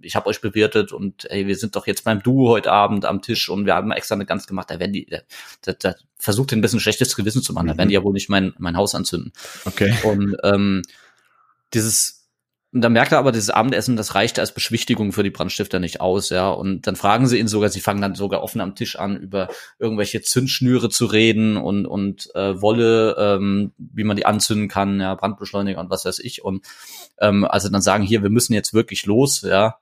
ich 0.00 0.16
habe 0.16 0.26
euch 0.28 0.40
bewirtet 0.40 0.90
und 0.90 1.26
hey, 1.28 1.46
wir 1.46 1.56
sind 1.56 1.76
doch 1.76 1.86
jetzt 1.86 2.02
beim 2.02 2.22
Duo 2.22 2.48
heute 2.48 2.72
Abend 2.72 3.04
am 3.04 3.20
Tisch 3.20 3.50
und 3.50 3.66
wir 3.66 3.74
haben 3.74 3.92
extra 3.92 4.14
eine 4.14 4.24
ganz 4.24 4.46
gemacht, 4.46 4.70
da 4.70 4.80
werden 4.80 4.94
die, 4.94 5.06
da, 5.06 5.72
da 5.74 5.94
versucht 6.18 6.50
den 6.50 6.58
ein 6.58 6.62
bisschen 6.62 6.80
schlechtes 6.80 7.14
Gewissen 7.14 7.42
zu 7.42 7.52
machen, 7.52 7.66
da 7.66 7.76
werden 7.76 7.90
die 7.90 7.94
mhm. 7.94 8.00
ja 8.00 8.04
wohl 8.04 8.14
nicht 8.14 8.30
mein, 8.30 8.54
mein 8.58 8.76
Haus 8.76 8.94
anzünden. 8.94 9.32
Okay. 9.66 9.94
Und 10.04 10.34
ähm, 10.42 10.82
dieses 11.74 12.24
und 12.74 12.80
dann 12.80 12.92
merkt 12.92 13.12
er 13.12 13.18
aber, 13.18 13.30
dieses 13.30 13.50
Abendessen, 13.50 13.94
das 13.94 14.16
reicht 14.16 14.40
als 14.40 14.52
Beschwichtigung 14.52 15.12
für 15.12 15.22
die 15.22 15.30
Brandstifter 15.30 15.78
nicht 15.78 16.00
aus, 16.00 16.30
ja. 16.30 16.50
Und 16.50 16.88
dann 16.88 16.96
fragen 16.96 17.28
sie 17.28 17.38
ihn 17.38 17.46
sogar, 17.46 17.68
sie 17.68 17.80
fangen 17.80 18.02
dann 18.02 18.16
sogar 18.16 18.42
offen 18.42 18.60
am 18.60 18.74
Tisch 18.74 18.98
an, 18.98 19.16
über 19.16 19.46
irgendwelche 19.78 20.22
Zündschnüre 20.22 20.88
zu 20.90 21.06
reden 21.06 21.56
und, 21.56 21.86
und 21.86 22.34
äh, 22.34 22.60
Wolle, 22.60 23.14
ähm, 23.16 23.74
wie 23.78 24.02
man 24.02 24.16
die 24.16 24.26
anzünden 24.26 24.66
kann, 24.66 25.00
ja, 25.00 25.14
Brandbeschleuniger 25.14 25.78
und 25.78 25.88
was 25.88 26.04
weiß 26.04 26.18
ich. 26.18 26.44
Und 26.44 26.66
ähm, 27.20 27.44
also 27.44 27.68
dann 27.68 27.80
sagen, 27.80 28.02
hier, 28.02 28.24
wir 28.24 28.30
müssen 28.30 28.54
jetzt 28.54 28.74
wirklich 28.74 29.06
los, 29.06 29.42
ja 29.42 29.78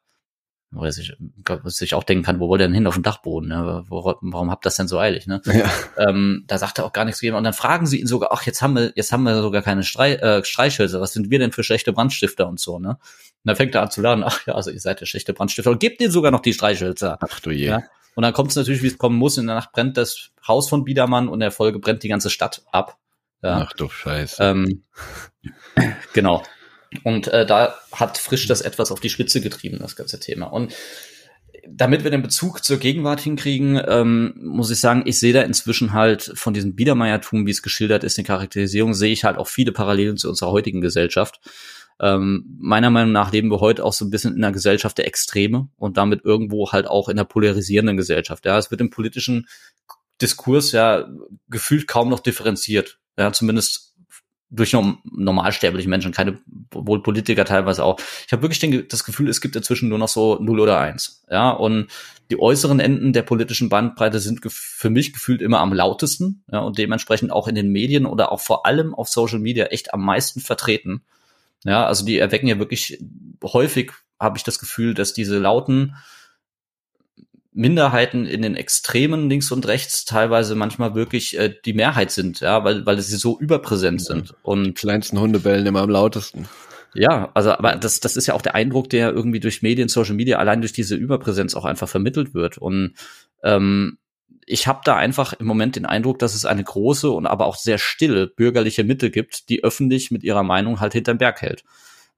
wo 0.72 0.84
er 0.84 0.92
sich, 0.92 1.14
sich 1.66 1.94
auch 1.94 2.02
denken 2.02 2.24
kann, 2.24 2.40
wo 2.40 2.48
wollt 2.48 2.62
ihr 2.62 2.66
denn 2.66 2.74
hin 2.74 2.86
auf 2.86 2.94
dem 2.94 3.02
Dachboden? 3.02 3.50
Ne? 3.50 3.84
Warum 3.88 4.50
habt 4.50 4.64
ihr 4.64 4.68
das 4.68 4.76
denn 4.76 4.88
so 4.88 4.98
eilig? 4.98 5.26
Ne? 5.26 5.42
Ja. 5.44 5.70
Ähm, 5.98 6.44
da 6.46 6.56
sagt 6.56 6.78
er 6.78 6.86
auch 6.86 6.92
gar 6.92 7.04
nichts 7.04 7.20
gegeben. 7.20 7.36
Und 7.36 7.44
dann 7.44 7.52
fragen 7.52 7.86
sie 7.86 8.00
ihn 8.00 8.06
sogar, 8.06 8.32
ach, 8.32 8.44
jetzt 8.44 8.62
haben 8.62 8.74
wir, 8.74 8.92
jetzt 8.96 9.12
haben 9.12 9.22
wir 9.24 9.42
sogar 9.42 9.60
keine 9.60 9.84
Streich, 9.84 10.20
äh, 10.22 10.42
Streichhölzer. 10.42 11.00
Was 11.00 11.12
sind 11.12 11.30
wir 11.30 11.38
denn 11.38 11.52
für 11.52 11.62
schlechte 11.62 11.92
Brandstifter 11.92 12.48
und 12.48 12.58
so, 12.58 12.78
ne? 12.78 12.90
Und 12.90 13.48
dann 13.48 13.56
fängt 13.56 13.74
er 13.74 13.82
an 13.82 13.90
zu 13.90 14.00
lernen, 14.00 14.22
ach 14.24 14.46
ja, 14.46 14.54
also 14.54 14.70
ihr 14.70 14.80
seid 14.80 15.00
ja 15.00 15.06
schlechte 15.06 15.34
Brandstifter 15.34 15.70
und 15.70 15.80
gebt 15.80 16.00
ihnen 16.00 16.12
sogar 16.12 16.30
noch 16.30 16.40
die 16.40 16.54
Streichhölzer. 16.54 17.18
Ach 17.20 17.40
du 17.40 17.50
je. 17.50 17.66
Ja? 17.66 17.82
Und 18.14 18.22
dann 18.22 18.32
kommt 18.32 18.50
es 18.50 18.56
natürlich, 18.56 18.82
wie 18.82 18.88
es 18.88 18.98
kommen 18.98 19.16
muss. 19.16 19.36
In 19.36 19.46
der 19.46 19.56
Nacht 19.56 19.72
brennt 19.72 19.96
das 19.96 20.30
Haus 20.46 20.68
von 20.68 20.84
Biedermann 20.84 21.28
und 21.28 21.34
in 21.34 21.40
der 21.40 21.50
Folge 21.50 21.78
brennt 21.78 22.02
die 22.02 22.08
ganze 22.08 22.30
Stadt 22.30 22.62
ab. 22.70 22.98
Ja. 23.42 23.66
Ach 23.66 23.72
du 23.72 23.88
Scheiße. 23.88 24.42
Ähm, 24.42 24.84
genau. 26.12 26.42
Und 27.04 27.28
äh, 27.28 27.46
da 27.46 27.74
hat 27.92 28.18
Frisch 28.18 28.46
das 28.46 28.60
etwas 28.60 28.90
auf 28.90 29.00
die 29.00 29.10
Spitze 29.10 29.40
getrieben, 29.40 29.78
das 29.80 29.96
ganze 29.96 30.20
Thema. 30.20 30.46
Und 30.46 30.74
damit 31.68 32.02
wir 32.02 32.10
den 32.10 32.22
Bezug 32.22 32.64
zur 32.64 32.78
Gegenwart 32.78 33.20
hinkriegen, 33.20 33.80
ähm, 33.86 34.34
muss 34.36 34.70
ich 34.70 34.80
sagen, 34.80 35.02
ich 35.06 35.18
sehe 35.20 35.32
da 35.32 35.42
inzwischen 35.42 35.92
halt 35.92 36.32
von 36.34 36.54
diesem 36.54 36.74
Biedermeiertum, 36.74 37.46
wie 37.46 37.50
es 37.50 37.62
geschildert 37.62 38.04
ist, 38.04 38.18
in 38.18 38.24
Charakterisierung, 38.24 38.94
sehe 38.94 39.12
ich 39.12 39.24
halt 39.24 39.36
auch 39.36 39.46
viele 39.46 39.72
Parallelen 39.72 40.16
zu 40.16 40.28
unserer 40.28 40.50
heutigen 40.50 40.80
Gesellschaft. 40.80 41.40
Ähm, 42.00 42.56
meiner 42.58 42.90
Meinung 42.90 43.12
nach 43.12 43.32
leben 43.32 43.50
wir 43.50 43.60
heute 43.60 43.84
auch 43.84 43.92
so 43.92 44.04
ein 44.04 44.10
bisschen 44.10 44.34
in 44.34 44.42
einer 44.42 44.52
Gesellschaft 44.52 44.98
der 44.98 45.06
Extreme 45.06 45.68
und 45.76 45.96
damit 45.96 46.24
irgendwo 46.24 46.72
halt 46.72 46.88
auch 46.88 47.08
in 47.08 47.18
einer 47.18 47.24
polarisierenden 47.24 47.96
Gesellschaft. 47.96 48.44
Ja, 48.44 48.58
es 48.58 48.70
wird 48.70 48.80
im 48.80 48.90
politischen 48.90 49.46
Diskurs 50.20 50.72
ja 50.72 51.08
gefühlt 51.48 51.86
kaum 51.86 52.08
noch 52.08 52.20
differenziert. 52.20 52.98
Ja, 53.18 53.32
zumindest 53.32 53.91
durch 54.52 54.76
normalsterbliche 55.04 55.88
Menschen, 55.88 56.12
keine 56.12 56.38
wohl 56.70 57.02
Politiker 57.02 57.46
teilweise 57.46 57.84
auch. 57.84 57.98
Ich 58.26 58.32
habe 58.32 58.42
wirklich 58.42 58.58
den, 58.58 58.86
das 58.86 59.02
Gefühl, 59.02 59.28
es 59.30 59.40
gibt 59.40 59.56
dazwischen 59.56 59.88
nur 59.88 59.98
noch 59.98 60.08
so 60.08 60.38
null 60.40 60.60
oder 60.60 60.78
eins. 60.78 61.24
Ja, 61.30 61.50
und 61.50 61.88
die 62.30 62.38
äußeren 62.38 62.78
Enden 62.78 63.14
der 63.14 63.22
politischen 63.22 63.70
Bandbreite 63.70 64.20
sind 64.20 64.40
für 64.46 64.90
mich 64.90 65.14
gefühlt 65.14 65.40
immer 65.40 65.60
am 65.60 65.72
lautesten, 65.72 66.44
ja, 66.52 66.60
und 66.60 66.76
dementsprechend 66.76 67.32
auch 67.32 67.48
in 67.48 67.54
den 67.54 67.72
Medien 67.72 68.04
oder 68.04 68.30
auch 68.30 68.40
vor 68.40 68.66
allem 68.66 68.94
auf 68.94 69.08
Social 69.08 69.38
Media 69.38 69.66
echt 69.66 69.94
am 69.94 70.04
meisten 70.04 70.40
vertreten. 70.40 71.02
Ja, 71.64 71.86
also 71.86 72.04
die 72.04 72.18
erwecken 72.18 72.46
ja 72.46 72.58
wirklich 72.58 73.02
häufig, 73.42 73.92
habe 74.20 74.36
ich 74.36 74.44
das 74.44 74.58
Gefühl, 74.58 74.92
dass 74.92 75.14
diese 75.14 75.38
lauten 75.38 75.96
Minderheiten 77.52 78.24
in 78.24 78.42
den 78.42 78.56
Extremen 78.56 79.28
links 79.28 79.52
und 79.52 79.66
rechts 79.66 80.04
teilweise 80.04 80.54
manchmal 80.54 80.94
wirklich 80.94 81.38
äh, 81.38 81.54
die 81.64 81.74
Mehrheit 81.74 82.10
sind, 82.10 82.40
ja, 82.40 82.64
weil, 82.64 82.86
weil 82.86 82.98
sie 83.00 83.16
so 83.16 83.38
überpräsent 83.38 84.00
ja. 84.00 84.06
sind. 84.06 84.34
Und 84.42 84.64
die 84.64 84.74
kleinsten 84.74 85.20
Hunde 85.20 85.38
bellen 85.38 85.66
immer 85.66 85.82
am 85.82 85.90
lautesten. 85.90 86.48
Ja, 86.94 87.30
also 87.34 87.52
aber 87.52 87.76
das, 87.76 88.00
das 88.00 88.16
ist 88.16 88.26
ja 88.26 88.34
auch 88.34 88.42
der 88.42 88.54
Eindruck, 88.54 88.90
der 88.90 89.12
irgendwie 89.12 89.40
durch 89.40 89.62
Medien, 89.62 89.88
Social 89.88 90.14
Media, 90.14 90.38
allein 90.38 90.60
durch 90.60 90.72
diese 90.72 90.94
Überpräsenz 90.94 91.54
auch 91.54 91.64
einfach 91.64 91.88
vermittelt 91.88 92.34
wird. 92.34 92.58
Und 92.58 92.94
ähm, 93.42 93.98
ich 94.46 94.66
habe 94.66 94.80
da 94.84 94.96
einfach 94.96 95.32
im 95.34 95.46
Moment 95.46 95.76
den 95.76 95.86
Eindruck, 95.86 96.18
dass 96.18 96.34
es 96.34 96.44
eine 96.44 96.64
große 96.64 97.10
und 97.10 97.26
aber 97.26 97.46
auch 97.46 97.56
sehr 97.56 97.78
stille 97.78 98.26
bürgerliche 98.26 98.84
Mitte 98.84 99.10
gibt, 99.10 99.48
die 99.48 99.64
öffentlich 99.64 100.10
mit 100.10 100.22
ihrer 100.24 100.42
Meinung 100.42 100.80
halt 100.80 100.92
hinterm 100.92 101.18
Berg 101.18 101.42
hält. 101.42 101.64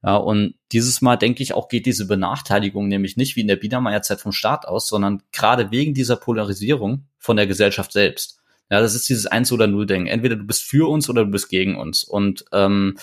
Ja, 0.04 0.16
und 0.16 0.54
dieses 0.70 1.00
Mal 1.00 1.16
denke 1.16 1.42
ich 1.42 1.54
auch 1.54 1.68
geht 1.68 1.86
diese 1.86 2.06
Benachteiligung 2.06 2.88
nämlich 2.88 3.16
nicht 3.16 3.36
wie 3.36 3.40
in 3.40 3.48
der 3.48 3.56
Biedermeierzeit 3.56 4.20
vom 4.20 4.32
Staat 4.32 4.68
aus, 4.68 4.86
sondern 4.86 5.22
gerade 5.32 5.70
wegen 5.70 5.94
dieser 5.94 6.16
Polarisierung 6.16 7.06
von 7.18 7.36
der 7.38 7.46
Gesellschaft 7.46 7.92
selbst. 7.92 8.38
Ja, 8.70 8.80
das 8.80 8.94
ist 8.94 9.08
dieses 9.08 9.26
Eins 9.26 9.50
oder 9.50 9.66
Null 9.66 9.86
Denken. 9.86 10.08
Entweder 10.08 10.36
du 10.36 10.44
bist 10.44 10.62
für 10.64 10.90
uns 10.90 11.08
oder 11.08 11.24
du 11.24 11.30
bist 11.30 11.48
gegen 11.48 11.76
uns. 11.76 12.04
Und 12.04 12.44
ähm, 12.52 12.98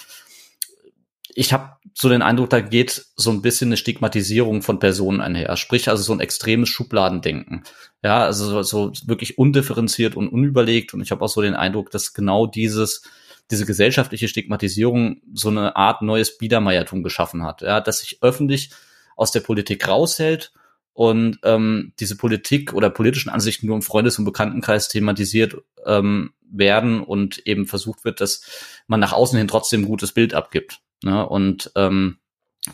ich 1.34 1.54
habe 1.54 1.78
so 1.96 2.08
den 2.08 2.22
Eindruck, 2.22 2.52
da 2.52 2.62
geht 2.62 3.06
so 3.16 3.32
ein 3.32 3.42
bisschen 3.42 3.70
eine 3.70 3.78
Stigmatisierung 3.78 4.62
von 4.62 4.80
Personen 4.80 5.22
einher. 5.22 5.58
Sprich 5.58 5.90
also 5.90 6.04
so 6.04 6.14
ein 6.14 6.20
extremes 6.20 6.70
Schubladendenken. 6.70 7.64
Ja, 8.04 8.26
also 8.26 8.62
so, 8.62 8.92
wirklich 9.06 9.40
undifferenziert 9.40 10.16
und 10.16 10.30
unüberlegt. 10.30 10.94
Und 10.94 11.02
ich 11.02 11.12
habe 11.12 11.24
auch 11.24 11.30
so 11.30 11.42
den 11.42 11.56
Eindruck, 11.56 11.90
dass 11.90 12.14
genau 12.14 12.46
dieses 12.46 13.04
diese 13.52 13.66
gesellschaftliche 13.66 14.28
Stigmatisierung 14.28 15.22
so 15.34 15.50
eine 15.50 15.76
Art 15.76 16.02
neues 16.02 16.38
Biedermeiertum 16.38 17.04
geschaffen 17.04 17.44
hat, 17.44 17.62
ja, 17.62 17.82
dass 17.82 18.00
sich 18.00 18.20
öffentlich 18.22 18.72
aus 19.16 19.32
der 19.32 19.42
Politik 19.42 19.88
raushält 19.88 20.54
und 20.94 21.40
ähm, 21.44 21.94
diese 22.00 22.18
Politik 22.18 22.74
oder 22.74 22.90
politischen 22.90 23.30
Ansichten 23.30 23.68
nur 23.68 23.76
im 23.76 23.82
Freundes- 23.82 24.20
und 24.20 24.26
Bekanntenkreis 24.26 24.90
thematisiert 24.90 25.58
ähm, 25.86 26.34
werden 26.50 27.02
und 27.02 27.46
eben 27.48 27.66
versucht 27.66 28.04
wird, 28.04 28.22
dass 28.22 28.44
man 28.88 29.00
nach 29.00 29.14
außen 29.14 29.38
hin 29.38 29.48
trotzdem 29.48 29.82
ein 29.82 29.88
gutes 29.88 30.12
Bild 30.12 30.34
abgibt. 30.34 30.82
Ne? 31.04 31.28
Und 31.28 31.72
ähm, 31.76 32.18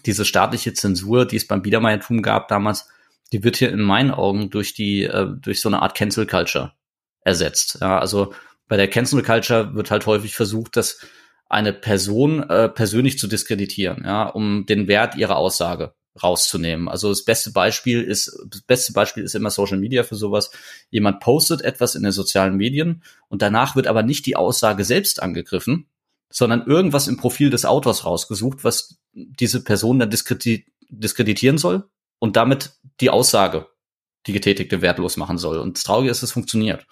diese 0.06 0.26
staatliche 0.26 0.74
Zensur, 0.74 1.26
die 1.26 1.38
es 1.38 1.48
beim 1.48 1.62
Biedermeiertum 1.62 2.22
gab 2.22 2.48
damals, 2.48 2.90
die 3.32 3.44
wird 3.44 3.58
hier 3.58 3.72
in 3.72 3.82
meinen 3.82 4.12
Augen 4.12 4.50
durch 4.50 4.74
die 4.74 5.04
äh, 5.04 5.28
durch 5.40 5.62
so 5.62 5.70
eine 5.70 5.82
Art 5.82 5.96
Cancel 5.96 6.26
Culture 6.26 6.74
ersetzt. 7.22 7.80
Ja, 7.82 8.00
also 8.00 8.34
bei 8.68 8.78
der 8.78 8.90
Cancel 8.90 9.24
Culture 9.24 9.74
wird 9.76 9.92
halt 9.92 10.06
häufig 10.06 10.36
versucht, 10.36 10.76
dass 10.76 11.00
eine 11.50 11.74
Person 11.74 12.44
äh, 12.50 12.68
persönlich 12.70 13.18
zu 13.18 13.28
diskreditieren, 13.28 14.04
ja, 14.04 14.28
um 14.28 14.66
den 14.66 14.88
Wert 14.88 15.16
ihrer 15.16 15.38
Aussage 15.38 15.94
rauszunehmen. 16.22 16.90
Also 16.90 17.10
das 17.10 17.24
beste 17.24 17.52
Beispiel 17.52 18.02
ist, 18.02 18.38
das 18.48 18.62
beste 18.62 18.94
Beispiel 18.94 19.24
ist 19.24 19.36
immer 19.36 19.52
Social 19.52 19.78
Media 19.78 20.04
für 20.04 20.16
sowas. 20.16 20.52
Jemand 20.90 21.20
postet 21.20 21.62
etwas 21.62 21.96
in 21.96 22.04
den 22.04 22.12
sozialen 22.12 22.58
Medien 22.58 23.04
und 23.30 23.42
danach 23.42 23.76
wird 23.76 23.88
aber 23.88 24.04
nicht 24.04 24.26
die 24.26 24.36
Aussage 24.36 24.84
selbst 24.84 25.22
angegriffen, 25.22 25.88
sondern 26.30 26.66
irgendwas 26.66 27.08
im 27.08 27.18
Profil 27.18 27.50
des 27.50 27.66
Autors 27.66 28.04
rausgesucht, 28.04 28.64
was 28.64 29.00
diese 29.14 29.64
Person 29.64 30.00
dann 30.00 30.10
diskreditieren 30.10 31.58
soll 31.58 31.88
und 32.20 32.36
damit 32.36 32.72
die 33.00 33.10
Aussage, 33.10 33.68
die 34.26 34.34
getätigte, 34.34 34.82
wertlos 34.82 35.18
machen 35.18 35.38
soll. 35.38 35.60
Und 35.60 35.78
das 35.78 35.84
Traurige 35.84 36.12
ist, 36.12 36.24
es 36.24 36.32
funktioniert. 36.32 36.86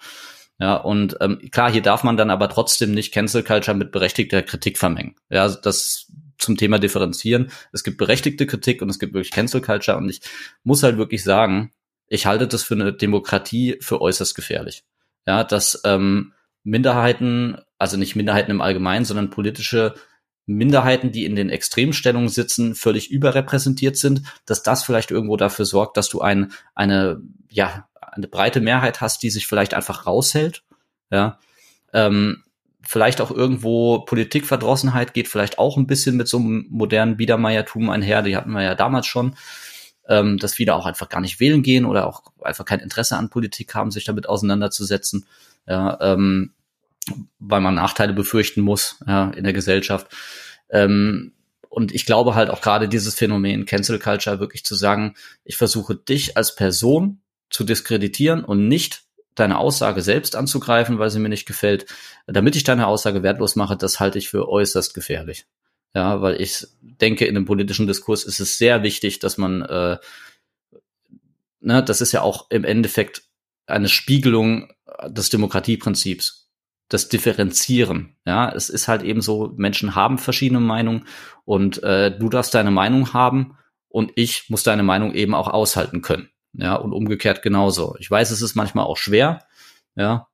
Ja, 0.58 0.76
und 0.76 1.16
ähm, 1.20 1.38
klar, 1.50 1.70
hier 1.70 1.82
darf 1.82 2.02
man 2.02 2.16
dann 2.16 2.30
aber 2.30 2.48
trotzdem 2.48 2.92
nicht 2.92 3.12
Cancel 3.12 3.42
Culture 3.42 3.76
mit 3.76 3.92
berechtigter 3.92 4.42
Kritik 4.42 4.78
vermengen. 4.78 5.14
Ja, 5.28 5.48
das 5.48 6.10
zum 6.38 6.56
Thema 6.56 6.78
differenzieren. 6.78 7.50
Es 7.72 7.84
gibt 7.84 7.98
berechtigte 7.98 8.46
Kritik 8.46 8.82
und 8.82 8.88
es 8.88 8.98
gibt 8.98 9.14
wirklich 9.14 9.32
Cancel 9.32 9.60
Culture 9.60 9.96
und 9.96 10.08
ich 10.08 10.20
muss 10.64 10.82
halt 10.82 10.96
wirklich 10.96 11.22
sagen, 11.24 11.72
ich 12.08 12.26
halte 12.26 12.46
das 12.46 12.62
für 12.62 12.74
eine 12.74 12.92
Demokratie 12.92 13.76
für 13.80 14.00
äußerst 14.00 14.34
gefährlich. 14.34 14.84
Ja, 15.26 15.44
dass 15.44 15.80
ähm, 15.84 16.32
Minderheiten, 16.62 17.58
also 17.78 17.96
nicht 17.96 18.16
Minderheiten 18.16 18.50
im 18.50 18.60
Allgemeinen, 18.60 19.04
sondern 19.04 19.30
politische 19.30 19.94
Minderheiten, 20.46 21.10
die 21.10 21.24
in 21.24 21.34
den 21.34 21.50
Extremstellungen 21.50 22.28
sitzen, 22.28 22.76
völlig 22.76 23.10
überrepräsentiert 23.10 23.96
sind, 23.96 24.22
dass 24.46 24.62
das 24.62 24.84
vielleicht 24.84 25.10
irgendwo 25.10 25.36
dafür 25.36 25.64
sorgt, 25.64 25.96
dass 25.96 26.08
du 26.08 26.20
ein, 26.20 26.52
eine, 26.74 27.20
ja, 27.50 27.88
eine 28.16 28.28
breite 28.28 28.60
Mehrheit 28.60 29.00
hast, 29.00 29.22
die 29.22 29.30
sich 29.30 29.46
vielleicht 29.46 29.74
einfach 29.74 30.06
raushält, 30.06 30.62
ja, 31.10 31.38
ähm, 31.92 32.42
vielleicht 32.82 33.20
auch 33.20 33.30
irgendwo 33.30 34.00
Politikverdrossenheit 34.00 35.12
geht 35.12 35.28
vielleicht 35.28 35.58
auch 35.58 35.76
ein 35.76 35.86
bisschen 35.86 36.16
mit 36.16 36.28
so 36.28 36.38
einem 36.38 36.66
modernen 36.70 37.16
Biedermeiertum 37.16 37.90
einher, 37.90 38.22
die 38.22 38.36
hatten 38.36 38.52
wir 38.52 38.62
ja 38.62 38.74
damals 38.74 39.06
schon, 39.06 39.36
ähm, 40.08 40.38
dass 40.38 40.54
viele 40.54 40.74
auch 40.74 40.86
einfach 40.86 41.08
gar 41.08 41.20
nicht 41.20 41.40
wählen 41.40 41.62
gehen 41.62 41.84
oder 41.84 42.06
auch 42.06 42.22
einfach 42.42 42.64
kein 42.64 42.80
Interesse 42.80 43.16
an 43.16 43.30
Politik 43.30 43.74
haben, 43.74 43.90
sich 43.90 44.04
damit 44.04 44.28
auseinanderzusetzen, 44.28 45.26
ja, 45.66 45.98
ähm, 46.00 46.52
weil 47.38 47.60
man 47.60 47.74
Nachteile 47.74 48.12
befürchten 48.12 48.60
muss 48.60 48.98
ja, 49.06 49.30
in 49.30 49.44
der 49.44 49.52
Gesellschaft. 49.52 50.08
Ähm, 50.70 51.32
und 51.68 51.92
ich 51.92 52.06
glaube 52.06 52.34
halt 52.34 52.50
auch 52.50 52.62
gerade 52.62 52.88
dieses 52.88 53.14
Phänomen 53.14 53.66
Cancel 53.66 53.98
Culture 53.98 54.40
wirklich 54.40 54.64
zu 54.64 54.74
sagen, 54.74 55.14
ich 55.44 55.56
versuche 55.56 55.94
dich 55.94 56.36
als 56.36 56.54
Person 56.54 57.20
zu 57.50 57.64
diskreditieren 57.64 58.44
und 58.44 58.68
nicht 58.68 59.02
deine 59.34 59.58
Aussage 59.58 60.00
selbst 60.00 60.34
anzugreifen, 60.34 60.98
weil 60.98 61.10
sie 61.10 61.18
mir 61.18 61.28
nicht 61.28 61.46
gefällt, 61.46 61.86
damit 62.26 62.56
ich 62.56 62.64
deine 62.64 62.86
Aussage 62.86 63.22
wertlos 63.22 63.54
mache, 63.54 63.76
das 63.76 64.00
halte 64.00 64.18
ich 64.18 64.28
für 64.28 64.48
äußerst 64.48 64.94
gefährlich. 64.94 65.46
Ja, 65.94 66.20
weil 66.20 66.40
ich 66.40 66.66
denke, 66.80 67.26
in 67.26 67.36
einem 67.36 67.46
politischen 67.46 67.86
Diskurs 67.86 68.24
ist 68.24 68.40
es 68.40 68.58
sehr 68.58 68.82
wichtig, 68.82 69.18
dass 69.18 69.38
man, 69.38 69.62
äh, 69.62 69.98
ne, 71.60 71.82
das 71.82 72.00
ist 72.00 72.12
ja 72.12 72.22
auch 72.22 72.50
im 72.50 72.64
Endeffekt 72.64 73.22
eine 73.66 73.88
Spiegelung 73.88 74.72
des 75.08 75.30
Demokratieprinzips, 75.30 76.50
das 76.88 77.08
Differenzieren. 77.08 78.16
Ja, 78.24 78.52
es 78.52 78.68
ist 78.68 78.88
halt 78.88 79.02
eben 79.02 79.20
so, 79.20 79.52
Menschen 79.56 79.94
haben 79.94 80.18
verschiedene 80.18 80.60
Meinungen 80.60 81.06
und 81.44 81.82
äh, 81.82 82.16
du 82.16 82.28
darfst 82.28 82.54
deine 82.54 82.70
Meinung 82.70 83.12
haben 83.12 83.58
und 83.88 84.12
ich 84.16 84.48
muss 84.48 84.62
deine 84.62 84.82
Meinung 84.82 85.14
eben 85.14 85.34
auch 85.34 85.48
aushalten 85.48 86.02
können. 86.02 86.28
Ja, 86.58 86.76
und 86.76 86.92
umgekehrt 86.92 87.42
genauso. 87.42 87.96
Ich 87.98 88.10
weiß, 88.10 88.30
es 88.30 88.42
ist 88.42 88.54
manchmal 88.54 88.86
auch 88.86 88.96
schwer, 88.96 89.46
ja, 89.94 90.28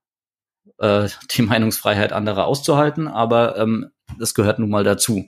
äh, 0.78 1.08
die 1.32 1.42
Meinungsfreiheit 1.42 2.12
anderer 2.12 2.46
auszuhalten, 2.46 3.08
aber 3.08 3.56
ähm, 3.56 3.90
das 4.18 4.34
gehört 4.34 4.58
nun 4.58 4.70
mal 4.70 4.84
dazu. 4.84 5.26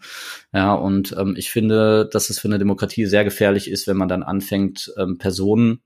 Ja, 0.52 0.74
und 0.74 1.14
ähm, 1.18 1.34
ich 1.36 1.50
finde, 1.50 2.08
dass 2.12 2.30
es 2.30 2.38
für 2.38 2.48
eine 2.48 2.58
Demokratie 2.58 3.06
sehr 3.06 3.24
gefährlich 3.24 3.68
ist, 3.68 3.86
wenn 3.86 3.96
man 3.96 4.08
dann 4.08 4.22
anfängt, 4.22 4.92
ähm, 4.96 5.18
Personen 5.18 5.82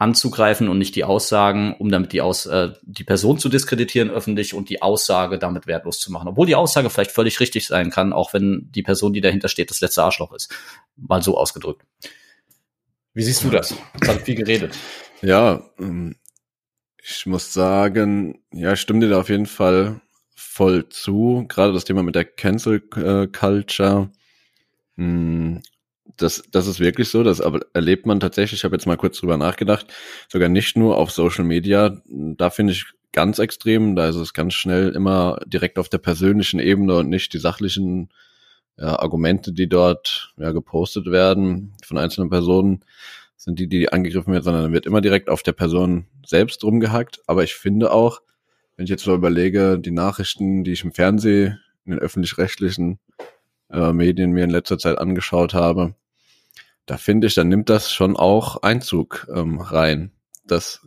anzugreifen 0.00 0.68
und 0.68 0.78
nicht 0.78 0.96
die 0.96 1.04
Aussagen, 1.04 1.74
um 1.78 1.90
damit 1.90 2.12
die, 2.14 2.22
Aus, 2.22 2.46
äh, 2.46 2.70
die 2.82 3.04
Person 3.04 3.38
zu 3.38 3.50
diskreditieren 3.50 4.10
öffentlich 4.10 4.54
und 4.54 4.70
die 4.70 4.80
Aussage 4.80 5.38
damit 5.38 5.66
wertlos 5.66 6.00
zu 6.00 6.10
machen. 6.10 6.28
Obwohl 6.28 6.46
die 6.46 6.54
Aussage 6.54 6.88
vielleicht 6.88 7.10
völlig 7.10 7.38
richtig 7.38 7.66
sein 7.66 7.90
kann, 7.90 8.14
auch 8.14 8.32
wenn 8.32 8.70
die 8.70 8.82
Person, 8.82 9.12
die 9.12 9.20
dahinter 9.20 9.48
steht, 9.48 9.70
das 9.70 9.82
letzte 9.82 10.02
Arschloch 10.02 10.32
ist. 10.32 10.54
Mal 10.96 11.22
so 11.22 11.36
ausgedrückt. 11.36 11.84
Wie 13.14 13.22
siehst 13.22 13.44
du 13.44 13.50
das? 13.50 13.74
Es 14.00 14.08
hat 14.08 14.22
viel 14.22 14.36
geredet. 14.36 14.76
Ja, 15.22 15.62
ähm, 15.78 16.16
ich 17.02 17.26
muss 17.26 17.52
sagen, 17.52 18.42
ja, 18.52 18.72
ich 18.72 18.80
stimme 18.80 19.00
dir 19.00 19.08
da 19.08 19.20
auf 19.20 19.28
jeden 19.28 19.46
Fall 19.46 20.00
voll 20.34 20.88
zu. 20.88 21.44
Gerade 21.48 21.72
das 21.72 21.84
Thema 21.84 22.02
mit 22.02 22.14
der 22.14 22.24
Cancel 22.24 22.82
äh, 22.96 23.26
Culture. 23.26 24.10
Hm, 24.96 25.62
das, 26.16 26.42
das 26.50 26.66
ist 26.66 26.80
wirklich 26.80 27.08
so, 27.08 27.22
das 27.22 27.40
aber 27.40 27.60
erlebt 27.72 28.06
man 28.06 28.20
tatsächlich, 28.20 28.60
ich 28.60 28.64
habe 28.64 28.76
jetzt 28.76 28.86
mal 28.86 28.96
kurz 28.96 29.18
drüber 29.18 29.36
nachgedacht, 29.36 29.86
sogar 30.28 30.48
nicht 30.48 30.76
nur 30.76 30.96
auf 30.96 31.10
Social 31.10 31.44
Media, 31.44 32.00
da 32.06 32.50
finde 32.50 32.72
ich 32.72 32.86
ganz 33.12 33.38
extrem, 33.38 33.96
da 33.96 34.08
ist 34.08 34.16
es 34.16 34.34
ganz 34.34 34.54
schnell 34.54 34.90
immer 34.90 35.40
direkt 35.46 35.78
auf 35.78 35.88
der 35.88 35.98
persönlichen 35.98 36.60
Ebene 36.60 36.96
und 36.96 37.08
nicht 37.08 37.32
die 37.32 37.38
sachlichen 37.38 38.10
ja, 38.80 38.98
Argumente, 38.98 39.52
die 39.52 39.68
dort 39.68 40.32
ja, 40.38 40.52
gepostet 40.52 41.06
werden 41.06 41.74
von 41.84 41.98
einzelnen 41.98 42.30
Personen, 42.30 42.84
sind 43.36 43.58
die, 43.58 43.68
die 43.68 43.92
angegriffen 43.92 44.32
werden, 44.32 44.44
sondern 44.44 44.72
wird 44.72 44.86
immer 44.86 45.00
direkt 45.00 45.28
auf 45.28 45.42
der 45.42 45.52
Person 45.52 46.06
selbst 46.26 46.64
rumgehackt. 46.64 47.20
Aber 47.26 47.44
ich 47.44 47.54
finde 47.54 47.92
auch, 47.92 48.20
wenn 48.76 48.84
ich 48.84 48.90
jetzt 48.90 49.04
so 49.04 49.14
überlege, 49.14 49.78
die 49.78 49.90
Nachrichten, 49.90 50.64
die 50.64 50.72
ich 50.72 50.84
im 50.84 50.92
Fernsehen, 50.92 51.60
in 51.84 51.92
den 51.92 52.00
öffentlich-rechtlichen 52.00 52.98
äh, 53.70 53.92
Medien 53.92 54.32
mir 54.32 54.44
in 54.44 54.50
letzter 54.50 54.78
Zeit 54.78 54.98
angeschaut 54.98 55.54
habe, 55.54 55.94
da 56.86 56.96
finde 56.96 57.26
ich, 57.26 57.34
dann 57.34 57.48
nimmt 57.48 57.68
das 57.68 57.92
schon 57.92 58.16
auch 58.16 58.62
Einzug 58.62 59.26
ähm, 59.34 59.60
rein, 59.60 60.12
dass 60.44 60.80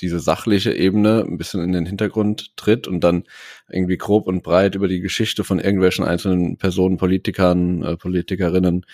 diese 0.00 0.20
sachliche 0.20 0.72
Ebene 0.72 1.24
ein 1.24 1.38
bisschen 1.38 1.62
in 1.62 1.72
den 1.72 1.86
Hintergrund 1.86 2.56
tritt 2.56 2.86
und 2.86 3.00
dann 3.02 3.24
irgendwie 3.68 3.96
grob 3.96 4.26
und 4.26 4.42
breit 4.42 4.74
über 4.74 4.88
die 4.88 5.00
Geschichte 5.00 5.44
von 5.44 5.58
irgendwelchen 5.58 6.04
einzelnen 6.04 6.56
Personen, 6.56 6.96
Politikern, 6.96 7.82
äh, 7.82 7.96
Politikerinnen 7.96 8.86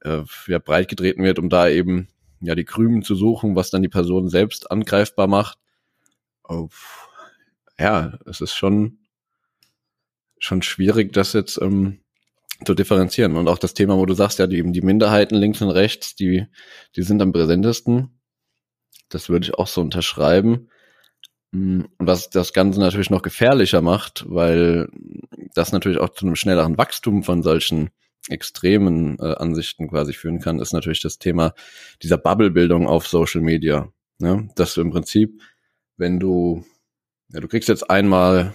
äh, 0.00 0.22
ja, 0.48 0.58
breit 0.58 0.88
getreten 0.88 1.22
wird, 1.22 1.38
um 1.38 1.48
da 1.48 1.68
eben 1.68 2.08
ja 2.40 2.54
die 2.54 2.64
Krümen 2.64 3.02
zu 3.02 3.14
suchen, 3.14 3.54
was 3.54 3.70
dann 3.70 3.82
die 3.82 3.88
Person 3.88 4.28
selbst 4.28 4.70
angreifbar 4.70 5.28
macht. 5.28 5.58
Oh, 6.48 6.68
ja, 7.78 8.18
es 8.26 8.40
ist 8.40 8.54
schon 8.54 8.98
schon 10.38 10.62
schwierig, 10.62 11.12
das 11.12 11.32
jetzt 11.34 11.60
ähm, 11.62 12.00
zu 12.64 12.74
differenzieren. 12.74 13.36
Und 13.36 13.48
auch 13.48 13.58
das 13.58 13.74
Thema, 13.74 13.96
wo 13.96 14.06
du 14.06 14.14
sagst, 14.14 14.38
ja, 14.38 14.46
die, 14.46 14.58
eben 14.58 14.72
die 14.72 14.82
Minderheiten 14.82 15.36
links 15.36 15.62
und 15.62 15.70
rechts, 15.70 16.16
die, 16.16 16.46
die 16.96 17.02
sind 17.02 17.22
am 17.22 17.32
präsentesten. 17.32 18.10
Das 19.08 19.28
würde 19.28 19.46
ich 19.46 19.54
auch 19.54 19.66
so 19.66 19.80
unterschreiben. 19.80 20.68
Mm, 21.52 21.82
und 21.98 22.06
was 22.06 22.30
das 22.30 22.52
Ganze 22.52 22.80
natürlich 22.80 23.10
noch 23.10 23.22
gefährlicher 23.22 23.82
macht, 23.82 24.24
weil 24.28 24.88
das 25.54 25.72
natürlich 25.72 25.98
auch 25.98 26.10
zu 26.10 26.26
einem 26.26 26.36
schnelleren 26.36 26.78
Wachstum 26.78 27.22
von 27.22 27.42
solchen 27.42 27.90
extremen 28.28 29.18
äh, 29.18 29.34
Ansichten 29.34 29.88
quasi 29.88 30.12
führen 30.12 30.38
kann, 30.40 30.60
ist 30.60 30.72
natürlich 30.72 31.02
das 31.02 31.18
Thema 31.18 31.54
dieser 32.02 32.18
Bubble-Bildung 32.18 32.86
auf 32.86 33.06
Social 33.06 33.40
Media. 33.40 33.92
Ja, 34.20 34.40
dass 34.54 34.74
du 34.74 34.80
im 34.80 34.90
Prinzip, 34.90 35.42
wenn 35.96 36.20
du, 36.20 36.64
ja, 37.30 37.40
du 37.40 37.48
kriegst 37.48 37.68
jetzt 37.68 37.90
einmal, 37.90 38.54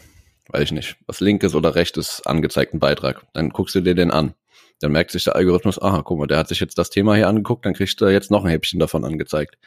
weiß 0.50 0.64
ich 0.64 0.72
nicht, 0.72 0.98
was 1.06 1.20
linkes 1.20 1.56
oder 1.56 1.76
rechtes 1.76 2.26
angezeigten 2.26 2.80
Beitrag, 2.80 3.26
dann 3.34 3.50
guckst 3.50 3.76
du 3.76 3.82
dir 3.82 3.96
den 3.96 4.12
an. 4.12 4.34
Dann 4.80 4.92
merkt 4.92 5.12
sich 5.12 5.26
der 5.26 5.36
Algorithmus, 5.36 5.82
aha, 5.82 6.04
guck 6.04 6.20
mal, 6.20 6.28
der 6.28 6.38
hat 6.38 6.48
sich 6.48 6.60
jetzt 6.62 6.78
das 6.78 6.90
Thema 6.90 7.16
hier 7.16 7.28
angeguckt, 7.28 7.66
dann 7.66 7.74
kriegst 7.74 8.00
du 8.00 8.06
jetzt 8.06 8.32
noch 8.32 8.46
ein 8.46 8.52
Häppchen 8.52 8.80
davon 8.80 9.04
angezeigt. 9.04 9.58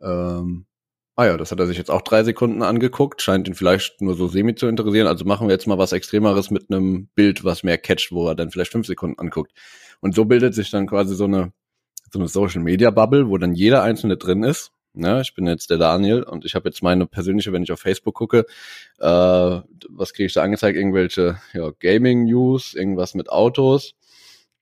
Ähm, 0.00 0.66
ah 1.16 1.26
ja, 1.26 1.36
das 1.36 1.50
hat 1.50 1.58
er 1.58 1.66
sich 1.66 1.78
jetzt 1.78 1.90
auch 1.90 2.02
drei 2.02 2.22
Sekunden 2.22 2.62
angeguckt, 2.62 3.22
scheint 3.22 3.48
ihn 3.48 3.54
vielleicht 3.54 4.00
nur 4.00 4.14
so 4.14 4.28
semi 4.28 4.54
zu 4.54 4.66
interessieren. 4.68 5.08
Also 5.08 5.24
machen 5.24 5.48
wir 5.48 5.52
jetzt 5.52 5.66
mal 5.66 5.78
was 5.78 5.92
Extremeres 5.92 6.50
mit 6.50 6.70
einem 6.70 7.08
Bild, 7.14 7.44
was 7.44 7.64
mehr 7.64 7.78
catcht, 7.78 8.12
wo 8.12 8.28
er 8.28 8.34
dann 8.34 8.50
vielleicht 8.50 8.72
fünf 8.72 8.86
Sekunden 8.86 9.18
anguckt. 9.18 9.52
Und 10.00 10.14
so 10.14 10.24
bildet 10.24 10.54
sich 10.54 10.70
dann 10.70 10.86
quasi 10.86 11.14
so 11.16 11.24
eine, 11.24 11.52
so 12.12 12.20
eine 12.20 12.28
Social 12.28 12.62
Media 12.62 12.90
Bubble, 12.90 13.28
wo 13.28 13.36
dann 13.36 13.54
jeder 13.54 13.82
einzelne 13.82 14.16
drin 14.16 14.44
ist. 14.44 14.70
Ja, 14.94 15.20
ich 15.20 15.34
bin 15.34 15.46
jetzt 15.46 15.70
der 15.70 15.78
Daniel 15.78 16.22
und 16.22 16.44
ich 16.44 16.54
habe 16.54 16.68
jetzt 16.68 16.82
meine 16.82 17.06
persönliche, 17.06 17.52
wenn 17.52 17.62
ich 17.62 17.72
auf 17.72 17.80
Facebook 17.80 18.14
gucke, 18.14 18.46
äh, 18.98 19.04
was 19.04 20.12
kriege 20.12 20.26
ich 20.26 20.32
da 20.32 20.42
angezeigt? 20.42 20.76
Irgendwelche 20.76 21.40
ja, 21.52 21.70
Gaming 21.78 22.24
News, 22.24 22.74
irgendwas 22.74 23.14
mit 23.14 23.28
Autos 23.28 23.94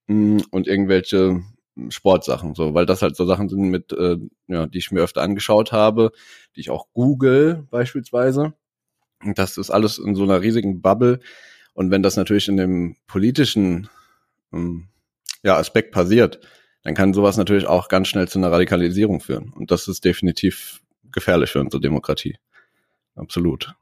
mh, 0.08 0.14
mm, 0.14 0.42
und 0.50 0.66
irgendwelche 0.68 1.42
Sportsachen, 1.88 2.54
so, 2.54 2.74
weil 2.74 2.86
das 2.86 3.02
halt 3.02 3.16
so 3.16 3.26
Sachen 3.26 3.48
sind 3.48 3.68
mit, 3.68 3.92
äh, 3.92 4.16
ja, 4.48 4.66
die 4.66 4.78
ich 4.78 4.90
mir 4.90 5.02
öfter 5.02 5.22
angeschaut 5.22 5.72
habe, 5.72 6.12
die 6.54 6.60
ich 6.60 6.70
auch 6.70 6.86
google 6.92 7.66
beispielsweise. 7.70 8.54
Und 9.22 9.38
das 9.38 9.58
ist 9.58 9.70
alles 9.70 9.98
in 9.98 10.14
so 10.14 10.24
einer 10.24 10.40
riesigen 10.40 10.80
Bubble. 10.80 11.20
Und 11.74 11.90
wenn 11.90 12.02
das 12.02 12.16
natürlich 12.16 12.48
in 12.48 12.56
dem 12.56 12.96
politischen 13.06 13.88
ähm, 14.52 14.88
ja, 15.42 15.56
Aspekt 15.56 15.92
passiert, 15.92 16.40
dann 16.82 16.94
kann 16.94 17.14
sowas 17.14 17.36
natürlich 17.36 17.66
auch 17.66 17.88
ganz 17.88 18.08
schnell 18.08 18.28
zu 18.28 18.38
einer 18.38 18.52
Radikalisierung 18.52 19.20
führen. 19.20 19.52
Und 19.52 19.70
das 19.70 19.88
ist 19.88 20.04
definitiv 20.04 20.80
gefährlich 21.12 21.50
für 21.50 21.60
unsere 21.60 21.80
Demokratie. 21.80 22.36
Absolut. 23.14 23.74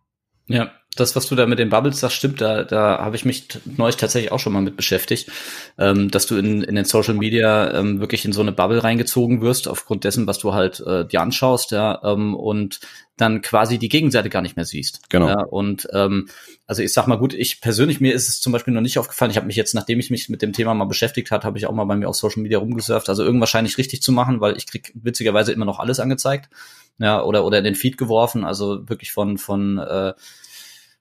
Ja, 0.47 0.71
das, 0.97 1.17
was 1.17 1.27
du 1.27 1.35
da 1.35 1.47
mit 1.47 1.59
den 1.59 1.71
Bubbles 1.71 2.01
sagst, 2.01 2.17
stimmt. 2.17 2.41
Da, 2.41 2.63
da 2.63 2.99
habe 2.99 3.17
ich 3.17 3.25
mich 3.25 3.49
neulich 3.65 3.97
tatsächlich 3.97 4.31
auch 4.31 4.39
schon 4.39 4.53
mal 4.53 4.63
mit 4.63 4.77
beschäftigt, 4.77 5.31
ähm, 5.79 6.11
dass 6.11 6.27
du 6.27 6.37
in, 6.37 6.63
in 6.63 6.75
den 6.77 6.85
Social 6.85 7.15
Media 7.15 7.73
ähm, 7.73 8.01
wirklich 8.01 8.25
in 8.25 8.33
so 8.33 8.43
eine 8.43 8.53
Bubble 8.53 8.85
reingezogen 8.85 9.41
wirst, 9.41 9.67
aufgrund 9.67 10.05
dessen, 10.05 10.27
was 10.27 10.39
du 10.39 10.55
halt 10.55 10.81
äh, 10.81 11.07
dir 11.07 11.21
anschaust, 11.21 11.73
ja, 11.73 12.01
ähm, 12.05 12.35
und 12.35 12.81
dann 13.17 13.43
quasi 13.43 13.79
die 13.79 13.89
Gegenseite 13.89 14.29
gar 14.29 14.43
nicht 14.43 14.57
mehr 14.57 14.65
siehst. 14.65 15.09
Genau. 15.09 15.29
Ja, 15.29 15.43
und 15.43 15.89
ähm, 15.93 16.29
also 16.67 16.83
ich 16.83 16.93
sag 16.93 17.07
mal 17.07 17.17
gut, 17.17 17.33
ich 17.35 17.61
persönlich, 17.61 18.01
mir 18.01 18.13
ist 18.13 18.29
es 18.29 18.41
zum 18.41 18.53
Beispiel 18.53 18.75
noch 18.75 18.81
nicht 18.81 18.99
aufgefallen. 18.99 19.31
Ich 19.31 19.37
habe 19.37 19.47
mich 19.47 19.57
jetzt, 19.57 19.75
nachdem 19.75 20.01
ich 20.01 20.11
mich 20.11 20.29
mit 20.29 20.43
dem 20.43 20.53
Thema 20.53 20.75
mal 20.75 20.85
beschäftigt 20.85 21.31
hat, 21.31 21.45
habe 21.45 21.59
ich 21.59 21.67
auch 21.67 21.73
mal 21.73 21.85
bei 21.85 21.97
mir 21.97 22.09
auf 22.09 22.17
Social 22.17 22.43
Media 22.43 22.59
rumgesurft. 22.59 23.09
Also 23.09 23.25
irgendwas 23.25 23.51
scheine 23.51 23.69
ich 23.69 23.79
richtig 23.79 24.03
zu 24.03 24.11
machen, 24.11 24.41
weil 24.41 24.57
ich 24.57 24.67
krieg 24.67 24.93
witzigerweise 24.95 25.53
immer 25.53 25.65
noch 25.65 25.79
alles 25.79 26.01
angezeigt. 26.01 26.49
Ja, 26.99 27.23
oder, 27.23 27.45
oder 27.45 27.59
in 27.59 27.65
den 27.65 27.75
Feed 27.75 27.99
geworfen, 27.99 28.45
also 28.45 28.89
wirklich 28.89 29.13
von, 29.13 29.37
von 29.37 29.79
äh, 29.79 30.15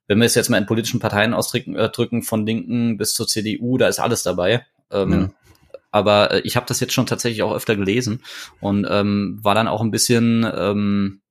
wenn 0.07 0.19
wir 0.19 0.25
es 0.25 0.35
jetzt 0.35 0.49
mal 0.49 0.57
in 0.57 0.65
politischen 0.65 0.99
Parteien 0.99 1.33
ausdrücken, 1.33 1.75
äh, 1.75 1.89
drücken, 1.89 2.23
von 2.23 2.45
Linken 2.45 2.97
bis 2.97 3.13
zur 3.13 3.27
CDU, 3.27 3.77
da 3.77 3.87
ist 3.87 3.99
alles 3.99 4.23
dabei. 4.23 4.65
Ähm, 4.91 5.11
ja. 5.11 5.29
Aber 5.91 6.31
äh, 6.31 6.39
ich 6.41 6.55
habe 6.55 6.65
das 6.65 6.79
jetzt 6.79 6.93
schon 6.93 7.05
tatsächlich 7.05 7.43
auch 7.43 7.53
öfter 7.53 7.75
gelesen 7.75 8.23
und 8.59 8.87
ähm, 8.89 9.39
war 9.41 9.55
dann 9.55 9.67
auch 9.67 9.81
ein 9.81 9.91
bisschen 9.91 10.49
ähm, 10.55 11.21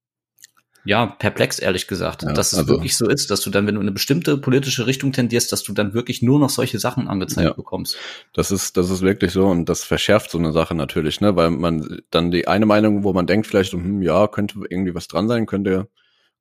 ja 0.84 1.06
perplex, 1.06 1.58
ehrlich 1.58 1.86
gesagt, 1.86 2.22
ja, 2.22 2.32
dass 2.32 2.52
es 2.52 2.58
also, 2.60 2.74
wirklich 2.74 2.96
so 2.96 3.08
ist, 3.08 3.30
dass 3.30 3.40
du 3.40 3.50
dann, 3.50 3.66
wenn 3.66 3.74
du 3.74 3.80
in 3.80 3.86
eine 3.86 3.92
bestimmte 3.92 4.36
politische 4.38 4.86
Richtung 4.86 5.12
tendierst, 5.12 5.52
dass 5.52 5.62
du 5.62 5.72
dann 5.72 5.94
wirklich 5.94 6.22
nur 6.22 6.38
noch 6.38 6.50
solche 6.50 6.78
Sachen 6.78 7.08
angezeigt 7.08 7.48
ja, 7.48 7.52
bekommst. 7.54 7.96
Das 8.32 8.50
ist, 8.50 8.76
das 8.76 8.90
ist 8.90 9.02
wirklich 9.02 9.32
so 9.32 9.46
und 9.46 9.68
das 9.68 9.84
verschärft 9.84 10.30
so 10.30 10.38
eine 10.38 10.52
Sache 10.52 10.74
natürlich, 10.74 11.20
ne, 11.20 11.36
weil 11.36 11.50
man 11.50 12.02
dann 12.10 12.30
die 12.30 12.48
eine 12.48 12.66
Meinung, 12.66 13.04
wo 13.04 13.12
man 13.12 13.26
denkt 13.26 13.46
vielleicht, 13.46 13.72
hm, 13.72 14.02
ja, 14.02 14.26
könnte 14.26 14.60
irgendwie 14.68 14.94
was 14.94 15.08
dran 15.08 15.28
sein, 15.28 15.46
könnte 15.46 15.88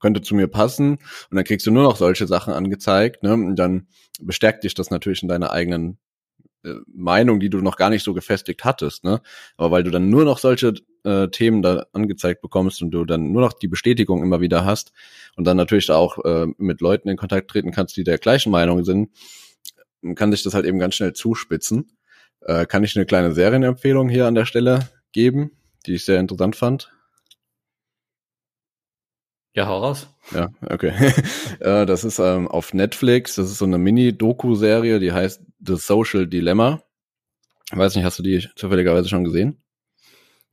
könnte 0.01 0.21
zu 0.21 0.35
mir 0.35 0.47
passen. 0.47 0.93
Und 1.29 1.35
dann 1.35 1.45
kriegst 1.45 1.65
du 1.65 1.71
nur 1.71 1.83
noch 1.83 1.95
solche 1.95 2.27
Sachen 2.27 2.53
angezeigt. 2.53 3.23
Ne? 3.23 3.33
Und 3.33 3.55
dann 3.55 3.87
bestärkt 4.19 4.63
dich 4.63 4.73
das 4.73 4.89
natürlich 4.89 5.21
in 5.21 5.29
deiner 5.29 5.51
eigenen 5.51 5.99
äh, 6.63 6.75
Meinung, 6.87 7.39
die 7.39 7.49
du 7.49 7.59
noch 7.59 7.77
gar 7.77 7.89
nicht 7.89 8.03
so 8.03 8.13
gefestigt 8.13 8.63
hattest. 8.63 9.03
Ne? 9.03 9.21
Aber 9.57 9.71
weil 9.71 9.83
du 9.83 9.91
dann 9.91 10.09
nur 10.09 10.25
noch 10.25 10.37
solche 10.37 10.73
äh, 11.03 11.27
Themen 11.29 11.61
da 11.61 11.85
angezeigt 11.93 12.41
bekommst 12.41 12.81
und 12.81 12.91
du 12.91 13.05
dann 13.05 13.31
nur 13.31 13.41
noch 13.41 13.53
die 13.53 13.67
Bestätigung 13.67 14.21
immer 14.23 14.41
wieder 14.41 14.65
hast 14.65 14.91
und 15.35 15.45
dann 15.45 15.57
natürlich 15.57 15.89
auch 15.91 16.23
äh, 16.23 16.47
mit 16.57 16.81
Leuten 16.81 17.09
in 17.09 17.17
Kontakt 17.17 17.49
treten 17.49 17.71
kannst, 17.71 17.97
die 17.97 18.03
der 18.03 18.17
gleichen 18.17 18.51
Meinung 18.51 18.83
sind, 18.83 19.09
kann 20.15 20.31
sich 20.31 20.43
das 20.43 20.53
halt 20.53 20.65
eben 20.65 20.79
ganz 20.79 20.95
schnell 20.95 21.13
zuspitzen. 21.13 21.97
Äh, 22.41 22.65
kann 22.65 22.83
ich 22.83 22.95
eine 22.95 23.05
kleine 23.05 23.33
Serienempfehlung 23.33 24.09
hier 24.09 24.25
an 24.25 24.35
der 24.35 24.45
Stelle 24.45 24.89
geben, 25.11 25.51
die 25.85 25.95
ich 25.95 26.05
sehr 26.05 26.19
interessant 26.19 26.55
fand? 26.55 26.91
Ja, 29.53 29.67
hau 29.67 29.79
raus. 29.79 30.07
Ja, 30.33 30.49
okay. 30.69 30.93
Äh, 31.59 31.85
das 31.85 32.03
ist 32.03 32.17
ähm, 32.17 32.47
auf 32.47 32.73
Netflix. 32.73 33.35
Das 33.35 33.51
ist 33.51 33.59
so 33.59 33.65
eine 33.65 33.77
Mini-Doku-Serie, 33.77 34.99
die 34.99 35.11
heißt 35.11 35.41
The 35.65 35.75
Social 35.75 36.27
Dilemma. 36.27 36.81
Ich 37.71 37.77
weiß 37.77 37.95
nicht, 37.95 38.05
hast 38.05 38.19
du 38.19 38.23
die 38.23 38.47
zufälligerweise 38.55 39.09
schon 39.09 39.23
gesehen? 39.23 39.63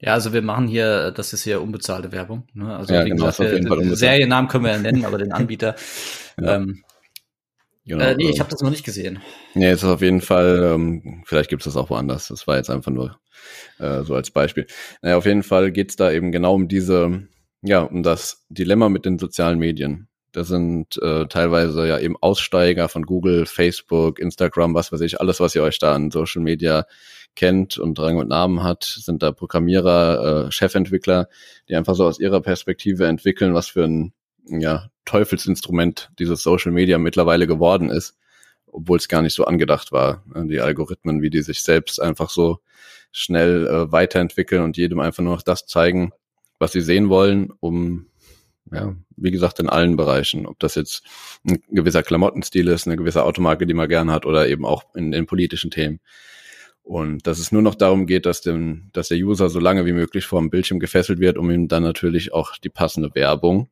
Ja, 0.01 0.15
also 0.15 0.33
wir 0.33 0.43
machen 0.43 0.69
hier, 0.69 1.11
das 1.11 1.33
ist 1.33 1.43
hier 1.43 1.61
unbezahlte 1.61 2.13
Werbung. 2.13 2.47
Ne? 2.55 2.77
Also 2.77 2.95
ja, 2.95 3.05
wie 3.05 3.11
genau, 3.11 3.27
gesagt, 3.27 3.53
den 3.53 3.97
Seriennamen 3.97 4.49
können 4.49 4.65
wir 4.65 4.73
ja 4.73 4.79
nennen, 4.79 5.05
aber 5.05 5.19
den 5.19 5.33
Anbieter. 5.33 5.75
ja. 6.41 6.57
ähm, 6.57 6.85
genau, 7.85 8.05
äh, 8.05 8.15
nee, 8.15 8.31
ich 8.31 8.39
habe 8.39 8.51
das 8.51 8.61
noch 8.61 8.71
nicht 8.71 8.85
gesehen. 8.85 9.21
Nee, 9.55 9.71
es 9.71 9.83
ist 9.83 9.89
auf 9.89 10.03
jeden 10.03 10.21
Fall, 10.21 10.63
ähm, 10.75 11.25
vielleicht 11.27 11.51
gibt 11.51 11.63
es 11.63 11.65
das 11.65 11.77
auch 11.77 11.91
woanders. 11.91 12.29
Das 12.29 12.47
war 12.47 12.57
jetzt 12.57 12.71
einfach 12.71 12.93
nur 12.93 13.19
äh, 13.81 14.05
so 14.05 14.15
als 14.15 14.31
Beispiel. 14.31 14.69
Naja, 15.03 15.17
auf 15.17 15.27
jeden 15.27 15.43
Fall 15.43 15.73
geht's 15.73 15.97
da 15.97 16.13
eben 16.13 16.31
genau 16.31 16.55
um 16.55 16.69
diese 16.69 17.27
ja, 17.63 17.83
um 17.83 18.03
das 18.03 18.45
Dilemma 18.49 18.89
mit 18.89 19.05
den 19.05 19.19
sozialen 19.19 19.59
Medien. 19.59 20.09
Das 20.33 20.49
sind 20.49 21.01
äh, 21.03 21.27
teilweise 21.27 21.87
ja 21.87 21.99
eben 21.99 22.17
Aussteiger 22.21 22.89
von 22.89 23.05
Google, 23.05 23.47
Facebook, 23.47 24.19
Instagram, 24.19 24.75
was 24.75 24.93
weiß 24.93 25.01
ich, 25.01 25.21
alles, 25.21 25.41
was 25.41 25.55
ihr 25.55 25.63
euch 25.63 25.79
da 25.79 25.95
an 25.95 26.11
Social 26.11 26.43
Media 26.43 26.87
kennt 27.35 27.79
und 27.79 27.99
Rang 27.99 28.19
und 28.19 28.29
Namen 28.29 28.63
hat, 28.63 28.85
sind 28.85 29.23
da 29.23 29.33
Programmierer, 29.33 30.47
äh, 30.49 30.53
Chefentwickler, 30.53 31.29
die 31.69 31.77
einfach 31.77 31.95
so 31.95 32.05
aus 32.05 32.19
ihrer 32.21 32.41
Perspektive 32.41 33.07
entwickeln, 33.07 33.55
was 33.55 33.69
für 33.69 33.85
ein 33.85 34.13
ja, 34.51 34.91
Teufelsinstrument 35.05 36.11
dieses 36.19 36.43
Social 36.43 36.73
Media 36.73 36.99
mittlerweile 36.99 37.47
geworden 37.47 37.91
ist, 37.91 38.17
obwohl 38.67 38.99
es 38.99 39.09
gar 39.09 39.23
nicht 39.23 39.35
so 39.35 39.45
angedacht 39.45 39.93
war. 39.93 40.25
Die 40.35 40.61
Algorithmen, 40.61 41.23
wie 41.23 41.31
die 41.31 41.43
sich 41.43 41.63
selbst 41.63 42.01
einfach 42.01 42.29
so 42.29 42.59
schnell 43.13 43.67
äh, 43.67 43.93
weiterentwickeln 43.93 44.63
und 44.63 44.77
jedem 44.77 45.01
einfach 45.01 45.23
nur 45.23 45.35
noch 45.35 45.43
das 45.43 45.67
zeigen, 45.67 46.13
was 46.59 46.73
sie 46.73 46.81
sehen 46.81 47.09
wollen, 47.09 47.53
um, 47.61 48.08
ja, 48.73 48.95
wie 49.17 49.31
gesagt, 49.31 49.61
in 49.61 49.69
allen 49.69 49.97
Bereichen. 49.97 50.47
Ob 50.47 50.59
das 50.59 50.75
jetzt 50.75 51.03
ein 51.47 51.63
gewisser 51.71 52.03
Klamottenstil 52.03 52.69
ist, 52.69 52.87
eine 52.87 52.97
gewisse 52.97 53.25
Automarke, 53.25 53.67
die 53.67 53.75
man 53.75 53.89
gern 53.89 54.11
hat, 54.11 54.27
oder 54.27 54.49
eben 54.49 54.65
auch 54.65 54.95
in 54.95 55.11
den 55.11 55.27
politischen 55.27 55.71
Themen. 55.71 56.01
Und 56.83 57.27
dass 57.27 57.39
es 57.39 57.53
nur 57.53 57.61
noch 57.61 57.75
darum 57.75 58.07
geht, 58.07 58.25
dass, 58.25 58.41
dem, 58.41 58.89
dass 58.95 59.09
der 59.09 59.19
User 59.19 59.51
so 59.51 59.61
lange 59.61 59.85
wie 59.85 59.93
möglich 59.93 60.25
vor 60.25 60.41
dem 60.41 60.49
Bildschirm 60.49 60.81
gefesselt 60.81 61.21
wird, 61.21 61.37
um 61.37 61.51
ihm 61.51 61.69
dann 61.69 61.83
natürlich 61.83 62.33
auch 62.33 62.57
die 62.57 62.71
passende 62.71 63.15
Werbung 63.15 63.69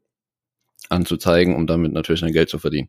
anzuzeigen, 0.90 1.54
um 1.54 1.66
damit 1.66 1.92
natürlich 1.92 2.22
ein 2.24 2.32
Geld 2.32 2.50
zu 2.50 2.58
verdienen. 2.58 2.88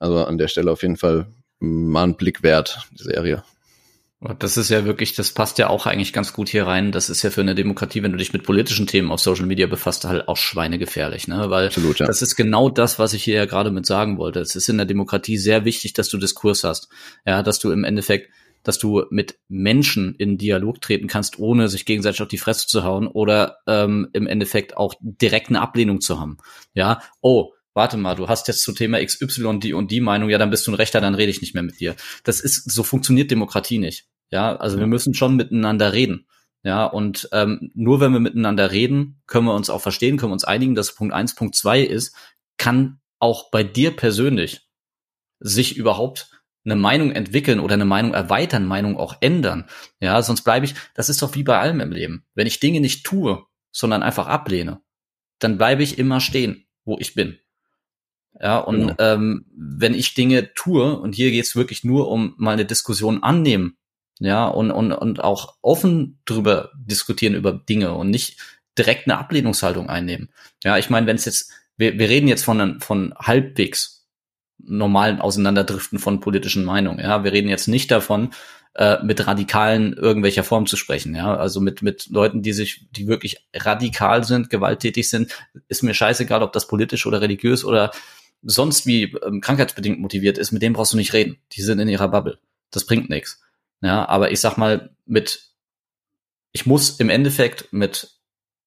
Also 0.00 0.24
an 0.24 0.36
der 0.36 0.48
Stelle 0.48 0.72
auf 0.72 0.82
jeden 0.82 0.96
Fall 0.96 1.28
mal 1.60 2.04
ein 2.04 2.16
Blick 2.16 2.42
wert, 2.42 2.88
die 2.98 3.04
Serie. 3.04 3.44
Das 4.20 4.56
ist 4.56 4.68
ja 4.68 4.84
wirklich, 4.84 5.14
das 5.14 5.30
passt 5.30 5.58
ja 5.58 5.68
auch 5.68 5.86
eigentlich 5.86 6.12
ganz 6.12 6.32
gut 6.32 6.48
hier 6.48 6.66
rein. 6.66 6.90
Das 6.90 7.08
ist 7.08 7.22
ja 7.22 7.30
für 7.30 7.40
eine 7.40 7.54
Demokratie, 7.54 8.02
wenn 8.02 8.10
du 8.10 8.18
dich 8.18 8.32
mit 8.32 8.42
politischen 8.42 8.88
Themen 8.88 9.12
auf 9.12 9.20
Social 9.20 9.46
Media 9.46 9.68
befasst, 9.68 10.04
halt 10.04 10.26
auch 10.26 10.36
schweinegefährlich, 10.36 11.28
ne? 11.28 11.50
Weil 11.50 11.66
Absolut, 11.66 12.00
ja. 12.00 12.06
das 12.06 12.20
ist 12.20 12.34
genau 12.34 12.68
das, 12.68 12.98
was 12.98 13.12
ich 13.12 13.22
hier 13.22 13.36
ja 13.36 13.44
gerade 13.44 13.70
mit 13.70 13.86
sagen 13.86 14.18
wollte. 14.18 14.40
Es 14.40 14.56
ist 14.56 14.68
in 14.68 14.76
der 14.76 14.86
Demokratie 14.86 15.36
sehr 15.36 15.64
wichtig, 15.64 15.92
dass 15.92 16.08
du 16.08 16.18
Diskurs 16.18 16.64
hast. 16.64 16.88
Ja, 17.24 17.44
dass 17.44 17.60
du 17.60 17.70
im 17.70 17.84
Endeffekt, 17.84 18.32
dass 18.64 18.80
du 18.80 19.04
mit 19.10 19.38
Menschen 19.46 20.16
in 20.16 20.36
Dialog 20.36 20.80
treten 20.80 21.06
kannst, 21.06 21.38
ohne 21.38 21.68
sich 21.68 21.86
gegenseitig 21.86 22.20
auf 22.20 22.28
die 22.28 22.38
Fresse 22.38 22.66
zu 22.66 22.82
hauen 22.82 23.06
oder 23.06 23.58
ähm, 23.68 24.08
im 24.14 24.26
Endeffekt 24.26 24.76
auch 24.76 24.94
direkt 25.00 25.50
eine 25.50 25.60
Ablehnung 25.60 26.00
zu 26.00 26.18
haben. 26.18 26.38
Ja, 26.74 27.02
oh, 27.20 27.52
warte 27.78 27.96
mal, 27.96 28.16
du 28.16 28.28
hast 28.28 28.48
jetzt 28.48 28.62
zu 28.62 28.72
Thema 28.72 29.02
XY 29.02 29.60
die 29.60 29.72
und 29.72 29.90
die 29.90 30.00
Meinung, 30.00 30.28
ja, 30.28 30.36
dann 30.36 30.50
bist 30.50 30.66
du 30.66 30.72
ein 30.72 30.74
Rechter, 30.74 31.00
dann 31.00 31.14
rede 31.14 31.30
ich 31.30 31.40
nicht 31.40 31.54
mehr 31.54 31.62
mit 31.62 31.80
dir. 31.80 31.94
Das 32.24 32.40
ist, 32.40 32.70
so 32.70 32.82
funktioniert 32.82 33.30
Demokratie 33.30 33.78
nicht. 33.78 34.06
Ja, 34.30 34.56
also 34.56 34.78
wir 34.78 34.86
müssen 34.86 35.14
schon 35.14 35.36
miteinander 35.36 35.92
reden. 35.92 36.26
Ja, 36.64 36.84
und 36.84 37.28
ähm, 37.32 37.70
nur 37.74 38.00
wenn 38.00 38.12
wir 38.12 38.20
miteinander 38.20 38.72
reden, 38.72 39.22
können 39.26 39.46
wir 39.46 39.54
uns 39.54 39.70
auch 39.70 39.80
verstehen, 39.80 40.18
können 40.18 40.30
wir 40.30 40.34
uns 40.34 40.44
einigen, 40.44 40.74
dass 40.74 40.94
Punkt 40.94 41.14
eins, 41.14 41.34
Punkt 41.34 41.54
zwei 41.54 41.80
ist, 41.80 42.14
kann 42.58 43.00
auch 43.20 43.50
bei 43.50 43.62
dir 43.62 43.94
persönlich 43.96 44.68
sich 45.40 45.76
überhaupt 45.76 46.30
eine 46.64 46.74
Meinung 46.74 47.12
entwickeln 47.12 47.60
oder 47.60 47.74
eine 47.74 47.84
Meinung 47.84 48.12
erweitern, 48.12 48.66
Meinung 48.66 48.96
auch 48.96 49.16
ändern. 49.20 49.66
Ja, 50.00 50.20
sonst 50.20 50.42
bleibe 50.42 50.66
ich, 50.66 50.74
das 50.94 51.08
ist 51.08 51.22
doch 51.22 51.34
wie 51.36 51.44
bei 51.44 51.58
allem 51.58 51.80
im 51.80 51.92
Leben. 51.92 52.26
Wenn 52.34 52.48
ich 52.48 52.60
Dinge 52.60 52.80
nicht 52.80 53.06
tue, 53.06 53.46
sondern 53.70 54.02
einfach 54.02 54.26
ablehne, 54.26 54.82
dann 55.38 55.56
bleibe 55.56 55.84
ich 55.84 55.98
immer 55.98 56.20
stehen, 56.20 56.66
wo 56.84 56.98
ich 56.98 57.14
bin. 57.14 57.38
Ja, 58.40 58.58
und 58.58 58.80
genau. 58.80 58.94
ähm, 58.98 59.46
wenn 59.56 59.94
ich 59.94 60.14
Dinge 60.14 60.54
tue, 60.54 60.98
und 60.98 61.14
hier 61.14 61.30
geht's 61.30 61.56
wirklich 61.56 61.84
nur 61.84 62.08
um 62.08 62.34
mal 62.36 62.52
eine 62.52 62.64
Diskussion 62.64 63.22
annehmen, 63.22 63.76
ja, 64.20 64.46
und, 64.46 64.70
und, 64.70 64.92
und 64.92 65.22
auch 65.22 65.56
offen 65.62 66.20
drüber 66.24 66.70
diskutieren 66.74 67.34
über 67.34 67.52
Dinge 67.52 67.94
und 67.94 68.10
nicht 68.10 68.38
direkt 68.76 69.06
eine 69.06 69.18
Ablehnungshaltung 69.18 69.88
einnehmen. 69.88 70.30
Ja, 70.64 70.78
ich 70.78 70.90
meine, 70.90 71.06
wenn 71.06 71.16
es 71.16 71.24
jetzt, 71.24 71.52
wir, 71.76 71.98
wir 71.98 72.08
reden 72.08 72.28
jetzt 72.28 72.44
von, 72.44 72.80
von 72.80 73.14
halbwegs 73.18 74.06
normalen 74.58 75.20
Auseinanderdriften 75.20 75.98
von 75.98 76.20
politischen 76.20 76.64
Meinungen. 76.64 77.00
Ja, 77.00 77.22
wir 77.24 77.32
reden 77.32 77.48
jetzt 77.48 77.68
nicht 77.68 77.90
davon, 77.90 78.30
äh, 78.74 79.02
mit 79.02 79.26
Radikalen 79.26 79.92
irgendwelcher 79.92 80.44
Form 80.44 80.66
zu 80.66 80.76
sprechen. 80.76 81.14
Ja, 81.14 81.36
also 81.36 81.60
mit 81.60 81.82
mit 81.82 82.08
Leuten, 82.10 82.42
die 82.42 82.52
sich, 82.52 82.86
die 82.90 83.06
wirklich 83.06 83.48
radikal 83.54 84.24
sind, 84.24 84.50
gewalttätig 84.50 85.08
sind, 85.08 85.32
ist 85.68 85.82
mir 85.82 85.94
scheißegal, 85.94 86.42
ob 86.42 86.52
das 86.52 86.66
politisch 86.66 87.06
oder 87.06 87.20
religiös 87.20 87.64
oder 87.64 87.92
sonst 88.42 88.86
wie 88.86 89.04
ähm, 89.24 89.40
krankheitsbedingt 89.40 90.00
motiviert 90.00 90.38
ist, 90.38 90.52
mit 90.52 90.62
dem 90.62 90.72
brauchst 90.72 90.92
du 90.92 90.96
nicht 90.96 91.12
reden. 91.12 91.38
Die 91.52 91.62
sind 91.62 91.78
in 91.80 91.88
ihrer 91.88 92.08
Bubble. 92.08 92.38
Das 92.70 92.84
bringt 92.84 93.10
nichts. 93.10 93.40
Ja, 93.80 94.08
aber 94.08 94.30
ich 94.30 94.40
sag 94.40 94.56
mal, 94.56 94.90
mit, 95.06 95.52
ich 96.52 96.66
muss 96.66 96.98
im 96.98 97.10
Endeffekt 97.10 97.72
mit 97.72 98.20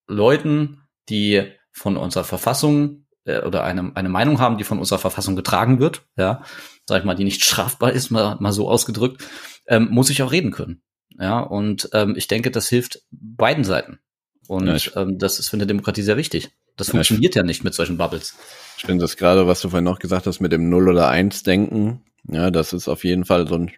Leuten, 0.08 0.82
die 1.10 1.52
von 1.72 1.98
unserer 1.98 2.24
Verfassung 2.24 3.06
äh, 3.26 3.42
oder 3.42 3.64
eine, 3.64 3.92
eine 3.96 4.10
Meinung 4.10 4.40
haben, 4.40 4.58
die 4.58 4.64
von 4.64 4.80
unserer 4.80 5.00
Verfassung 5.00 5.36
getragen 5.36 5.80
wird, 5.80 6.04
ja, 6.18 6.44
sag 6.86 7.00
ich 7.00 7.06
mal, 7.06 7.16
die 7.16 7.24
nicht 7.24 7.44
strafbar 7.44 7.92
ist, 7.92 8.10
mal, 8.10 8.38
mal 8.40 8.54
so 8.54 8.70
ausgedrückt, 8.70 9.24
ähm, 9.68 9.90
muss 9.92 10.10
ich 10.10 10.22
auch 10.24 10.32
reden 10.32 10.52
können. 10.52 10.82
Ja, 11.20 11.40
und 11.40 11.90
ähm, 11.94 12.16
ich 12.16 12.28
denke, 12.28 12.52
das 12.52 12.70
hilft 12.70 13.02
beiden 13.12 13.64
Seiten. 13.64 14.00
Und 14.48 14.68
ja, 14.68 15.02
ähm, 15.02 15.18
das 15.18 15.40
ist 15.40 15.50
für 15.50 15.58
eine 15.58 15.68
Demokratie 15.68 16.02
sehr 16.02 16.18
wichtig. 16.18 16.50
Das 16.78 16.88
ja, 16.88 16.94
funktioniert 16.94 17.36
ja 17.36 17.44
nicht 17.44 17.64
mit 17.64 17.74
solchen 17.74 17.98
Bubbles. 17.98 18.36
Ich 18.78 18.86
finde 18.86 19.04
das 19.04 19.18
gerade, 19.18 19.48
was 19.48 19.62
du 19.62 19.70
vorhin 19.70 19.86
noch 19.86 20.00
gesagt 20.00 20.26
hast, 20.26 20.40
mit 20.40 20.52
dem 20.52 20.70
Null- 20.70 20.90
oder 20.90 21.10
Eins-Denken, 21.10 22.04
ja, 22.28 22.52
das 22.52 22.74
ist 22.74 22.88
auf 22.88 23.04
jeden 23.04 23.26
Fall 23.26 23.48
so 23.48 23.56
ein, 23.56 23.72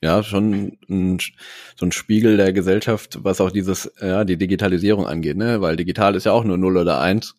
ja, 0.00 0.22
schon 0.22 0.78
ein, 0.88 1.18
so 1.76 1.86
ein 1.86 1.92
Spiegel 1.92 2.36
der 2.36 2.52
Gesellschaft, 2.52 3.18
was 3.22 3.40
auch 3.40 3.50
dieses, 3.50 3.92
ja, 4.00 4.24
die 4.24 4.36
Digitalisierung 4.36 5.06
angeht, 5.06 5.36
ne, 5.36 5.60
weil 5.60 5.76
digital 5.76 6.14
ist 6.14 6.24
ja 6.24 6.32
auch 6.32 6.44
nur 6.44 6.58
Null 6.58 6.76
oder 6.76 7.00
Eins. 7.00 7.34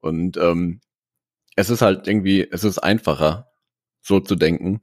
Und 0.00 0.36
ähm, 0.36 0.80
es 1.56 1.70
ist 1.70 1.82
halt 1.82 2.06
irgendwie, 2.06 2.46
es 2.50 2.64
ist 2.64 2.78
einfacher, 2.78 3.48
so 4.00 4.20
zu 4.20 4.36
denken, 4.36 4.80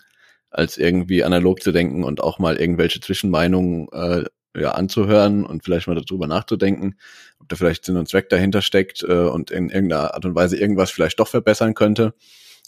als 0.49 0.77
irgendwie 0.77 1.23
analog 1.23 1.61
zu 1.61 1.71
denken 1.71 2.03
und 2.03 2.21
auch 2.21 2.39
mal 2.39 2.57
irgendwelche 2.57 2.99
Zwischenmeinungen 2.99 3.87
äh, 3.91 4.25
ja, 4.55 4.71
anzuhören 4.71 5.45
und 5.45 5.63
vielleicht 5.63 5.87
mal 5.87 5.95
darüber 5.95 6.27
nachzudenken, 6.27 6.95
ob 7.39 7.49
da 7.49 7.55
vielleicht 7.55 7.85
Sinn 7.85 7.97
und 7.97 8.07
Zweck 8.07 8.29
dahinter 8.29 8.61
steckt 8.61 9.03
äh, 9.03 9.27
und 9.27 9.51
in 9.51 9.69
irgendeiner 9.69 10.13
Art 10.13 10.25
und 10.25 10.35
Weise 10.35 10.57
irgendwas 10.57 10.91
vielleicht 10.91 11.19
doch 11.19 11.27
verbessern 11.27 11.73
könnte. 11.73 12.13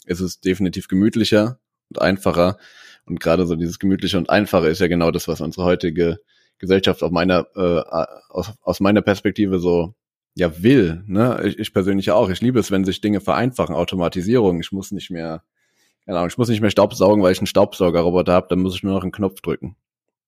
Es 0.06 0.20
ist 0.20 0.44
definitiv 0.44 0.88
gemütlicher 0.88 1.58
und 1.90 2.00
einfacher. 2.00 2.58
Und 3.04 3.20
gerade 3.20 3.46
so 3.46 3.56
dieses 3.56 3.78
gemütliche 3.78 4.18
und 4.18 4.30
einfache 4.30 4.68
ist 4.68 4.80
ja 4.80 4.86
genau 4.86 5.10
das, 5.10 5.26
was 5.26 5.40
unsere 5.40 5.64
heutige 5.64 6.20
Gesellschaft 6.58 7.02
auf 7.02 7.10
meiner, 7.10 7.46
äh, 7.56 7.82
aus, 8.28 8.52
aus 8.62 8.80
meiner 8.80 9.02
Perspektive 9.02 9.58
so 9.58 9.94
ja 10.34 10.62
will. 10.62 11.02
Ne? 11.06 11.42
Ich, 11.44 11.58
ich 11.58 11.72
persönlich 11.72 12.10
auch. 12.12 12.30
Ich 12.30 12.40
liebe 12.40 12.60
es, 12.60 12.70
wenn 12.70 12.84
sich 12.84 13.00
Dinge 13.00 13.20
vereinfachen, 13.20 13.74
Automatisierung. 13.74 14.60
Ich 14.60 14.72
muss 14.72 14.92
nicht 14.92 15.10
mehr, 15.10 15.42
Ahnung, 16.06 16.28
ich 16.28 16.38
muss 16.38 16.48
nicht 16.48 16.60
mehr 16.60 16.70
Staubsaugen, 16.70 17.22
weil 17.22 17.32
ich 17.32 17.38
einen 17.38 17.46
Staubsaugerroboter 17.46 18.32
habe, 18.32 18.46
dann 18.48 18.60
muss 18.60 18.76
ich 18.76 18.82
nur 18.82 18.94
noch 18.94 19.02
einen 19.02 19.12
Knopf 19.12 19.40
drücken. 19.40 19.76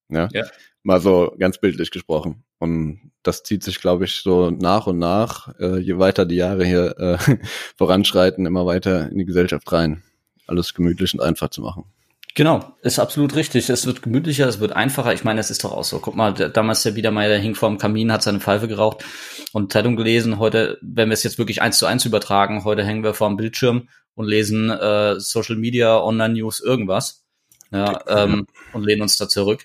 Ja? 0.09 0.29
ja. 0.33 0.45
Mal 0.83 1.01
so 1.01 1.35
ganz 1.39 1.59
bildlich 1.59 1.91
gesprochen. 1.91 2.45
Und 2.59 3.11
das 3.23 3.43
zieht 3.43 3.63
sich, 3.63 3.81
glaube 3.81 4.05
ich, 4.05 4.17
so 4.23 4.51
nach 4.51 4.87
und 4.87 4.99
nach, 4.99 5.55
äh, 5.59 5.79
je 5.79 5.99
weiter 5.99 6.27
die 6.27 6.37
Jahre 6.37 6.65
hier 6.65 6.99
äh, 6.99 7.37
voranschreiten, 7.77 8.47
immer 8.47 8.67
weiter 8.67 9.11
in 9.11 9.19
die 9.19 9.25
Gesellschaft 9.25 9.71
rein. 9.73 10.03
Alles 10.47 10.75
gemütlich 10.75 11.15
und 11.15 11.21
einfach 11.21 11.49
zu 11.49 11.63
machen. 11.63 11.85
Genau, 12.37 12.75
ist 12.83 12.99
absolut 12.99 13.37
richtig. 13.37 13.71
Es 13.71 13.87
wird 13.87 14.03
gemütlicher, 14.03 14.49
es 14.49 14.59
wird 14.59 14.73
einfacher. 14.73 15.15
Ich 15.15 15.23
meine, 15.23 15.41
es 15.41 15.51
ist 15.51 15.63
doch 15.63 15.73
auch 15.73 15.85
so. 15.85 16.01
Guck 16.01 16.17
mal, 16.17 16.33
damals 16.33 16.83
der 16.83 16.91
Biedermeier, 16.91 17.29
der 17.29 17.39
hing 17.39 17.55
vorm 17.55 17.79
Kamin, 17.79 18.11
hat 18.11 18.25
seine 18.25 18.41
Pfeife 18.41 18.67
geraucht 18.67 19.05
und 19.53 19.73
Zeitung 19.73 19.95
gelesen. 19.95 20.41
Heute, 20.41 20.79
wenn 20.83 21.09
wir 21.09 21.15
es 21.15 21.23
jetzt 21.23 21.39
wirklich 21.39 21.63
eins 21.63 21.79
zu 21.79 21.87
eins 21.87 22.05
übertragen, 22.05 22.65
heute 22.65 22.85
hängen 22.85 23.05
wir 23.05 23.15
vorm 23.15 23.37
Bildschirm 23.37 23.89
und 24.17 24.27
lesen 24.27 24.69
äh, 24.69 25.21
Social 25.21 25.57
Media, 25.57 26.03
Online-News, 26.03 26.61
irgendwas. 26.61 27.23
Ja, 27.71 28.01
ähm, 28.09 28.47
und 28.73 28.85
lehnen 28.85 29.03
uns 29.03 29.17
da 29.17 29.29
zurück. 29.29 29.65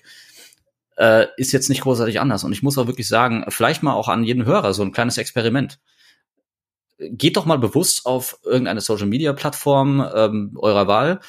Äh, 1.00 1.28
ist 1.36 1.52
jetzt 1.52 1.68
nicht 1.68 1.80
großartig 1.80 2.20
anders. 2.20 2.44
Und 2.44 2.52
ich 2.52 2.62
muss 2.62 2.76
auch 2.76 2.86
wirklich 2.86 3.08
sagen, 3.08 3.44
vielleicht 3.48 3.82
mal 3.82 3.94
auch 3.94 4.08
an 4.08 4.22
jeden 4.24 4.44
Hörer 4.44 4.74
so 4.74 4.82
ein 4.82 4.92
kleines 4.92 5.16
Experiment. 5.16 5.80
Geht 6.98 7.38
doch 7.38 7.46
mal 7.46 7.58
bewusst 7.58 8.04
auf 8.04 8.38
irgendeine 8.44 8.82
Social 8.82 9.06
Media 9.06 9.32
Plattform 9.32 10.06
ähm, 10.14 10.56
eurer 10.60 10.86
Wahl 10.86 11.20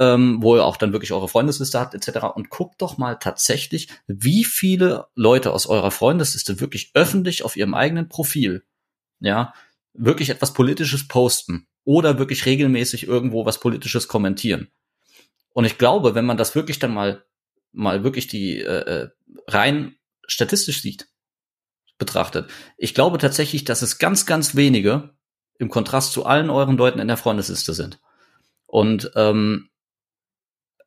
ähm, 0.00 0.38
wo 0.40 0.56
ihr 0.56 0.64
auch 0.64 0.78
dann 0.78 0.92
wirklich 0.92 1.12
eure 1.12 1.28
Freundesliste 1.28 1.78
habt, 1.78 1.94
etc. 1.94 2.24
Und 2.34 2.48
guckt 2.48 2.80
doch 2.80 2.96
mal 2.96 3.16
tatsächlich, 3.16 3.88
wie 4.06 4.44
viele 4.44 5.06
Leute 5.14 5.52
aus 5.52 5.66
eurer 5.66 5.90
Freundesliste 5.90 6.58
wirklich 6.58 6.90
öffentlich 6.94 7.44
auf 7.44 7.54
ihrem 7.54 7.74
eigenen 7.74 8.08
Profil, 8.08 8.64
ja, 9.20 9.52
wirklich 9.92 10.30
etwas 10.30 10.54
Politisches 10.54 11.06
posten 11.06 11.66
oder 11.84 12.18
wirklich 12.18 12.46
regelmäßig 12.46 13.06
irgendwo 13.06 13.44
was 13.44 13.60
Politisches 13.60 14.08
kommentieren. 14.08 14.68
Und 15.52 15.66
ich 15.66 15.76
glaube, 15.76 16.14
wenn 16.14 16.24
man 16.24 16.38
das 16.38 16.54
wirklich 16.54 16.78
dann 16.78 16.94
mal, 16.94 17.22
mal 17.72 18.04
wirklich 18.04 18.26
die 18.26 18.58
äh, 18.58 19.02
äh 19.04 19.08
rein 19.46 19.96
statistisch 20.26 20.82
sieht, 20.82 21.08
betrachtet, 21.98 22.50
ich 22.76 22.94
glaube 22.94 23.18
tatsächlich, 23.18 23.64
dass 23.64 23.82
es 23.82 23.98
ganz, 23.98 24.26
ganz 24.26 24.54
wenige 24.54 25.10
im 25.58 25.68
Kontrast 25.68 26.12
zu 26.12 26.24
allen 26.24 26.50
euren 26.50 26.76
Leuten 26.76 26.98
in 26.98 27.08
der 27.08 27.16
Freundesliste 27.16 27.74
sind. 27.74 28.00
Und 28.66 29.12
ähm, 29.14 29.70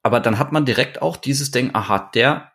aber 0.01 0.19
dann 0.19 0.38
hat 0.38 0.51
man 0.51 0.65
direkt 0.65 1.01
auch 1.01 1.15
dieses 1.15 1.51
Ding, 1.51 1.71
aha, 1.73 2.11
der 2.13 2.51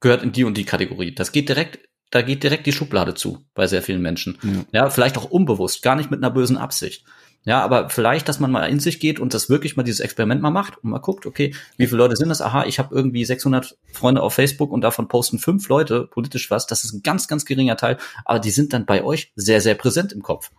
gehört 0.00 0.22
in 0.22 0.32
die 0.32 0.44
und 0.44 0.56
die 0.56 0.64
Kategorie. 0.64 1.14
Das 1.14 1.32
geht 1.32 1.48
direkt, 1.50 1.78
da 2.10 2.22
geht 2.22 2.42
direkt 2.42 2.66
die 2.66 2.72
Schublade 2.72 3.14
zu 3.14 3.44
bei 3.54 3.66
sehr 3.66 3.82
vielen 3.82 4.00
Menschen. 4.00 4.38
Ja. 4.42 4.84
ja, 4.84 4.90
vielleicht 4.90 5.18
auch 5.18 5.30
unbewusst, 5.30 5.82
gar 5.82 5.96
nicht 5.96 6.10
mit 6.10 6.22
einer 6.22 6.32
bösen 6.32 6.56
Absicht. 6.56 7.04
Ja, 7.44 7.62
aber 7.62 7.88
vielleicht, 7.88 8.28
dass 8.28 8.38
man 8.38 8.50
mal 8.50 8.66
in 8.66 8.80
sich 8.80 9.00
geht 9.00 9.18
und 9.18 9.32
das 9.32 9.48
wirklich 9.48 9.74
mal 9.74 9.82
dieses 9.82 10.00
Experiment 10.00 10.42
mal 10.42 10.50
macht 10.50 10.76
und 10.78 10.90
mal 10.90 10.98
guckt, 10.98 11.24
okay, 11.24 11.54
wie 11.78 11.86
viele 11.86 11.98
Leute 11.98 12.16
sind 12.16 12.28
das? 12.28 12.42
Aha, 12.42 12.66
ich 12.66 12.78
habe 12.78 12.94
irgendwie 12.94 13.24
600 13.24 13.78
Freunde 13.92 14.22
auf 14.22 14.34
Facebook 14.34 14.70
und 14.70 14.82
davon 14.82 15.08
posten 15.08 15.38
fünf 15.38 15.68
Leute 15.68 16.06
politisch 16.06 16.50
was. 16.50 16.66
Das 16.66 16.84
ist 16.84 16.92
ein 16.92 17.02
ganz, 17.02 17.28
ganz 17.28 17.46
geringer 17.46 17.78
Teil, 17.78 17.96
aber 18.26 18.40
die 18.40 18.50
sind 18.50 18.74
dann 18.74 18.84
bei 18.84 19.02
euch 19.02 19.32
sehr, 19.36 19.62
sehr 19.62 19.74
präsent 19.74 20.12
im 20.12 20.22
Kopf. 20.22 20.50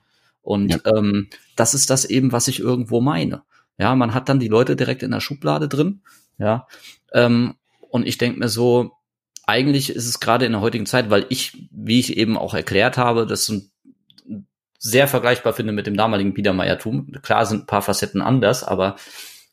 Und 0.41 0.69
ja. 0.69 0.79
ähm, 0.85 1.29
das 1.55 1.75
ist 1.75 1.91
das 1.91 2.05
eben, 2.05 2.31
was 2.31 2.47
ich 2.47 2.59
irgendwo 2.59 2.99
meine. 2.99 3.43
Ja, 3.77 3.95
man 3.95 4.13
hat 4.13 4.27
dann 4.27 4.39
die 4.39 4.47
Leute 4.47 4.75
direkt 4.75 5.03
in 5.03 5.11
der 5.11 5.21
Schublade 5.21 5.67
drin. 5.67 6.01
Ja, 6.39 6.67
ähm, 7.13 7.55
und 7.89 8.07
ich 8.07 8.17
denke 8.17 8.39
mir 8.39 8.49
so, 8.49 8.93
eigentlich 9.45 9.89
ist 9.89 10.07
es 10.07 10.19
gerade 10.19 10.45
in 10.45 10.53
der 10.53 10.61
heutigen 10.61 10.85
Zeit, 10.85 11.09
weil 11.09 11.25
ich, 11.29 11.67
wie 11.71 11.99
ich 11.99 12.17
eben 12.17 12.37
auch 12.37 12.53
erklärt 12.53 12.97
habe, 12.97 13.27
das 13.27 13.45
sind 13.45 13.70
sehr 14.83 15.07
vergleichbar 15.07 15.53
finde 15.53 15.73
mit 15.73 15.85
dem 15.85 15.95
damaligen 15.95 16.33
Biedermeiertum. 16.33 17.11
Klar 17.21 17.45
sind 17.45 17.63
ein 17.63 17.65
paar 17.67 17.83
Facetten 17.83 18.21
anders, 18.21 18.63
aber 18.63 18.95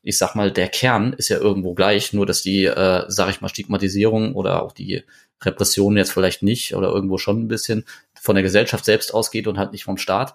ich 0.03 0.17
sag 0.17 0.35
mal, 0.35 0.51
der 0.51 0.69
Kern 0.69 1.13
ist 1.13 1.29
ja 1.29 1.37
irgendwo 1.37 1.75
gleich, 1.75 2.15
nur 2.15 2.25
dass 2.25 2.41
die, 2.41 2.65
äh, 2.65 3.05
sag 3.09 3.29
ich 3.29 3.43
mal, 3.43 3.51
Stigmatisierung 3.51 4.35
oder 4.35 4.63
auch 4.63 4.73
die 4.73 5.03
Repression 5.43 5.99
jetzt 5.99 6.13
vielleicht 6.13 6.43
nicht 6.43 6.75
oder 6.75 6.89
irgendwo 6.89 7.19
schon 7.19 7.43
ein 7.43 7.49
bisschen 7.49 7.85
von 8.19 8.37
der 8.37 8.43
Gesellschaft 8.43 8.87
selbst 8.87 9.13
ausgeht 9.13 9.47
und 9.47 9.59
halt 9.59 9.73
nicht 9.73 9.85
vom 9.85 9.99
Staat. 9.99 10.35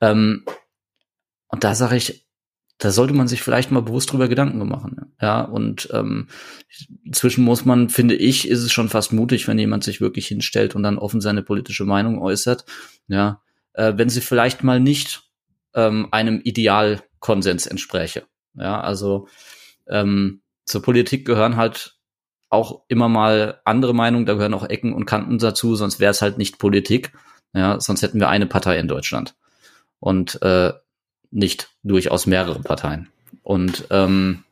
Ähm, 0.00 0.44
und 1.46 1.62
da 1.62 1.76
sage 1.76 1.96
ich, 1.96 2.26
da 2.78 2.90
sollte 2.90 3.14
man 3.14 3.28
sich 3.28 3.40
vielleicht 3.40 3.70
mal 3.70 3.82
bewusst 3.82 4.12
drüber 4.12 4.26
Gedanken 4.26 4.66
machen. 4.68 5.14
Ja, 5.22 5.42
und 5.42 5.88
ähm, 5.92 6.26
inzwischen 7.04 7.44
muss 7.44 7.64
man, 7.64 7.88
finde 7.88 8.16
ich, 8.16 8.48
ist 8.48 8.62
es 8.62 8.72
schon 8.72 8.88
fast 8.88 9.12
mutig, 9.12 9.46
wenn 9.46 9.60
jemand 9.60 9.84
sich 9.84 10.00
wirklich 10.00 10.26
hinstellt 10.26 10.74
und 10.74 10.82
dann 10.82 10.98
offen 10.98 11.20
seine 11.20 11.44
politische 11.44 11.84
Meinung 11.84 12.20
äußert. 12.20 12.64
Ja, 13.06 13.40
äh, 13.74 13.92
wenn 13.96 14.08
sie 14.08 14.20
vielleicht 14.20 14.64
mal 14.64 14.80
nicht 14.80 15.22
ähm, 15.74 16.08
einem 16.10 16.40
Idealkonsens 16.42 17.66
entspräche. 17.66 18.24
Ja, 18.54 18.80
also 18.80 19.28
ähm, 19.88 20.42
zur 20.64 20.82
Politik 20.82 21.26
gehören 21.26 21.56
halt 21.56 21.98
auch 22.48 22.84
immer 22.88 23.08
mal 23.08 23.60
andere 23.64 23.94
Meinungen, 23.94 24.26
da 24.26 24.34
gehören 24.34 24.54
auch 24.54 24.68
Ecken 24.68 24.92
und 24.92 25.06
Kanten 25.06 25.38
dazu, 25.38 25.74
sonst 25.74 25.98
wäre 26.00 26.12
es 26.12 26.22
halt 26.22 26.38
nicht 26.38 26.58
Politik. 26.58 27.12
Ja, 27.52 27.80
sonst 27.80 28.02
hätten 28.02 28.20
wir 28.20 28.28
eine 28.28 28.46
Partei 28.46 28.78
in 28.78 28.88
Deutschland. 28.88 29.34
Und 30.00 30.40
äh, 30.42 30.72
nicht 31.30 31.70
durchaus 31.82 32.26
mehrere 32.26 32.60
Parteien. 32.60 33.08
Und 33.42 33.86
ähm, 33.90 34.44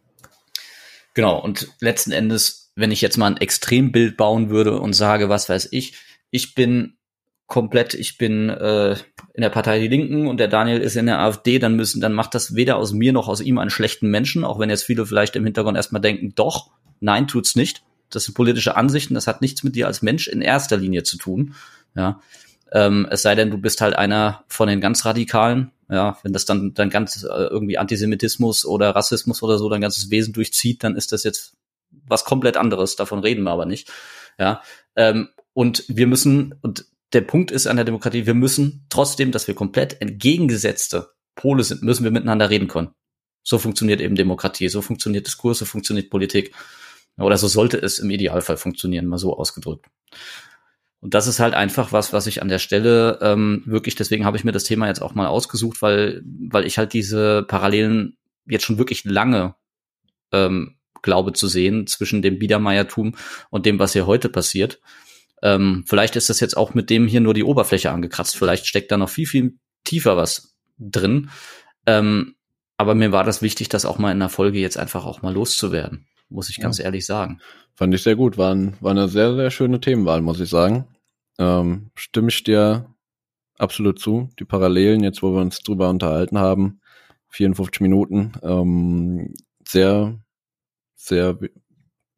genau, 1.14 1.38
und 1.38 1.68
letzten 1.80 2.12
Endes, 2.12 2.72
wenn 2.74 2.90
ich 2.90 3.00
jetzt 3.00 3.18
mal 3.18 3.28
ein 3.28 3.36
Extrembild 3.36 4.16
bauen 4.16 4.50
würde 4.50 4.78
und 4.80 4.94
sage, 4.94 5.28
was 5.28 5.48
weiß 5.48 5.68
ich, 5.70 5.94
ich 6.30 6.54
bin 6.54 6.96
komplett, 7.52 7.92
ich 7.92 8.16
bin 8.16 8.48
äh, 8.48 8.92
in 9.34 9.42
der 9.42 9.50
Partei 9.50 9.78
Die 9.78 9.88
Linken 9.88 10.26
und 10.26 10.38
der 10.38 10.48
Daniel 10.48 10.80
ist 10.80 10.96
in 10.96 11.04
der 11.04 11.18
AfD, 11.18 11.58
dann 11.58 11.76
müssen, 11.76 12.00
dann 12.00 12.14
macht 12.14 12.34
das 12.34 12.54
weder 12.54 12.76
aus 12.76 12.94
mir 12.94 13.12
noch 13.12 13.28
aus 13.28 13.42
ihm 13.42 13.58
einen 13.58 13.68
schlechten 13.68 14.08
Menschen, 14.08 14.42
auch 14.42 14.58
wenn 14.58 14.70
jetzt 14.70 14.84
viele 14.84 15.04
vielleicht 15.04 15.36
im 15.36 15.44
Hintergrund 15.44 15.76
erstmal 15.76 16.00
denken, 16.00 16.34
doch, 16.34 16.70
nein, 17.00 17.28
tut's 17.28 17.54
nicht. 17.54 17.82
Das 18.08 18.24
sind 18.24 18.32
politische 18.34 18.74
Ansichten, 18.74 19.12
das 19.12 19.26
hat 19.26 19.42
nichts 19.42 19.62
mit 19.64 19.76
dir 19.76 19.86
als 19.86 20.00
Mensch 20.00 20.28
in 20.28 20.40
erster 20.40 20.78
Linie 20.78 21.02
zu 21.02 21.18
tun. 21.18 21.54
Ja. 21.94 22.22
Ähm, 22.72 23.06
es 23.10 23.20
sei 23.20 23.34
denn, 23.34 23.50
du 23.50 23.58
bist 23.58 23.82
halt 23.82 23.96
einer 23.96 24.44
von 24.48 24.66
den 24.66 24.80
ganz 24.80 25.04
Radikalen, 25.04 25.72
ja, 25.90 26.16
wenn 26.22 26.32
das 26.32 26.46
dann, 26.46 26.72
dann 26.72 26.88
ganz 26.88 27.22
äh, 27.22 27.26
irgendwie 27.26 27.76
Antisemitismus 27.76 28.64
oder 28.64 28.96
Rassismus 28.96 29.42
oder 29.42 29.58
so 29.58 29.68
dein 29.68 29.82
ganzes 29.82 30.10
Wesen 30.10 30.32
durchzieht, 30.32 30.82
dann 30.84 30.96
ist 30.96 31.12
das 31.12 31.22
jetzt 31.22 31.52
was 31.90 32.24
komplett 32.24 32.56
anderes. 32.56 32.96
Davon 32.96 33.18
reden 33.18 33.42
wir 33.42 33.50
aber 33.50 33.66
nicht. 33.66 33.92
Ja, 34.38 34.62
ähm, 34.96 35.28
und 35.52 35.84
wir 35.88 36.06
müssen, 36.06 36.54
und 36.62 36.86
der 37.12 37.20
Punkt 37.20 37.50
ist 37.50 37.66
an 37.66 37.76
der 37.76 37.84
Demokratie, 37.84 38.26
wir 38.26 38.34
müssen 38.34 38.86
trotzdem, 38.88 39.32
dass 39.32 39.46
wir 39.46 39.54
komplett 39.54 40.00
entgegengesetzte 40.00 41.10
Pole 41.34 41.62
sind, 41.62 41.82
müssen 41.82 42.04
wir 42.04 42.10
miteinander 42.10 42.50
reden 42.50 42.68
können. 42.68 42.90
So 43.42 43.58
funktioniert 43.58 44.00
eben 44.00 44.14
Demokratie, 44.14 44.68
so 44.68 44.82
funktioniert 44.82 45.26
Diskurs, 45.26 45.58
so 45.58 45.64
funktioniert 45.64 46.10
Politik. 46.10 46.54
Oder 47.18 47.36
so 47.36 47.48
sollte 47.48 47.76
es 47.76 47.98
im 47.98 48.10
Idealfall 48.10 48.56
funktionieren, 48.56 49.06
mal 49.06 49.18
so 49.18 49.36
ausgedrückt. 49.36 49.86
Und 51.00 51.14
das 51.14 51.26
ist 51.26 51.40
halt 51.40 51.54
einfach 51.54 51.92
was, 51.92 52.12
was 52.12 52.28
ich 52.28 52.40
an 52.40 52.48
der 52.48 52.60
Stelle 52.60 53.18
ähm, 53.20 53.62
wirklich, 53.66 53.96
deswegen 53.96 54.24
habe 54.24 54.36
ich 54.36 54.44
mir 54.44 54.52
das 54.52 54.64
Thema 54.64 54.86
jetzt 54.86 55.02
auch 55.02 55.14
mal 55.14 55.26
ausgesucht, 55.26 55.82
weil, 55.82 56.22
weil 56.24 56.64
ich 56.64 56.78
halt 56.78 56.92
diese 56.92 57.42
Parallelen 57.42 58.16
jetzt 58.46 58.64
schon 58.64 58.78
wirklich 58.78 59.04
lange 59.04 59.56
ähm, 60.30 60.76
glaube 61.02 61.32
zu 61.32 61.48
sehen 61.48 61.88
zwischen 61.88 62.22
dem 62.22 62.38
Biedermeiertum 62.38 63.16
und 63.50 63.66
dem, 63.66 63.80
was 63.80 63.92
hier 63.92 64.06
heute 64.06 64.28
passiert. 64.28 64.80
Ähm, 65.42 65.84
vielleicht 65.86 66.16
ist 66.16 66.30
das 66.30 66.40
jetzt 66.40 66.56
auch 66.56 66.74
mit 66.74 66.88
dem 66.88 67.06
hier 67.06 67.20
nur 67.20 67.34
die 67.34 67.44
Oberfläche 67.44 67.90
angekratzt. 67.90 68.36
Vielleicht 68.36 68.66
steckt 68.66 68.92
da 68.92 68.96
noch 68.96 69.08
viel, 69.08 69.26
viel 69.26 69.58
tiefer 69.84 70.16
was 70.16 70.56
drin. 70.78 71.30
Ähm, 71.86 72.36
aber 72.76 72.94
mir 72.94 73.12
war 73.12 73.24
das 73.24 73.42
wichtig, 73.42 73.68
das 73.68 73.84
auch 73.84 73.98
mal 73.98 74.12
in 74.12 74.20
der 74.20 74.28
Folge 74.28 74.58
jetzt 74.58 74.78
einfach 74.78 75.04
auch 75.04 75.22
mal 75.22 75.32
loszuwerden, 75.32 76.06
muss 76.28 76.48
ich 76.48 76.60
ganz 76.60 76.78
ja. 76.78 76.86
ehrlich 76.86 77.06
sagen. 77.06 77.40
Fand 77.74 77.94
ich 77.94 78.02
sehr 78.02 78.16
gut. 78.16 78.38
War, 78.38 78.54
ein, 78.54 78.76
war 78.80 78.92
eine 78.92 79.08
sehr, 79.08 79.34
sehr 79.34 79.50
schöne 79.50 79.80
Themenwahl, 79.80 80.20
muss 80.20 80.40
ich 80.40 80.48
sagen. 80.48 80.86
Ähm, 81.38 81.90
stimme 81.94 82.28
ich 82.28 82.42
dir 82.44 82.92
absolut 83.58 83.98
zu. 83.98 84.30
Die 84.38 84.44
Parallelen, 84.44 85.02
jetzt 85.02 85.22
wo 85.22 85.32
wir 85.32 85.40
uns 85.40 85.60
drüber 85.60 85.88
unterhalten 85.88 86.38
haben, 86.38 86.80
54 87.28 87.80
Minuten, 87.80 88.32
ähm, 88.42 89.34
sehr, 89.66 90.18
sehr, 90.94 91.38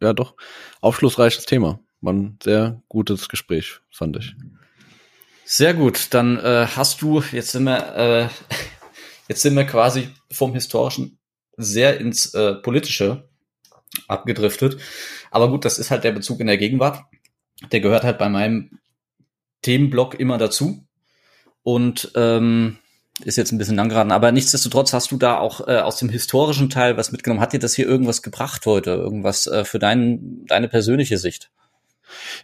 ja 0.01 0.13
doch, 0.13 0.35
aufschlussreiches 0.81 1.47
Thema. 1.47 1.81
Ein 2.05 2.39
sehr 2.43 2.83
gutes 2.89 3.29
Gespräch, 3.29 3.81
fand 3.91 4.17
ich. 4.17 4.35
Sehr 5.45 5.75
gut, 5.75 6.09
dann 6.11 6.39
äh, 6.39 6.67
hast 6.75 7.03
du, 7.03 7.23
jetzt 7.33 7.53
sind 7.53 7.65
wir, 7.65 7.97
äh, 7.97 8.29
Jetzt 9.29 9.41
sind 9.41 9.55
wir 9.55 9.65
quasi 9.65 10.09
vom 10.31 10.53
Historischen 10.53 11.19
sehr 11.57 11.99
ins 11.99 12.35
äh, 12.35 12.55
Politische 12.55 13.29
abgedriftet. 14.09 14.79
Aber 15.31 15.49
gut, 15.49 15.65
das 15.65 15.79
ist 15.79 15.91
halt 15.91 16.05
der 16.05 16.13
Bezug 16.13 16.41
in 16.41 16.47
der 16.47 16.59
Gegenwart. 16.59 17.01
Der 17.73 17.81
gehört 17.81 18.05
halt 18.05 18.19
bei 18.19 18.29
meinem 18.29 18.79
Themenblock 19.63 20.19
immer 20.19 20.37
dazu. 20.37 20.87
Und 21.63 22.13
ähm, 22.15 22.79
ist 23.25 23.37
jetzt 23.37 23.53
ein 23.53 23.59
bisschen 23.59 23.77
lang 23.77 23.89
geraten, 23.89 24.11
aber 24.11 24.33
nichtsdestotrotz 24.33 24.93
hast 24.93 25.13
du 25.13 25.17
da 25.17 25.39
auch 25.39 25.67
äh, 25.67 25.79
aus 25.79 25.97
dem 25.97 26.09
historischen 26.11 26.69
Teil 26.69 26.97
was 26.97 27.13
mitgenommen. 27.13 27.41
Hat 27.41 27.53
dir 27.53 27.61
das 27.61 27.75
hier 27.75 27.87
irgendwas 27.87 28.21
gebracht 28.21 28.67
heute? 28.67 28.91
Irgendwas 28.91 29.47
äh, 29.47 29.65
für 29.65 29.79
dein, 29.79 30.45
deine 30.47 30.69
persönliche 30.69 31.17
Sicht? 31.17 31.51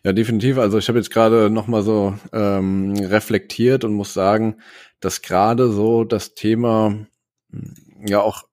Ja, 0.05 0.13
definitiv. 0.13 0.59
Also 0.59 0.79
ich 0.79 0.89
habe 0.89 0.99
jetzt 0.99 1.11
gerade 1.11 1.51
noch 1.51 1.67
mal 1.67 1.83
so 1.83 2.15
ähm, 2.33 2.95
reflektiert 2.97 3.85
und 3.85 3.95
muss 3.95 4.15
sagen, 4.15 4.57
dass 5.01 5.23
gerade 5.23 5.71
so 5.71 6.05
das 6.05 6.35
Thema 6.35 7.07
ja 8.05 8.21
auch 8.21 8.45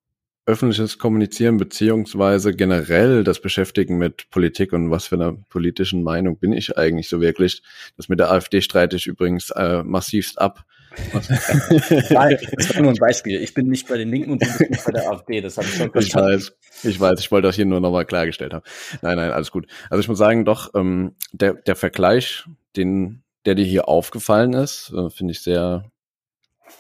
öffentliches 0.47 0.97
Kommunizieren 0.97 1.57
beziehungsweise 1.57 2.55
generell 2.55 3.25
das 3.25 3.41
Beschäftigen 3.41 3.97
mit 3.97 4.29
Politik 4.29 4.71
und 4.71 4.89
was 4.89 5.07
für 5.07 5.15
einer 5.15 5.33
politischen 5.49 6.03
Meinung 6.03 6.37
bin 6.39 6.53
ich 6.53 6.77
eigentlich 6.77 7.09
so 7.09 7.19
wirklich. 7.19 7.61
Das 7.97 8.07
mit 8.07 8.19
der 8.19 8.31
AfD 8.31 8.61
streite 8.61 8.95
ich 8.95 9.07
übrigens 9.07 9.49
äh, 9.51 9.83
massivst 9.83 10.39
ab. 10.39 10.63
Nein, 12.09 12.37
das 12.51 12.75
war 12.75 12.81
nur 12.81 12.91
ein 12.91 12.97
Beispiel. 12.97 13.41
Ich 13.41 13.53
bin 13.53 13.67
nicht 13.67 13.87
bei 13.87 13.97
den 13.97 14.09
Linken 14.09 14.31
und 14.31 14.41
du 14.41 14.47
bist 14.47 14.69
nicht 14.69 14.85
bei 14.85 14.91
der 14.91 15.09
AfD. 15.09 15.41
Das 15.41 15.57
habe 15.57 15.67
ich 15.67 15.75
schon 15.75 15.91
verstanden. 15.91 16.29
Ich 16.29 16.35
weiß, 16.35 16.51
ich 16.83 16.99
weiß. 16.99 17.19
Ich 17.19 17.31
wollte 17.31 17.47
das 17.47 17.55
hier 17.55 17.65
nur 17.65 17.79
nochmal 17.79 18.05
klargestellt 18.05 18.53
haben. 18.53 18.63
Nein, 19.01 19.17
nein, 19.17 19.31
alles 19.31 19.51
gut. 19.51 19.67
Also 19.89 20.01
ich 20.01 20.07
muss 20.07 20.17
sagen, 20.17 20.45
doch, 20.45 20.73
ähm, 20.75 21.15
der, 21.31 21.53
der 21.53 21.75
Vergleich, 21.75 22.45
den, 22.75 23.23
der 23.45 23.55
dir 23.55 23.65
hier 23.65 23.87
aufgefallen 23.87 24.53
ist, 24.53 24.91
äh, 24.95 25.09
finde 25.09 25.31
ich 25.31 25.41
sehr, 25.41 25.89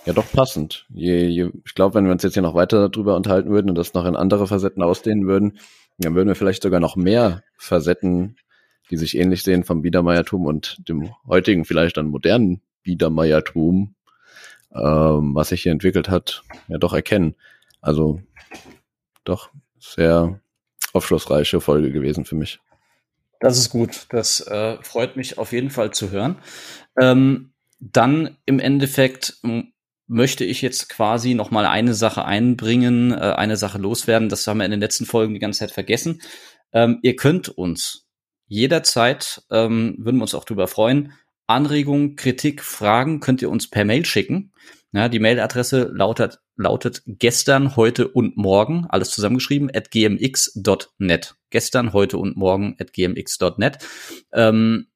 ja 0.05 0.13
doch 0.13 0.31
passend. 0.31 0.85
Je, 0.89 1.27
je, 1.27 1.49
ich 1.65 1.75
glaube, 1.75 1.95
wenn 1.95 2.05
wir 2.05 2.11
uns 2.11 2.23
jetzt 2.23 2.33
hier 2.33 2.43
noch 2.43 2.55
weiter 2.55 2.89
darüber 2.89 3.15
unterhalten 3.15 3.49
würden 3.49 3.69
und 3.69 3.77
das 3.77 3.93
noch 3.93 4.05
in 4.05 4.15
andere 4.15 4.47
Facetten 4.47 4.83
ausdehnen 4.83 5.27
würden, 5.27 5.59
dann 5.97 6.15
würden 6.15 6.27
wir 6.27 6.35
vielleicht 6.35 6.63
sogar 6.63 6.79
noch 6.79 6.95
mehr 6.95 7.43
Facetten, 7.57 8.37
die 8.89 8.97
sich 8.97 9.17
ähnlich 9.17 9.43
sehen 9.43 9.63
vom 9.63 9.81
Biedermeiertum 9.81 10.45
und 10.45 10.87
dem 10.87 11.09
heutigen, 11.27 11.65
vielleicht 11.65 11.97
dann 11.97 12.07
modernen 12.07 12.61
Biedermeiertum 12.83 13.95
ähm, 14.73 15.35
was 15.35 15.49
sich 15.49 15.63
hier 15.63 15.71
entwickelt 15.71 16.09
hat, 16.09 16.43
ja 16.67 16.77
doch 16.77 16.93
erkennen. 16.93 17.35
Also 17.81 18.21
doch 19.23 19.49
sehr 19.79 20.39
aufschlussreiche 20.93 21.61
Folge 21.61 21.91
gewesen 21.91 22.25
für 22.25 22.35
mich. 22.35 22.59
Das 23.39 23.57
ist 23.57 23.69
gut. 23.69 24.07
Das 24.09 24.39
äh, 24.47 24.77
freut 24.81 25.15
mich 25.15 25.37
auf 25.37 25.51
jeden 25.51 25.69
Fall 25.69 25.91
zu 25.91 26.11
hören. 26.11 26.37
Ähm, 26.99 27.51
dann 27.79 28.37
im 28.45 28.59
Endeffekt 28.59 29.39
möchte 30.07 30.43
ich 30.45 30.61
jetzt 30.61 30.89
quasi 30.89 31.33
noch 31.35 31.51
mal 31.51 31.65
eine 31.65 31.93
Sache 31.93 32.25
einbringen, 32.25 33.11
äh, 33.11 33.15
eine 33.15 33.57
Sache 33.57 33.77
loswerden. 33.77 34.29
Das 34.29 34.47
haben 34.47 34.57
wir 34.57 34.65
in 34.65 34.71
den 34.71 34.79
letzten 34.79 35.05
Folgen 35.05 35.33
die 35.33 35.39
ganze 35.39 35.59
Zeit 35.59 35.71
vergessen. 35.71 36.21
Ähm, 36.73 36.99
ihr 37.03 37.15
könnt 37.15 37.49
uns 37.49 38.07
jederzeit, 38.47 39.43
ähm, 39.51 39.95
würden 39.99 40.17
wir 40.17 40.23
uns 40.23 40.33
auch 40.33 40.45
darüber 40.45 40.67
freuen, 40.67 41.13
Anregungen, 41.47 42.15
Kritik, 42.15 42.61
Fragen 42.61 43.19
könnt 43.19 43.41
ihr 43.41 43.49
uns 43.49 43.69
per 43.69 43.85
Mail 43.85 44.05
schicken. 44.05 44.51
Ja, 44.91 45.09
die 45.09 45.19
Mailadresse 45.19 45.91
lautet, 45.93 46.39
lautet 46.55 47.03
gestern, 47.05 47.75
heute 47.75 48.07
und 48.07 48.37
morgen, 48.37 48.85
alles 48.89 49.09
zusammengeschrieben, 49.11 49.69
at 49.73 49.91
gmx.net. 49.91 51.35
Gestern, 51.49 51.93
heute 51.93 52.17
und 52.17 52.37
morgen 52.37 52.75
at 52.79 52.93
gmx.net. 52.93 53.79
Ähm, 54.33 54.87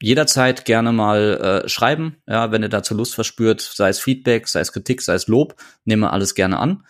jederzeit 0.00 0.64
gerne 0.64 0.92
mal 0.92 1.62
äh, 1.64 1.68
schreiben, 1.68 2.16
ja, 2.26 2.52
wenn 2.52 2.62
ihr 2.62 2.68
dazu 2.68 2.94
Lust 2.94 3.14
verspürt, 3.14 3.60
sei 3.60 3.88
es 3.88 4.00
Feedback, 4.00 4.48
sei 4.48 4.60
es 4.60 4.72
Kritik, 4.72 5.02
sei 5.02 5.14
es 5.14 5.26
Lob, 5.28 5.56
nehmen 5.84 6.02
wir 6.02 6.12
alles 6.12 6.34
gerne 6.34 6.58
an. 6.58 6.84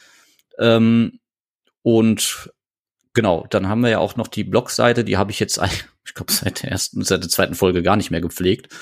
Ähm, 0.59 1.21
und 1.83 2.51
genau, 3.15 3.47
dann 3.51 3.69
haben 3.69 3.83
wir 3.83 3.91
ja 3.91 3.99
auch 3.99 4.17
noch 4.17 4.29
die 4.29 4.45
Blogseite, 4.45 5.05
die 5.05 5.17
habe 5.17 5.31
ich 5.31 5.39
jetzt, 5.39 5.61
ich 6.07 6.15
glaube, 6.15 6.33
seit 6.33 6.63
der 6.63 6.71
ersten, 6.71 7.03
seit 7.03 7.23
der 7.23 7.29
zweiten 7.29 7.55
Folge 7.55 7.83
gar 7.83 7.97
nicht 7.97 8.11
mehr 8.11 8.21
gepflegt. 8.21 8.73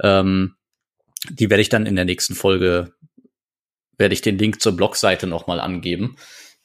Ähm, 0.00 0.56
die 1.30 1.48
werde 1.48 1.62
ich 1.62 1.68
dann 1.68 1.86
in 1.86 1.96
der 1.96 2.04
nächsten 2.04 2.34
Folge, 2.34 2.92
werde 3.96 4.12
ich 4.12 4.20
den 4.20 4.38
Link 4.38 4.60
zur 4.60 4.76
Blogseite 4.76 5.26
nochmal 5.26 5.60
angeben. 5.60 6.16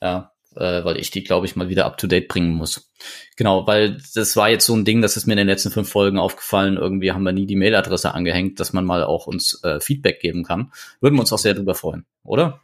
Ja, 0.01 0.31
äh, 0.55 0.83
weil 0.83 0.97
ich 0.97 1.11
die, 1.11 1.23
glaube 1.23 1.45
ich, 1.45 1.55
mal 1.55 1.69
wieder 1.69 1.85
up 1.85 1.97
to 1.97 2.07
date 2.07 2.27
bringen 2.27 2.53
muss. 2.53 2.91
Genau, 3.37 3.65
weil 3.67 3.97
das 4.15 4.35
war 4.35 4.49
jetzt 4.49 4.65
so 4.65 4.75
ein 4.75 4.85
Ding, 4.85 5.01
das 5.01 5.15
ist 5.15 5.25
mir 5.25 5.33
in 5.33 5.37
den 5.37 5.47
letzten 5.47 5.71
fünf 5.71 5.89
Folgen 5.89 6.17
aufgefallen. 6.17 6.77
Irgendwie 6.77 7.11
haben 7.11 7.23
wir 7.23 7.31
nie 7.31 7.45
die 7.45 7.55
Mailadresse 7.55 8.13
angehängt, 8.13 8.59
dass 8.59 8.73
man 8.73 8.85
mal 8.85 9.03
auch 9.03 9.27
uns 9.27 9.63
äh, 9.63 9.79
Feedback 9.79 10.19
geben 10.19 10.43
kann. 10.43 10.71
Würden 10.99 11.15
wir 11.15 11.21
uns 11.21 11.31
auch 11.31 11.37
sehr 11.37 11.53
drüber 11.53 11.75
freuen, 11.75 12.05
oder? 12.23 12.59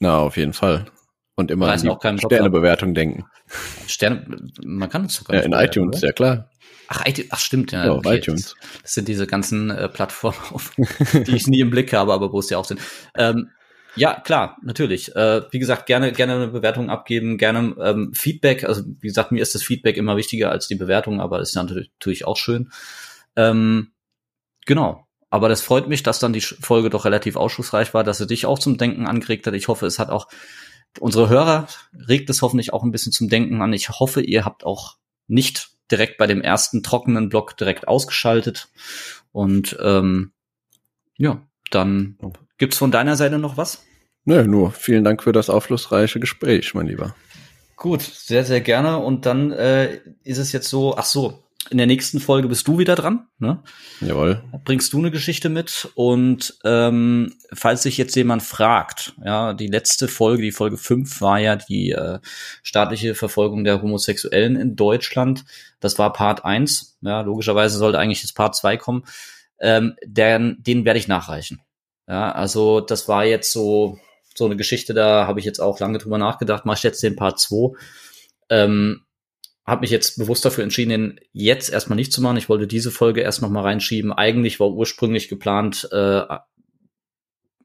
Na, 0.00 0.18
auf 0.18 0.36
jeden 0.36 0.52
Fall. 0.52 0.86
Und 1.36 1.50
immer 1.50 1.70
an 1.70 1.80
die 1.80 2.18
Sternebewertung 2.18 2.92
denken. 2.92 3.24
Sterne, 3.86 4.26
man 4.62 4.90
kann 4.90 5.06
es 5.06 5.14
sogar. 5.14 5.36
Ja, 5.36 5.42
in 5.42 5.52
iTunes, 5.52 5.98
oder? 5.98 6.06
ja 6.08 6.12
klar. 6.12 6.49
Ach, 6.92 7.04
ach 7.30 7.38
stimmt, 7.38 7.70
ja. 7.70 7.84
ja 7.84 7.92
okay. 7.92 8.16
iTunes. 8.16 8.56
Das 8.82 8.94
sind 8.94 9.06
diese 9.06 9.28
ganzen 9.28 9.70
äh, 9.70 9.88
Plattformen, 9.88 10.36
die 11.26 11.36
ich 11.36 11.46
nie 11.46 11.60
im 11.60 11.70
Blick 11.70 11.92
habe, 11.92 12.12
aber 12.12 12.32
wo 12.32 12.40
es 12.40 12.50
ja 12.50 12.58
auch 12.58 12.64
sind. 12.64 12.80
Ähm, 13.14 13.50
ja, 13.94 14.18
klar, 14.18 14.56
natürlich. 14.62 15.14
Äh, 15.14 15.42
wie 15.52 15.60
gesagt, 15.60 15.86
gerne, 15.86 16.10
gerne 16.10 16.34
eine 16.34 16.48
Bewertung 16.48 16.90
abgeben, 16.90 17.38
gerne 17.38 17.76
ähm, 17.80 18.12
Feedback. 18.12 18.64
Also 18.64 18.82
wie 18.84 19.06
gesagt, 19.06 19.30
mir 19.30 19.40
ist 19.40 19.54
das 19.54 19.62
Feedback 19.62 19.96
immer 19.96 20.16
wichtiger 20.16 20.50
als 20.50 20.66
die 20.66 20.74
Bewertung, 20.74 21.20
aber 21.20 21.40
ist 21.40 21.54
natürlich, 21.54 21.92
natürlich 22.00 22.24
auch 22.24 22.36
schön. 22.36 22.72
Ähm, 23.36 23.92
genau. 24.66 25.06
Aber 25.28 25.48
das 25.48 25.62
freut 25.62 25.86
mich, 25.86 26.02
dass 26.02 26.18
dann 26.18 26.32
die 26.32 26.40
Folge 26.40 26.90
doch 26.90 27.04
relativ 27.04 27.36
ausschussreich 27.36 27.94
war, 27.94 28.02
dass 28.02 28.18
sie 28.18 28.26
dich 28.26 28.46
auch 28.46 28.58
zum 28.58 28.78
Denken 28.78 29.06
angeregt 29.06 29.46
hat. 29.46 29.54
Ich 29.54 29.68
hoffe, 29.68 29.86
es 29.86 30.00
hat 30.00 30.10
auch 30.10 30.26
unsere 30.98 31.28
Hörer 31.28 31.68
regt 32.08 32.28
es 32.30 32.42
hoffentlich 32.42 32.72
auch 32.72 32.82
ein 32.82 32.90
bisschen 32.90 33.12
zum 33.12 33.28
Denken 33.28 33.62
an. 33.62 33.72
Ich 33.72 33.90
hoffe, 33.90 34.22
ihr 34.22 34.44
habt 34.44 34.64
auch 34.64 34.96
nicht 35.28 35.70
direkt 35.90 36.18
bei 36.18 36.26
dem 36.26 36.40
ersten 36.40 36.82
trockenen 36.82 37.28
Block 37.28 37.56
direkt 37.56 37.88
ausgeschaltet. 37.88 38.68
Und 39.32 39.76
ähm, 39.82 40.32
ja, 41.16 41.42
dann 41.70 42.18
gibt's 42.58 42.78
von 42.78 42.90
deiner 42.90 43.16
Seite 43.16 43.38
noch 43.38 43.56
was? 43.56 43.84
Nö, 44.24 44.46
nur 44.46 44.72
vielen 44.72 45.04
Dank 45.04 45.22
für 45.22 45.32
das 45.32 45.50
aufschlussreiche 45.50 46.20
Gespräch, 46.20 46.74
mein 46.74 46.86
Lieber. 46.86 47.14
Gut, 47.76 48.02
sehr, 48.02 48.44
sehr 48.44 48.60
gerne. 48.60 48.98
Und 48.98 49.24
dann 49.24 49.52
äh, 49.52 50.00
ist 50.22 50.38
es 50.38 50.52
jetzt 50.52 50.68
so, 50.68 50.96
ach 50.96 51.06
so, 51.06 51.42
in 51.68 51.76
der 51.76 51.86
nächsten 51.86 52.20
Folge 52.20 52.48
bist 52.48 52.66
du 52.66 52.78
wieder 52.78 52.94
dran. 52.94 53.28
Ne? 53.38 53.62
Jawohl. 54.00 54.42
Bringst 54.64 54.92
du 54.92 54.98
eine 54.98 55.10
Geschichte 55.10 55.50
mit 55.50 55.88
und 55.94 56.58
ähm, 56.64 57.34
falls 57.52 57.82
sich 57.82 57.98
jetzt 57.98 58.16
jemand 58.16 58.42
fragt, 58.42 59.14
ja, 59.22 59.52
die 59.52 59.66
letzte 59.66 60.08
Folge, 60.08 60.42
die 60.42 60.52
Folge 60.52 60.78
5 60.78 61.20
war 61.20 61.38
ja 61.38 61.56
die 61.56 61.90
äh, 61.90 62.18
staatliche 62.62 63.14
Verfolgung 63.14 63.64
der 63.64 63.82
Homosexuellen 63.82 64.56
in 64.56 64.74
Deutschland. 64.74 65.44
Das 65.80 65.98
war 65.98 66.12
Part 66.12 66.44
1. 66.44 66.98
Ja, 67.02 67.20
logischerweise 67.20 67.76
sollte 67.76 67.98
eigentlich 67.98 68.22
jetzt 68.22 68.34
Part 68.34 68.56
2 68.56 68.78
kommen. 68.78 69.04
Ähm, 69.60 69.96
den, 70.04 70.56
den 70.60 70.86
werde 70.86 70.98
ich 70.98 71.08
nachreichen. 71.08 71.60
Ja, 72.08 72.32
also 72.32 72.80
das 72.80 73.06
war 73.06 73.24
jetzt 73.26 73.52
so, 73.52 73.98
so 74.34 74.46
eine 74.46 74.56
Geschichte, 74.56 74.94
da 74.94 75.26
habe 75.26 75.38
ich 75.38 75.46
jetzt 75.46 75.60
auch 75.60 75.78
lange 75.78 75.98
drüber 75.98 76.18
nachgedacht, 76.18 76.64
mach 76.64 76.78
ich 76.78 76.82
jetzt 76.82 77.02
den 77.02 77.16
Part 77.16 77.38
2. 77.38 77.76
Ähm, 78.48 79.04
habe 79.70 79.82
mich 79.82 79.90
jetzt 79.90 80.18
bewusst 80.18 80.44
dafür 80.44 80.64
entschieden, 80.64 80.90
den 80.90 81.20
jetzt 81.32 81.70
erstmal 81.70 81.96
nicht 81.96 82.12
zu 82.12 82.20
machen. 82.20 82.36
Ich 82.36 82.48
wollte 82.48 82.66
diese 82.66 82.90
Folge 82.90 83.20
erst 83.20 83.40
noch 83.40 83.50
mal 83.50 83.62
reinschieben. 83.62 84.12
Eigentlich 84.12 84.60
war 84.60 84.70
ursprünglich 84.70 85.28
geplant, 85.28 85.88
äh, 85.92 86.22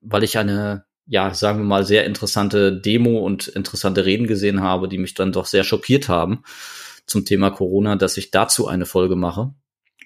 weil 0.02 0.24
ich 0.24 0.38
eine, 0.38 0.86
ja, 1.08 1.34
sagen 1.34 1.60
wir 1.60 1.66
mal, 1.66 1.84
sehr 1.84 2.06
interessante 2.06 2.80
Demo 2.80 3.20
und 3.20 3.48
interessante 3.48 4.06
Reden 4.06 4.28
gesehen 4.28 4.62
habe, 4.62 4.88
die 4.88 4.98
mich 4.98 5.16
dann 5.16 5.32
doch 5.32 5.46
sehr 5.46 5.64
schockiert 5.64 6.08
haben 6.08 6.44
zum 7.08 7.26
Thema 7.26 7.50
Corona, 7.50 7.96
dass 7.96 8.18
ich 8.18 8.32
dazu 8.32 8.68
eine 8.68 8.86
Folge 8.86 9.16
mache. 9.16 9.54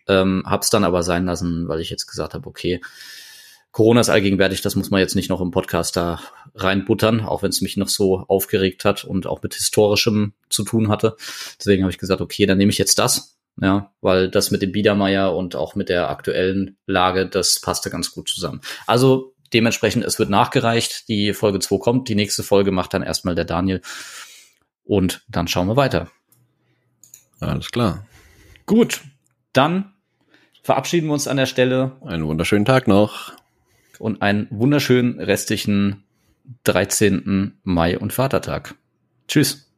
Ähm, 0.07 0.43
hab's 0.45 0.69
dann 0.69 0.83
aber 0.83 1.03
sein 1.03 1.25
lassen, 1.25 1.67
weil 1.67 1.81
ich 1.81 1.89
jetzt 1.89 2.07
gesagt 2.07 2.33
habe, 2.33 2.47
okay, 2.47 2.81
Corona 3.71 4.01
ist 4.01 4.09
allgegenwärtig, 4.09 4.61
das 4.61 4.75
muss 4.75 4.89
man 4.89 4.99
jetzt 4.99 5.15
nicht 5.15 5.29
noch 5.29 5.41
im 5.41 5.51
Podcast 5.51 5.95
da 5.95 6.19
reinbuttern, 6.55 7.21
auch 7.21 7.43
wenn 7.43 7.49
es 7.49 7.61
mich 7.61 7.77
noch 7.77 7.89
so 7.89 8.25
aufgeregt 8.27 8.83
hat 8.83 9.03
und 9.03 9.27
auch 9.27 9.43
mit 9.43 9.53
historischem 9.53 10.33
zu 10.49 10.63
tun 10.63 10.89
hatte. 10.89 11.15
Deswegen 11.59 11.83
habe 11.83 11.91
ich 11.91 11.99
gesagt, 11.99 12.21
okay, 12.21 12.45
dann 12.45 12.57
nehme 12.57 12.71
ich 12.71 12.79
jetzt 12.79 12.97
das, 12.97 13.37
ja, 13.61 13.93
weil 14.01 14.29
das 14.29 14.49
mit 14.49 14.63
dem 14.63 14.71
Biedermeier 14.71 15.35
und 15.35 15.55
auch 15.55 15.75
mit 15.75 15.89
der 15.89 16.09
aktuellen 16.09 16.77
Lage, 16.87 17.27
das 17.27 17.59
passte 17.61 17.89
ganz 17.91 18.11
gut 18.11 18.27
zusammen. 18.27 18.61
Also 18.87 19.35
dementsprechend, 19.53 20.03
es 20.03 20.17
wird 20.17 20.31
nachgereicht, 20.31 21.07
die 21.07 21.33
Folge 21.33 21.59
2 21.59 21.77
kommt, 21.77 22.09
die 22.09 22.15
nächste 22.15 22.41
Folge 22.41 22.71
macht 22.71 22.93
dann 22.95 23.03
erstmal 23.03 23.35
der 23.35 23.45
Daniel 23.45 23.81
und 24.83 25.23
dann 25.29 25.47
schauen 25.47 25.67
wir 25.67 25.75
weiter. 25.75 26.09
Alles 27.39 27.69
klar. 27.69 28.05
Gut, 28.65 29.01
dann 29.53 29.93
verabschieden 30.63 31.07
wir 31.07 31.13
uns 31.13 31.27
an 31.27 31.37
der 31.37 31.45
Stelle. 31.45 31.97
Einen 32.03 32.25
wunderschönen 32.25 32.65
Tag 32.65 32.87
noch 32.87 33.33
und 33.99 34.21
einen 34.21 34.47
wunderschönen 34.49 35.19
restlichen 35.19 36.03
13. 36.63 37.59
Mai 37.63 37.97
und 37.97 38.13
Vatertag. 38.13 38.75
Tschüss. 39.27 39.68